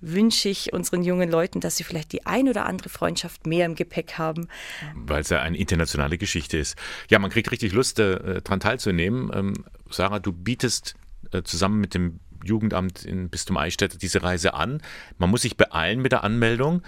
wünsche 0.00 0.48
ich 0.48 0.72
unseren 0.72 1.02
jungen 1.02 1.30
Leuten, 1.30 1.60
dass 1.60 1.76
sie 1.76 1.84
vielleicht 1.84 2.12
die 2.12 2.26
ein 2.26 2.48
oder 2.48 2.66
andere 2.66 2.88
Freundschaft 2.88 3.46
mehr 3.46 3.64
im 3.66 3.74
Gepäck 3.74 4.18
haben. 4.18 4.48
Weil 4.94 5.20
es 5.20 5.30
ja 5.30 5.40
eine 5.40 5.56
internationale 5.56 6.18
Geschichte 6.18 6.58
ist. 6.58 6.76
Ja, 7.08 7.18
man 7.18 7.30
kriegt 7.30 7.50
richtig 7.50 7.72
Lust, 7.72 7.98
äh, 7.98 8.42
daran 8.42 8.60
teilzunehmen. 8.60 9.30
Ähm, 9.32 9.64
Sarah, 9.90 10.18
du 10.18 10.32
bietest 10.32 10.96
äh, 11.32 11.42
zusammen 11.42 11.80
mit 11.80 11.94
dem 11.94 12.18
Jugendamt 12.44 13.04
in 13.04 13.30
Bistum 13.30 13.56
Eichstätt 13.56 14.02
diese 14.02 14.22
Reise 14.22 14.54
an. 14.54 14.82
Man 15.18 15.30
muss 15.30 15.42
sich 15.42 15.56
beeilen 15.56 16.02
mit 16.02 16.10
der 16.10 16.24
Anmeldung. 16.24 16.82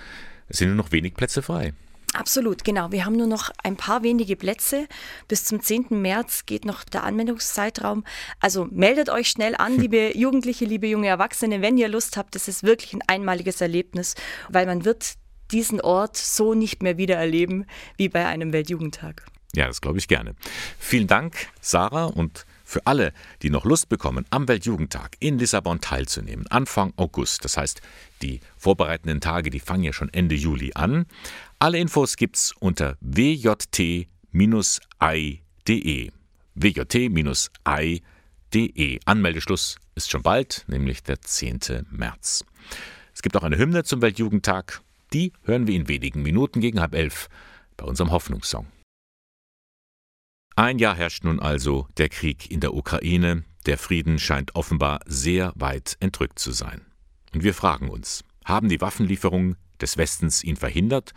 Es 0.49 0.59
sind 0.59 0.68
nur 0.68 0.77
noch 0.77 0.91
wenig 0.91 1.14
Plätze 1.14 1.43
frei. 1.43 1.72
Absolut, 2.15 2.62
genau. 2.62 2.93
Wir 2.93 3.05
haben 3.05 3.17
nur 3.17 3.27
noch 3.27 3.51
ein 3.65 3.77
paar 3.77 4.05
wenige 4.05 4.37
Plätze. 4.37 4.87
Bis 5.27 5.45
zum 5.45 5.61
10. 5.61 5.87
März 5.91 6.47
geht 6.47 6.65
noch 6.65 6.85
der 6.85 7.03
Anwendungszeitraum. 7.03 8.05
Also 8.39 8.69
meldet 8.71 9.11
euch 9.11 9.29
schnell 9.29 9.57
an, 9.57 9.77
liebe 9.79 10.17
Jugendliche, 10.17 10.65
liebe 10.65 10.87
junge 10.87 11.09
Erwachsene, 11.09 11.61
wenn 11.61 11.77
ihr 11.77 11.89
Lust 11.89 12.17
habt. 12.17 12.37
Das 12.37 12.47
ist 12.47 12.62
wirklich 12.62 12.95
ein 12.95 13.03
einmaliges 13.09 13.61
Erlebnis, 13.61 14.15
weil 14.49 14.67
man 14.67 14.85
wird 14.85 15.15
diesen 15.51 15.81
Ort 15.81 16.17
so 16.17 16.55
nicht 16.55 16.83
mehr 16.85 16.97
wieder 16.97 17.17
erleben 17.17 17.67
wie 17.97 18.09
bei 18.09 18.27
einem 18.27 18.53
Weltjugendtag. 18.53 19.25
Ja, 19.55 19.67
das 19.67 19.81
glaube 19.81 19.99
ich 19.99 20.09
gerne. 20.09 20.35
Vielen 20.79 21.07
Dank, 21.07 21.49
Sarah, 21.61 22.07
und 22.07 22.47
für 22.65 22.87
alle, 22.87 23.12
die 23.43 23.51
noch 23.51 23.65
Lust 23.65 23.89
bekommen, 23.89 24.25
am 24.31 24.49
Weltjugendtag 24.49 25.17
in 25.21 25.39
Lissabon 25.39 25.81
teilzunehmen, 25.81 26.47
Anfang 26.49 26.93
August. 26.97 27.45
Das 27.45 27.57
heißt, 27.57 27.83
die 28.23 28.41
vorbereitenden 28.57 29.21
Tage, 29.21 29.51
die 29.51 29.61
fangen 29.61 29.85
ja 29.85 29.93
schon 29.93 30.12
Ende 30.12 30.35
Juli 30.35 30.73
an. 30.75 31.07
Alle 31.59 31.79
Infos 31.79 32.17
gibt's 32.17 32.53
unter 32.61 32.97
wjt-i.de. 33.01 34.07
wjt-i.de. 36.55 38.01
Anmeldeschluss 39.05 39.77
ist 39.95 40.11
schon 40.11 40.23
bald, 40.23 40.65
nämlich 40.67 41.03
der 41.03 41.21
10. 41.21 41.87
März. 41.91 42.45
Es 43.15 43.23
gibt 43.23 43.37
auch 43.37 43.43
eine 43.43 43.57
Hymne 43.57 43.85
zum 43.85 44.03
Weltjugendtag. 44.03 44.83
Die 45.13 45.33
hören 45.45 45.67
wir 45.67 45.77
in 45.77 45.89
wenigen 45.89 46.23
Minuten 46.23 46.61
gegen 46.61 46.81
halb 46.81 46.95
elf 46.95 47.29
bei 47.77 47.85
unserem 47.85 48.11
Hoffnungssong. 48.11 48.67
Ein 50.57 50.79
Jahr 50.79 50.97
herrscht 50.97 51.25
nun 51.25 51.41
also 51.41 51.89
der 51.97 52.09
Krieg 52.09 52.51
in 52.51 52.61
der 52.61 52.75
Ukraine. 52.75 53.45
Der 53.67 53.79
Frieden 53.79 54.19
scheint 54.19 54.55
offenbar 54.55 55.01
sehr 55.07 55.53
weit 55.57 55.97
entrückt 56.01 56.39
zu 56.39 56.53
sein. 56.53 56.83
Und 57.33 57.43
wir 57.43 57.55
fragen 57.55 57.89
uns, 57.89 58.25
haben 58.45 58.69
die 58.69 58.81
Waffenlieferungen 58.81 59.57
des 59.81 59.97
Westens 59.97 60.45
ihn 60.45 60.57
verhindert 60.57 61.13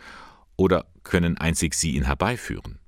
oder 0.58 0.84
können 1.04 1.38
einzig 1.38 1.72
sie 1.72 1.92
ihn 1.92 2.04
herbeiführen? 2.04 2.78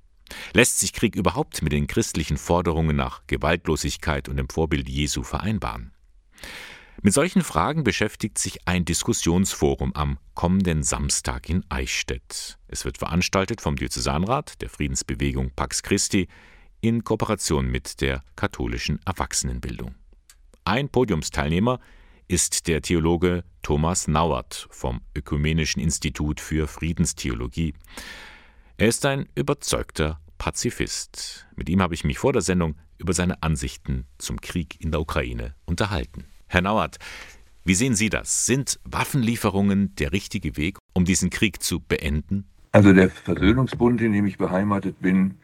Lässt 0.53 0.79
sich 0.79 0.93
Krieg 0.93 1.15
überhaupt 1.15 1.63
mit 1.63 1.73
den 1.73 1.87
christlichen 1.87 2.37
Forderungen 2.37 2.95
nach 2.95 3.25
Gewaltlosigkeit 3.25 4.29
und 4.29 4.37
dem 4.37 4.49
Vorbild 4.49 4.87
Jesu 4.87 5.23
vereinbaren? 5.23 5.91
Mit 7.01 7.13
solchen 7.13 7.41
Fragen 7.41 7.83
beschäftigt 7.83 8.37
sich 8.37 8.67
ein 8.67 8.85
Diskussionsforum 8.85 9.95
am 9.95 10.19
kommenden 10.35 10.83
Samstag 10.83 11.49
in 11.49 11.65
Eichstätt. 11.69 12.59
Es 12.67 12.85
wird 12.85 12.99
veranstaltet 12.99 13.59
vom 13.59 13.75
Diözesanrat 13.75 14.61
der 14.61 14.69
Friedensbewegung 14.69 15.51
Pax 15.55 15.81
Christi 15.81 16.27
in 16.79 17.03
Kooperation 17.03 17.65
mit 17.65 18.01
der 18.01 18.23
katholischen 18.35 18.99
Erwachsenenbildung. 19.05 19.95
Ein 20.63 20.89
Podiumsteilnehmer 20.89 21.79
ist 22.31 22.69
der 22.69 22.81
Theologe 22.81 23.43
Thomas 23.61 24.07
Nauert 24.07 24.67
vom 24.71 25.01
Ökumenischen 25.13 25.81
Institut 25.81 26.39
für 26.39 26.65
Friedenstheologie. 26.65 27.73
Er 28.77 28.87
ist 28.87 29.05
ein 29.05 29.27
überzeugter 29.35 30.21
Pazifist. 30.37 31.45
Mit 31.57 31.67
ihm 31.67 31.81
habe 31.81 31.93
ich 31.93 32.05
mich 32.05 32.19
vor 32.19 32.31
der 32.31 32.41
Sendung 32.41 32.75
über 32.97 33.11
seine 33.11 33.43
Ansichten 33.43 34.05
zum 34.17 34.39
Krieg 34.39 34.79
in 34.79 34.91
der 34.91 35.01
Ukraine 35.01 35.55
unterhalten. 35.65 36.23
Herr 36.47 36.61
Nauert, 36.61 36.99
wie 37.65 37.75
sehen 37.75 37.95
Sie 37.95 38.09
das? 38.09 38.45
Sind 38.45 38.79
Waffenlieferungen 38.85 39.93
der 39.95 40.13
richtige 40.13 40.55
Weg, 40.55 40.77
um 40.93 41.03
diesen 41.03 41.31
Krieg 41.31 41.61
zu 41.61 41.81
beenden? 41.81 42.45
Also 42.71 42.93
der 42.93 43.09
Versöhnungsbund, 43.09 43.99
in 43.99 44.13
dem 44.13 44.25
ich 44.25 44.37
beheimatet 44.37 45.01
bin, 45.01 45.35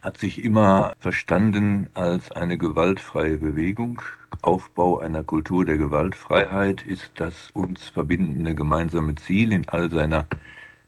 hat 0.00 0.18
sich 0.18 0.44
immer 0.44 0.94
verstanden 0.98 1.88
als 1.94 2.30
eine 2.32 2.58
gewaltfreie 2.58 3.38
Bewegung. 3.38 4.02
Aufbau 4.42 4.98
einer 4.98 5.24
Kultur 5.24 5.64
der 5.64 5.78
Gewaltfreiheit 5.78 6.82
ist 6.82 7.10
das 7.16 7.50
uns 7.52 7.88
verbindende 7.88 8.54
gemeinsame 8.54 9.14
Ziel 9.16 9.52
in 9.52 9.68
all 9.68 9.90
seiner 9.90 10.26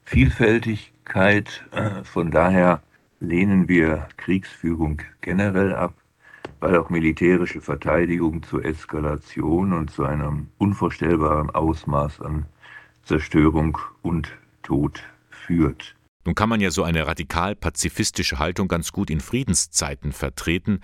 Vielfältigkeit. 0.05 1.65
Äh, 1.73 2.05
von 2.05 2.31
daher 2.31 2.83
lehnen 3.21 3.69
wir 3.69 4.09
Kriegsführung 4.17 5.03
generell 5.21 5.75
ab 5.75 5.95
weil 6.61 6.77
auch 6.77 6.91
militärische 6.91 7.61
Verteidigung 7.61 8.43
zur 8.43 8.65
Eskalation 8.65 9.73
und 9.73 9.91
zu 9.91 10.05
einem 10.05 10.49
unvorstellbaren 10.59 11.51
Ausmaß 11.51 12.21
an 12.21 12.47
Zerstörung 13.03 13.79
und 14.03 14.31
Tod 14.63 15.03
führt. 15.31 15.97
Nun 16.25 16.35
kann 16.35 16.49
man 16.49 16.61
ja 16.61 16.71
so 16.71 16.83
eine 16.83 17.07
radikal 17.07 17.57
pazifistische 17.57 18.39
Haltung 18.39 18.69
ganz 18.69 18.93
gut 18.93 19.11
in 19.11 19.21
Friedenszeiten 19.21 20.13
vertreten, 20.13 20.81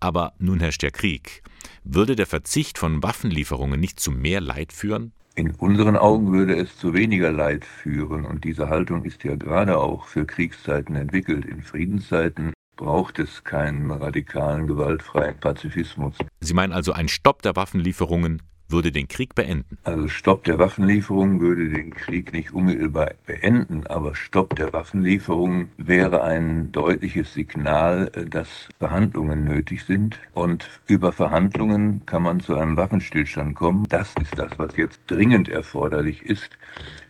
aber 0.00 0.34
nun 0.38 0.60
herrscht 0.60 0.82
der 0.82 0.90
Krieg. 0.90 1.42
Würde 1.84 2.16
der 2.16 2.26
Verzicht 2.26 2.78
von 2.78 3.02
Waffenlieferungen 3.02 3.78
nicht 3.78 4.00
zu 4.00 4.10
mehr 4.10 4.40
Leid 4.40 4.72
führen? 4.72 5.12
In 5.36 5.50
unseren 5.52 5.96
Augen 5.96 6.32
würde 6.32 6.56
es 6.56 6.76
zu 6.78 6.94
weniger 6.94 7.30
Leid 7.30 7.64
führen, 7.64 8.24
und 8.24 8.44
diese 8.44 8.68
Haltung 8.68 9.04
ist 9.04 9.22
ja 9.22 9.36
gerade 9.36 9.78
auch 9.78 10.06
für 10.06 10.24
Kriegszeiten 10.24 10.96
entwickelt. 10.96 11.44
In 11.44 11.62
Friedenszeiten 11.62 12.54
braucht 12.76 13.18
es 13.18 13.44
keinen 13.44 13.90
radikalen, 13.90 14.66
gewaltfreien 14.66 15.38
Pazifismus. 15.38 16.16
Sie 16.40 16.54
meinen 16.54 16.72
also, 16.72 16.92
ein 16.92 17.08
Stopp 17.08 17.42
der 17.42 17.54
Waffenlieferungen 17.54 18.42
würde 18.68 18.92
den 18.92 19.08
Krieg 19.08 19.34
beenden? 19.34 19.78
Also 19.84 20.08
Stopp 20.08 20.44
der 20.44 20.58
Waffenlieferungen 20.58 21.40
würde 21.40 21.68
den 21.68 21.92
Krieg 21.92 22.32
nicht 22.32 22.52
unmittelbar 22.52 23.12
beenden, 23.26 23.86
aber 23.86 24.14
Stopp 24.14 24.56
der 24.56 24.72
Waffenlieferungen 24.72 25.70
wäre 25.76 26.22
ein 26.22 26.72
deutliches 26.72 27.34
Signal, 27.34 28.10
äh, 28.14 28.24
dass 28.24 28.68
Verhandlungen 28.78 29.44
nötig 29.44 29.84
sind. 29.84 30.18
Und 30.32 30.68
über 30.86 31.12
Verhandlungen 31.12 32.04
kann 32.06 32.22
man 32.22 32.40
zu 32.40 32.56
einem 32.56 32.76
Waffenstillstand 32.76 33.54
kommen. 33.54 33.84
Das 33.88 34.14
ist 34.20 34.38
das, 34.38 34.58
was 34.58 34.76
jetzt 34.76 35.00
dringend 35.06 35.48
erforderlich 35.48 36.22
ist. 36.22 36.50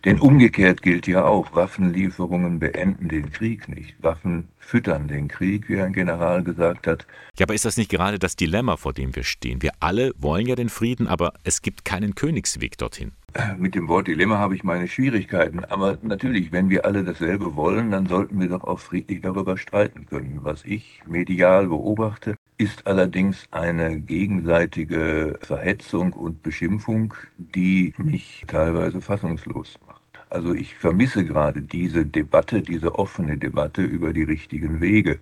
Denn 0.05 0.19
umgekehrt 0.19 0.81
gilt 0.81 1.07
ja 1.07 1.25
auch, 1.25 1.53
Waffenlieferungen 1.55 2.59
beenden 2.59 3.09
den 3.09 3.31
Krieg 3.31 3.67
nicht. 3.67 3.95
Waffen 4.01 4.47
füttern 4.67 5.07
den 5.07 5.29
Krieg, 5.29 5.69
wie 5.69 5.79
ein 5.79 5.93
General 5.93 6.43
gesagt 6.43 6.87
hat. 6.87 7.07
Ja, 7.39 7.45
aber 7.45 7.53
ist 7.53 7.63
das 7.63 7.77
nicht 7.77 7.89
gerade 7.89 8.19
das 8.19 8.35
Dilemma, 8.35 8.75
vor 8.75 8.91
dem 8.91 9.15
wir 9.15 9.23
stehen? 9.23 9.61
Wir 9.61 9.71
alle 9.79 10.11
wollen 10.17 10.45
ja 10.45 10.55
den 10.55 10.67
Frieden, 10.67 11.07
aber 11.07 11.33
es 11.45 11.61
gibt 11.61 11.85
keinen 11.85 12.15
Königsweg 12.15 12.77
dorthin. 12.77 13.13
Mit 13.57 13.75
dem 13.75 13.87
Wort 13.87 14.07
Dilemma 14.07 14.39
habe 14.39 14.55
ich 14.55 14.65
meine 14.65 14.87
Schwierigkeiten. 14.89 15.63
Aber 15.63 15.97
natürlich, 16.01 16.51
wenn 16.51 16.69
wir 16.69 16.85
alle 16.85 17.05
dasselbe 17.05 17.55
wollen, 17.55 17.91
dann 17.91 18.07
sollten 18.07 18.39
wir 18.41 18.49
doch 18.49 18.63
auch 18.65 18.79
friedlich 18.79 19.21
darüber 19.21 19.57
streiten 19.57 20.05
können. 20.05 20.39
Was 20.41 20.65
ich 20.65 21.01
medial 21.05 21.67
beobachte, 21.67 22.35
ist 22.57 22.87
allerdings 22.87 23.45
eine 23.51 24.01
gegenseitige 24.01 25.39
Verhetzung 25.41 26.11
und 26.11 26.43
Beschimpfung, 26.43 27.13
die 27.37 27.93
mich 27.97 28.43
teilweise 28.47 28.99
fassungslos 28.99 29.79
macht. 29.87 30.01
Also 30.37 30.53
ich 30.53 30.75
vermisse 30.75 31.25
gerade 31.25 31.63
diese 31.63 32.05
Debatte, 32.05 32.61
diese 32.61 32.93
offene 32.93 33.39
Debatte 33.39 33.81
über 33.81 34.13
die 34.13 34.21
richtigen 34.21 34.81
Wege, 34.81 35.19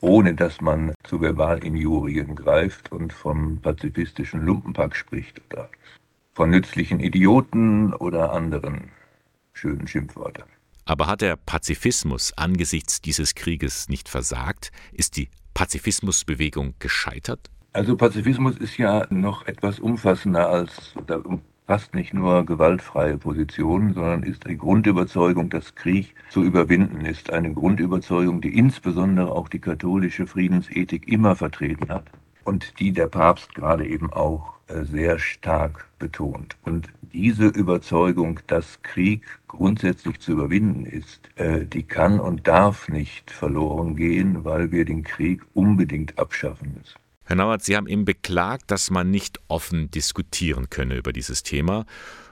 ohne 0.00 0.34
dass 0.34 0.60
man 0.60 0.94
zu 1.04 1.20
Verbalinjurien 1.20 2.34
greift 2.34 2.90
und 2.90 3.12
vom 3.12 3.60
pazifistischen 3.60 4.44
Lumpenpack 4.44 4.96
spricht 4.96 5.40
oder 5.48 5.70
von 6.34 6.50
nützlichen 6.50 6.98
Idioten 6.98 7.94
oder 7.94 8.32
anderen 8.32 8.90
schönen 9.52 9.86
Schimpfwörtern. 9.86 10.48
Aber 10.86 11.06
hat 11.06 11.20
der 11.20 11.36
Pazifismus 11.36 12.32
angesichts 12.36 13.00
dieses 13.00 13.36
Krieges 13.36 13.88
nicht 13.88 14.08
versagt? 14.08 14.72
Ist 14.90 15.16
die 15.16 15.28
Pazifismusbewegung 15.54 16.74
gescheitert? 16.80 17.48
Also 17.72 17.96
Pazifismus 17.96 18.58
ist 18.58 18.76
ja 18.76 19.06
noch 19.10 19.46
etwas 19.46 19.78
umfassender 19.78 20.50
als, 20.50 20.94
fast 21.68 21.94
nicht 21.94 22.14
nur 22.14 22.46
gewaltfreie 22.46 23.18
Positionen, 23.18 23.92
sondern 23.92 24.22
ist 24.22 24.46
eine 24.46 24.56
Grundüberzeugung, 24.56 25.50
dass 25.50 25.74
Krieg 25.74 26.14
zu 26.30 26.42
überwinden 26.42 27.04
ist. 27.04 27.30
Eine 27.30 27.52
Grundüberzeugung, 27.52 28.40
die 28.40 28.56
insbesondere 28.56 29.30
auch 29.30 29.50
die 29.50 29.58
katholische 29.58 30.26
Friedensethik 30.26 31.06
immer 31.06 31.36
vertreten 31.36 31.90
hat 31.90 32.06
und 32.44 32.80
die 32.80 32.92
der 32.92 33.08
Papst 33.08 33.54
gerade 33.54 33.86
eben 33.86 34.10
auch 34.10 34.54
äh, 34.68 34.84
sehr 34.84 35.18
stark 35.18 35.86
betont. 35.98 36.56
Und 36.64 36.88
diese 37.12 37.48
Überzeugung, 37.48 38.40
dass 38.46 38.80
Krieg 38.80 39.26
grundsätzlich 39.46 40.20
zu 40.20 40.32
überwinden 40.32 40.86
ist, 40.86 41.28
äh, 41.36 41.66
die 41.66 41.82
kann 41.82 42.18
und 42.18 42.48
darf 42.48 42.88
nicht 42.88 43.30
verloren 43.30 43.94
gehen, 43.94 44.42
weil 44.42 44.72
wir 44.72 44.86
den 44.86 45.02
Krieg 45.02 45.42
unbedingt 45.52 46.18
abschaffen 46.18 46.76
müssen. 46.78 46.98
Herr 47.28 47.36
Nauert, 47.36 47.62
Sie 47.62 47.76
haben 47.76 47.86
eben 47.86 48.06
beklagt, 48.06 48.70
dass 48.70 48.90
man 48.90 49.10
nicht 49.10 49.38
offen 49.48 49.90
diskutieren 49.90 50.70
könne 50.70 50.96
über 50.96 51.12
dieses 51.12 51.42
Thema. 51.42 51.84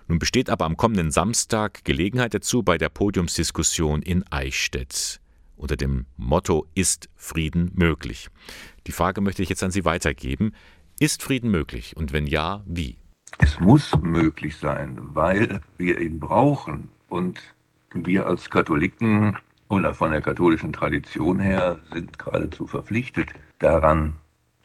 Nun 0.09 0.19
besteht 0.19 0.49
aber 0.49 0.65
am 0.65 0.79
kommenden 0.79 1.11
Samstag 1.11 1.85
Gelegenheit 1.85 2.33
dazu 2.33 2.63
bei 2.63 2.79
der 2.79 2.89
Podiumsdiskussion 2.89 4.01
in 4.01 4.25
Eichstätt 4.31 5.21
unter 5.55 5.77
dem 5.77 6.07
Motto 6.17 6.67
Ist 6.75 7.11
Frieden 7.15 7.73
möglich? 7.75 8.29
Die 8.87 8.93
Frage 8.93 9.21
möchte 9.21 9.43
ich 9.43 9.51
jetzt 9.51 9.63
an 9.63 9.71
Sie 9.71 9.85
weitergeben. 9.85 10.53
Ist 10.99 11.23
Frieden 11.23 11.51
möglich 11.51 11.95
und 11.95 12.15
wenn 12.15 12.27
ja, 12.27 12.63
wie? 12.65 12.97
Es 13.37 13.61
muss 13.61 13.95
möglich 14.01 14.57
sein, 14.57 14.97
weil 14.99 15.61
wir 15.77 16.01
ihn 16.01 16.19
brauchen 16.19 16.89
und 17.11 17.39
wir 17.93 18.27
als 18.27 18.49
Katholiken 18.49 19.37
oder 19.69 19.93
von 19.93 20.11
der 20.13 20.23
katholischen 20.23 20.73
Tradition 20.73 21.39
her 21.39 21.81
sind 21.93 22.19
geradezu 22.19 22.67
verpflichtet 22.67 23.35
daran 23.59 24.15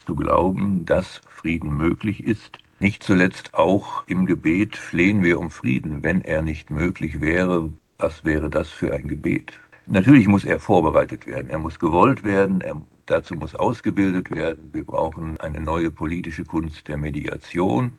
zu 0.06 0.16
glauben, 0.16 0.86
dass 0.86 1.22
Frieden 1.28 1.76
möglich 1.76 2.24
ist. 2.24 2.58
Nicht 2.80 3.04
zuletzt 3.04 3.54
auch 3.54 4.08
im 4.08 4.26
Gebet 4.26 4.76
flehen 4.76 5.24
wir 5.24 5.39
um 5.39 5.52
Frieden. 5.52 6.04
Wenn 6.04 6.22
er 6.22 6.41
nicht 6.41 6.72
möglich 6.72 7.22
wäre, 7.22 7.70
was 7.97 8.26
wäre 8.26 8.49
das 8.49 8.70
für 8.70 8.93
ein 8.93 9.08
Gebet? 9.08 9.54
Natürlich 9.86 10.28
muss 10.28 10.45
er 10.45 10.60
vorbereitet 10.60 11.28
werden, 11.28 11.49
er 11.49 11.60
muss 11.60 11.78
gewollt 11.80 12.24
werden, 12.24 12.62
er, 12.62 12.82
dazu 13.06 13.36
muss 13.36 13.56
ausgebildet 13.56 14.32
werden. 14.32 14.70
Wir 14.74 14.84
brauchen 14.84 15.39
eine 15.39 15.60
neue 15.60 15.91
politische 15.91 16.45
Kunst 16.45 16.88
der 16.88 16.97
Mediation. 16.97 17.93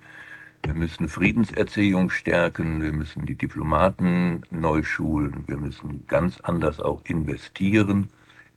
Wir 0.64 0.74
müssen 0.74 1.09
Friedenserziehung 1.09 2.11
stärken, 2.11 2.82
wir 2.82 2.92
müssen 2.92 3.26
die 3.26 3.34
Diplomaten 3.34 4.42
neu 4.50 4.82
schulen, 4.82 5.44
wir 5.46 5.57
müssen 5.57 6.05
ganz 6.07 6.40
anders 6.40 6.80
auch 6.80 7.03
investieren 7.05 8.09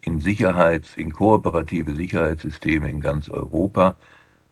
in 0.05 0.21
Sicherheits-, 0.21 0.95
in 0.95 1.11
kooperative 1.11 1.95
Sicherheitssysteme 1.95 2.89
in 2.89 3.01
ganz 3.01 3.29
Europa. 3.29 3.95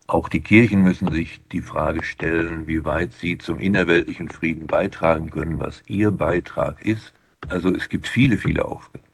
Auch 0.07 0.27
die 0.27 0.41
Kirchen 0.41 0.83
müssen 0.83 1.11
sich 1.11 1.41
die 1.51 1.61
Frage 1.61 2.03
stellen, 2.03 2.67
wie 2.67 2.83
weit 2.83 3.13
sie 3.13 3.37
zum 3.37 3.59
innerweltlichen 3.59 4.29
Frieden 4.29 4.67
beitragen 4.67 5.29
können, 5.29 5.59
was 5.59 5.81
ihr 5.87 6.11
Beitrag 6.11 6.85
ist. 6.85 7.13
Also 7.47 7.73
es 7.73 7.89
gibt 7.89 8.07
viele, 8.07 8.37
viele 8.37 8.65
Aufgaben. 8.65 9.05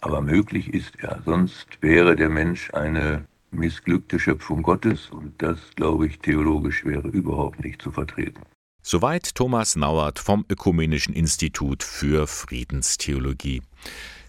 Aber 0.00 0.22
möglich 0.22 0.72
ist 0.72 0.98
er. 1.00 1.20
Sonst 1.24 1.66
wäre 1.80 2.16
der 2.16 2.30
Mensch 2.30 2.72
eine 2.72 3.24
missglückte 3.50 4.18
Schöpfung 4.18 4.62
Gottes 4.62 5.10
und 5.10 5.34
das, 5.42 5.58
glaube 5.74 6.06
ich, 6.06 6.18
theologisch 6.20 6.84
wäre 6.84 7.08
überhaupt 7.08 7.62
nicht 7.64 7.82
zu 7.82 7.90
vertreten. 7.90 8.40
Soweit 8.82 9.34
Thomas 9.34 9.76
Nauert 9.76 10.18
vom 10.18 10.44
Ökumenischen 10.48 11.12
Institut 11.12 11.82
für 11.82 12.26
Friedenstheologie. 12.26 13.62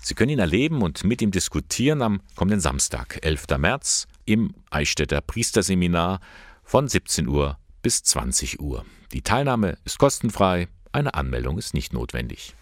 Sie 0.03 0.15
können 0.15 0.31
ihn 0.31 0.39
erleben 0.39 0.81
und 0.81 1.03
mit 1.03 1.21
ihm 1.21 1.29
diskutieren 1.29 2.01
am 2.01 2.21
kommenden 2.35 2.59
Samstag, 2.59 3.19
11. 3.21 3.45
März, 3.59 4.07
im 4.25 4.55
Eichstätter 4.71 5.21
Priesterseminar 5.21 6.19
von 6.63 6.87
17 6.87 7.27
Uhr 7.27 7.59
bis 7.83 8.01
20 8.01 8.59
Uhr. 8.59 8.83
Die 9.13 9.21
Teilnahme 9.21 9.77
ist 9.85 9.99
kostenfrei, 9.99 10.67
eine 10.91 11.13
Anmeldung 11.13 11.59
ist 11.59 11.75
nicht 11.75 11.93
notwendig. 11.93 12.55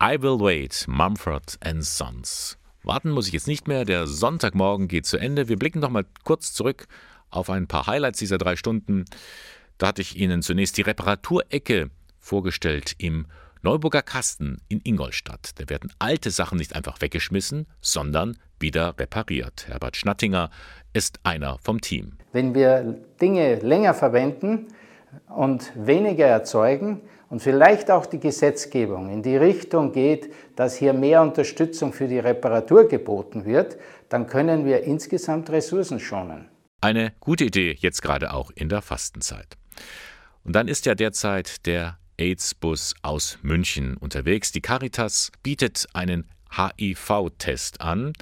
I 0.00 0.22
Will 0.22 0.38
Wait, 0.38 0.84
Mumford 0.86 1.58
Sons. 1.80 2.58
Warten 2.84 3.10
muss 3.10 3.26
ich 3.26 3.32
jetzt 3.32 3.48
nicht 3.48 3.66
mehr, 3.66 3.84
der 3.84 4.06
Sonntagmorgen 4.06 4.86
geht 4.86 5.06
zu 5.06 5.16
Ende. 5.16 5.48
Wir 5.48 5.58
blicken 5.58 5.80
noch 5.80 5.90
mal 5.90 6.06
kurz 6.22 6.52
zurück 6.52 6.86
auf 7.30 7.50
ein 7.50 7.66
paar 7.66 7.88
Highlights 7.88 8.20
dieser 8.20 8.38
drei 8.38 8.54
Stunden. 8.54 9.04
Da 9.78 9.88
hatte 9.88 10.02
ich 10.02 10.16
Ihnen 10.16 10.42
zunächst 10.42 10.76
die 10.76 10.82
Reparaturecke 10.82 11.90
vorgestellt 12.20 12.94
im 12.98 13.26
Neuburger 13.64 14.02
Kasten 14.02 14.60
in 14.68 14.82
Ingolstadt. 14.84 15.52
Da 15.56 15.70
werden 15.70 15.90
alte 15.98 16.30
Sachen 16.30 16.58
nicht 16.58 16.76
einfach 16.76 17.00
weggeschmissen, 17.00 17.66
sondern 17.80 18.36
wieder 18.60 18.98
repariert. 18.98 19.66
Herbert 19.68 19.96
Schnattinger 19.96 20.50
ist 20.92 21.18
einer 21.22 21.58
vom 21.62 21.80
Team. 21.80 22.18
Wenn 22.32 22.54
wir 22.54 22.98
Dinge 23.22 23.54
länger 23.56 23.94
verwenden 23.94 24.66
und 25.34 25.72
weniger 25.74 26.26
erzeugen, 26.26 27.00
und 27.30 27.40
vielleicht 27.40 27.90
auch 27.90 28.06
die 28.06 28.20
Gesetzgebung 28.20 29.10
in 29.10 29.22
die 29.22 29.36
Richtung 29.36 29.90
geht, 29.90 30.32
dass 30.54 30.76
hier 30.76 30.92
mehr 30.92 31.20
Unterstützung 31.22 31.92
für 31.92 32.06
die 32.06 32.20
Reparatur 32.20 32.86
geboten 32.86 33.44
wird, 33.44 33.76
dann 34.08 34.28
können 34.28 34.64
wir 34.64 34.84
insgesamt 34.84 35.50
Ressourcen 35.50 35.98
schonen. 35.98 36.48
Eine 36.80 37.12
gute 37.18 37.44
Idee 37.44 37.76
jetzt 37.80 38.02
gerade 38.02 38.32
auch 38.32 38.52
in 38.54 38.68
der 38.68 38.82
Fastenzeit. 38.82 39.56
Und 40.44 40.54
dann 40.54 40.68
ist 40.68 40.86
ja 40.86 40.94
derzeit 40.94 41.66
der 41.66 41.98
AIDS-Bus 42.18 42.94
aus 43.02 43.38
München 43.42 43.96
unterwegs. 43.96 44.52
Die 44.52 44.60
Caritas 44.60 45.32
bietet 45.42 45.86
einen 45.92 46.28
HIV-Test 46.56 47.80
an. 47.80 48.12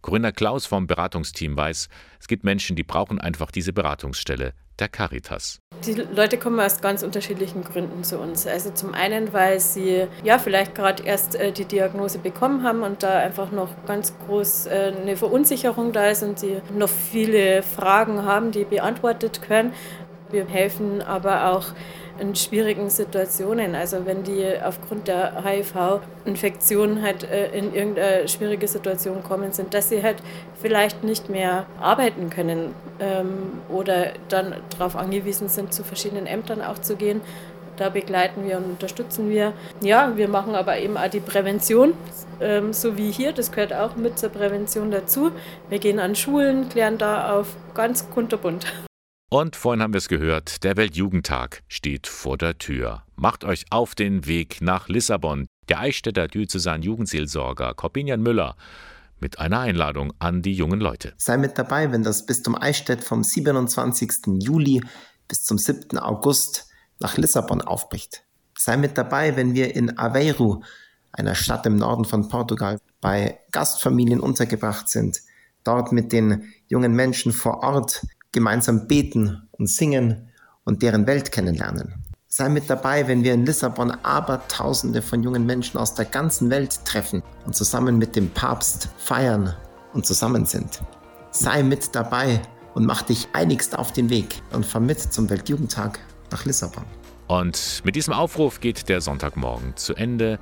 Corinna 0.00 0.32
Klaus 0.32 0.66
vom 0.66 0.86
Beratungsteam 0.86 1.56
weiß, 1.56 1.88
es 2.20 2.28
gibt 2.28 2.44
Menschen, 2.44 2.76
die 2.76 2.84
brauchen 2.84 3.20
einfach 3.20 3.50
diese 3.50 3.72
Beratungsstelle 3.72 4.54
der 4.78 4.88
Caritas. 4.88 5.60
Die 5.84 5.94
Leute 5.94 6.38
kommen 6.38 6.58
aus 6.60 6.80
ganz 6.80 7.02
unterschiedlichen 7.02 7.64
Gründen 7.64 8.04
zu 8.04 8.18
uns. 8.18 8.46
Also 8.46 8.70
zum 8.70 8.94
einen, 8.94 9.32
weil 9.32 9.60
sie 9.60 10.06
ja 10.22 10.38
vielleicht 10.38 10.74
gerade 10.74 11.02
erst 11.02 11.34
äh, 11.34 11.52
die 11.52 11.64
Diagnose 11.64 12.18
bekommen 12.18 12.62
haben 12.62 12.82
und 12.82 13.02
da 13.02 13.18
einfach 13.18 13.50
noch 13.50 13.70
ganz 13.86 14.14
groß 14.26 14.66
äh, 14.66 14.92
eine 15.00 15.16
Verunsicherung 15.16 15.92
da 15.92 16.06
ist 16.06 16.22
und 16.22 16.38
sie 16.38 16.60
noch 16.76 16.88
viele 16.88 17.62
Fragen 17.62 18.24
haben, 18.24 18.52
die 18.52 18.64
beantwortet 18.64 19.42
können. 19.42 19.72
Wir 20.30 20.46
helfen 20.46 21.00
aber 21.02 21.52
auch 21.52 21.66
in 22.20 22.34
schwierigen 22.34 22.90
Situationen. 22.90 23.74
Also 23.74 24.06
wenn 24.06 24.24
die 24.24 24.44
aufgrund 24.62 25.08
der 25.08 25.44
HIV-Infektion 25.44 27.02
halt 27.02 27.24
äh, 27.24 27.50
in 27.56 27.74
irgendeine 27.74 28.28
schwierige 28.28 28.68
Situation 28.68 29.22
kommen 29.22 29.52
sind, 29.52 29.74
dass 29.74 29.88
sie 29.88 30.02
halt 30.02 30.16
vielleicht 30.60 31.04
nicht 31.04 31.28
mehr 31.28 31.66
arbeiten 31.80 32.30
können 32.30 32.74
ähm, 33.00 33.60
oder 33.68 34.12
dann 34.28 34.54
darauf 34.70 34.96
angewiesen 34.96 35.48
sind, 35.48 35.72
zu 35.72 35.84
verschiedenen 35.84 36.26
Ämtern 36.26 36.62
auch 36.62 36.78
zu 36.78 36.96
gehen. 36.96 37.20
Da 37.76 37.90
begleiten 37.90 38.44
wir 38.46 38.56
und 38.56 38.64
unterstützen 38.64 39.30
wir. 39.30 39.52
Ja, 39.80 40.16
wir 40.16 40.28
machen 40.28 40.56
aber 40.56 40.78
eben 40.78 40.96
auch 40.96 41.08
die 41.08 41.20
Prävention, 41.20 41.92
ähm, 42.40 42.72
so 42.72 42.96
wie 42.96 43.12
hier. 43.12 43.32
Das 43.32 43.52
gehört 43.52 43.72
auch 43.72 43.94
mit 43.94 44.18
zur 44.18 44.30
Prävention 44.30 44.90
dazu. 44.90 45.30
Wir 45.68 45.78
gehen 45.78 46.00
an 46.00 46.16
Schulen, 46.16 46.68
klären 46.68 46.98
da 46.98 47.38
auf 47.38 47.54
ganz 47.74 48.10
kunterbunt. 48.10 48.66
Und 49.30 49.56
vorhin 49.56 49.82
haben 49.82 49.92
wir 49.92 49.98
es 49.98 50.08
gehört, 50.08 50.64
der 50.64 50.78
Weltjugendtag 50.78 51.62
steht 51.68 52.06
vor 52.06 52.38
der 52.38 52.56
Tür. 52.56 53.02
Macht 53.14 53.44
euch 53.44 53.66
auf 53.68 53.94
den 53.94 54.26
Weg 54.26 54.62
nach 54.62 54.88
Lissabon. 54.88 55.46
Der 55.68 55.80
Eichstätter 55.80 56.28
Diözesan 56.28 56.80
Jugendseelsorger 56.80 57.74
Corbinian 57.74 58.22
Müller 58.22 58.56
mit 59.20 59.38
einer 59.38 59.60
Einladung 59.60 60.14
an 60.18 60.40
die 60.40 60.54
jungen 60.54 60.80
Leute. 60.80 61.12
Sei 61.18 61.36
mit 61.36 61.58
dabei, 61.58 61.92
wenn 61.92 62.02
das 62.02 62.24
Bistum 62.24 62.54
Eichstätt 62.54 63.04
vom 63.04 63.22
27. 63.22 64.40
Juli 64.40 64.82
bis 65.28 65.44
zum 65.44 65.58
7. 65.58 65.98
August 65.98 66.70
nach 66.98 67.18
Lissabon 67.18 67.60
aufbricht. 67.60 68.22
Sei 68.56 68.78
mit 68.78 68.96
dabei, 68.96 69.36
wenn 69.36 69.52
wir 69.52 69.76
in 69.76 69.98
Aveiro, 69.98 70.62
einer 71.12 71.34
Stadt 71.34 71.66
im 71.66 71.76
Norden 71.76 72.06
von 72.06 72.30
Portugal, 72.30 72.80
bei 73.02 73.38
Gastfamilien 73.52 74.20
untergebracht 74.20 74.88
sind, 74.88 75.20
dort 75.64 75.92
mit 75.92 76.12
den 76.12 76.50
jungen 76.68 76.94
Menschen 76.94 77.32
vor 77.32 77.62
Ort 77.62 78.00
gemeinsam 78.32 78.86
beten 78.86 79.48
und 79.52 79.68
singen 79.68 80.28
und 80.64 80.82
deren 80.82 81.06
Welt 81.06 81.32
kennenlernen. 81.32 82.04
Sei 82.30 82.50
mit 82.50 82.68
dabei, 82.68 83.08
wenn 83.08 83.24
wir 83.24 83.32
in 83.32 83.46
Lissabon 83.46 83.90
Abertausende 83.90 85.00
von 85.00 85.22
jungen 85.22 85.46
Menschen 85.46 85.78
aus 85.78 85.94
der 85.94 86.04
ganzen 86.04 86.50
Welt 86.50 86.84
treffen 86.84 87.22
und 87.46 87.56
zusammen 87.56 87.96
mit 87.96 88.16
dem 88.16 88.28
Papst 88.30 88.90
feiern 88.98 89.54
und 89.94 90.04
zusammen 90.04 90.44
sind. 90.44 90.82
Sei 91.30 91.62
mit 91.62 91.94
dabei 91.94 92.40
und 92.74 92.84
mach 92.84 93.02
dich 93.02 93.28
einigst 93.32 93.78
auf 93.78 93.92
den 93.92 94.10
Weg 94.10 94.42
und 94.52 94.66
fahr 94.66 94.82
mit 94.82 95.00
zum 95.00 95.30
Weltjugendtag 95.30 96.00
nach 96.30 96.44
Lissabon. 96.44 96.84
Und 97.28 97.82
mit 97.84 97.96
diesem 97.96 98.12
Aufruf 98.12 98.60
geht 98.60 98.88
der 98.88 99.00
Sonntagmorgen 99.00 99.76
zu 99.76 99.94
Ende. 99.94 100.38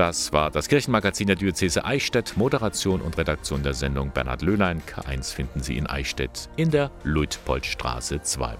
Das 0.00 0.32
war 0.32 0.50
das 0.50 0.68
Kirchenmagazin 0.68 1.26
der 1.26 1.36
Diözese 1.36 1.84
Eichstätt. 1.84 2.38
Moderation 2.38 3.02
und 3.02 3.18
Redaktion 3.18 3.62
der 3.62 3.74
Sendung 3.74 4.12
Bernhard 4.12 4.40
Löhlein. 4.40 4.80
K1 4.80 5.34
finden 5.34 5.60
Sie 5.62 5.76
in 5.76 5.86
Eichstätt 5.86 6.48
in 6.56 6.70
der 6.70 6.90
Luitpoldstraße 7.04 8.22
2. 8.22 8.54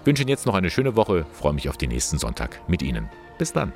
Ich 0.00 0.04
wünsche 0.04 0.22
Ihnen 0.22 0.30
jetzt 0.30 0.46
noch 0.46 0.54
eine 0.56 0.70
schöne 0.70 0.96
Woche, 0.96 1.26
freue 1.32 1.52
mich 1.52 1.68
auf 1.68 1.76
den 1.76 1.90
nächsten 1.90 2.18
Sonntag 2.18 2.60
mit 2.66 2.82
Ihnen. 2.82 3.08
Bis 3.38 3.52
dann. 3.52 3.72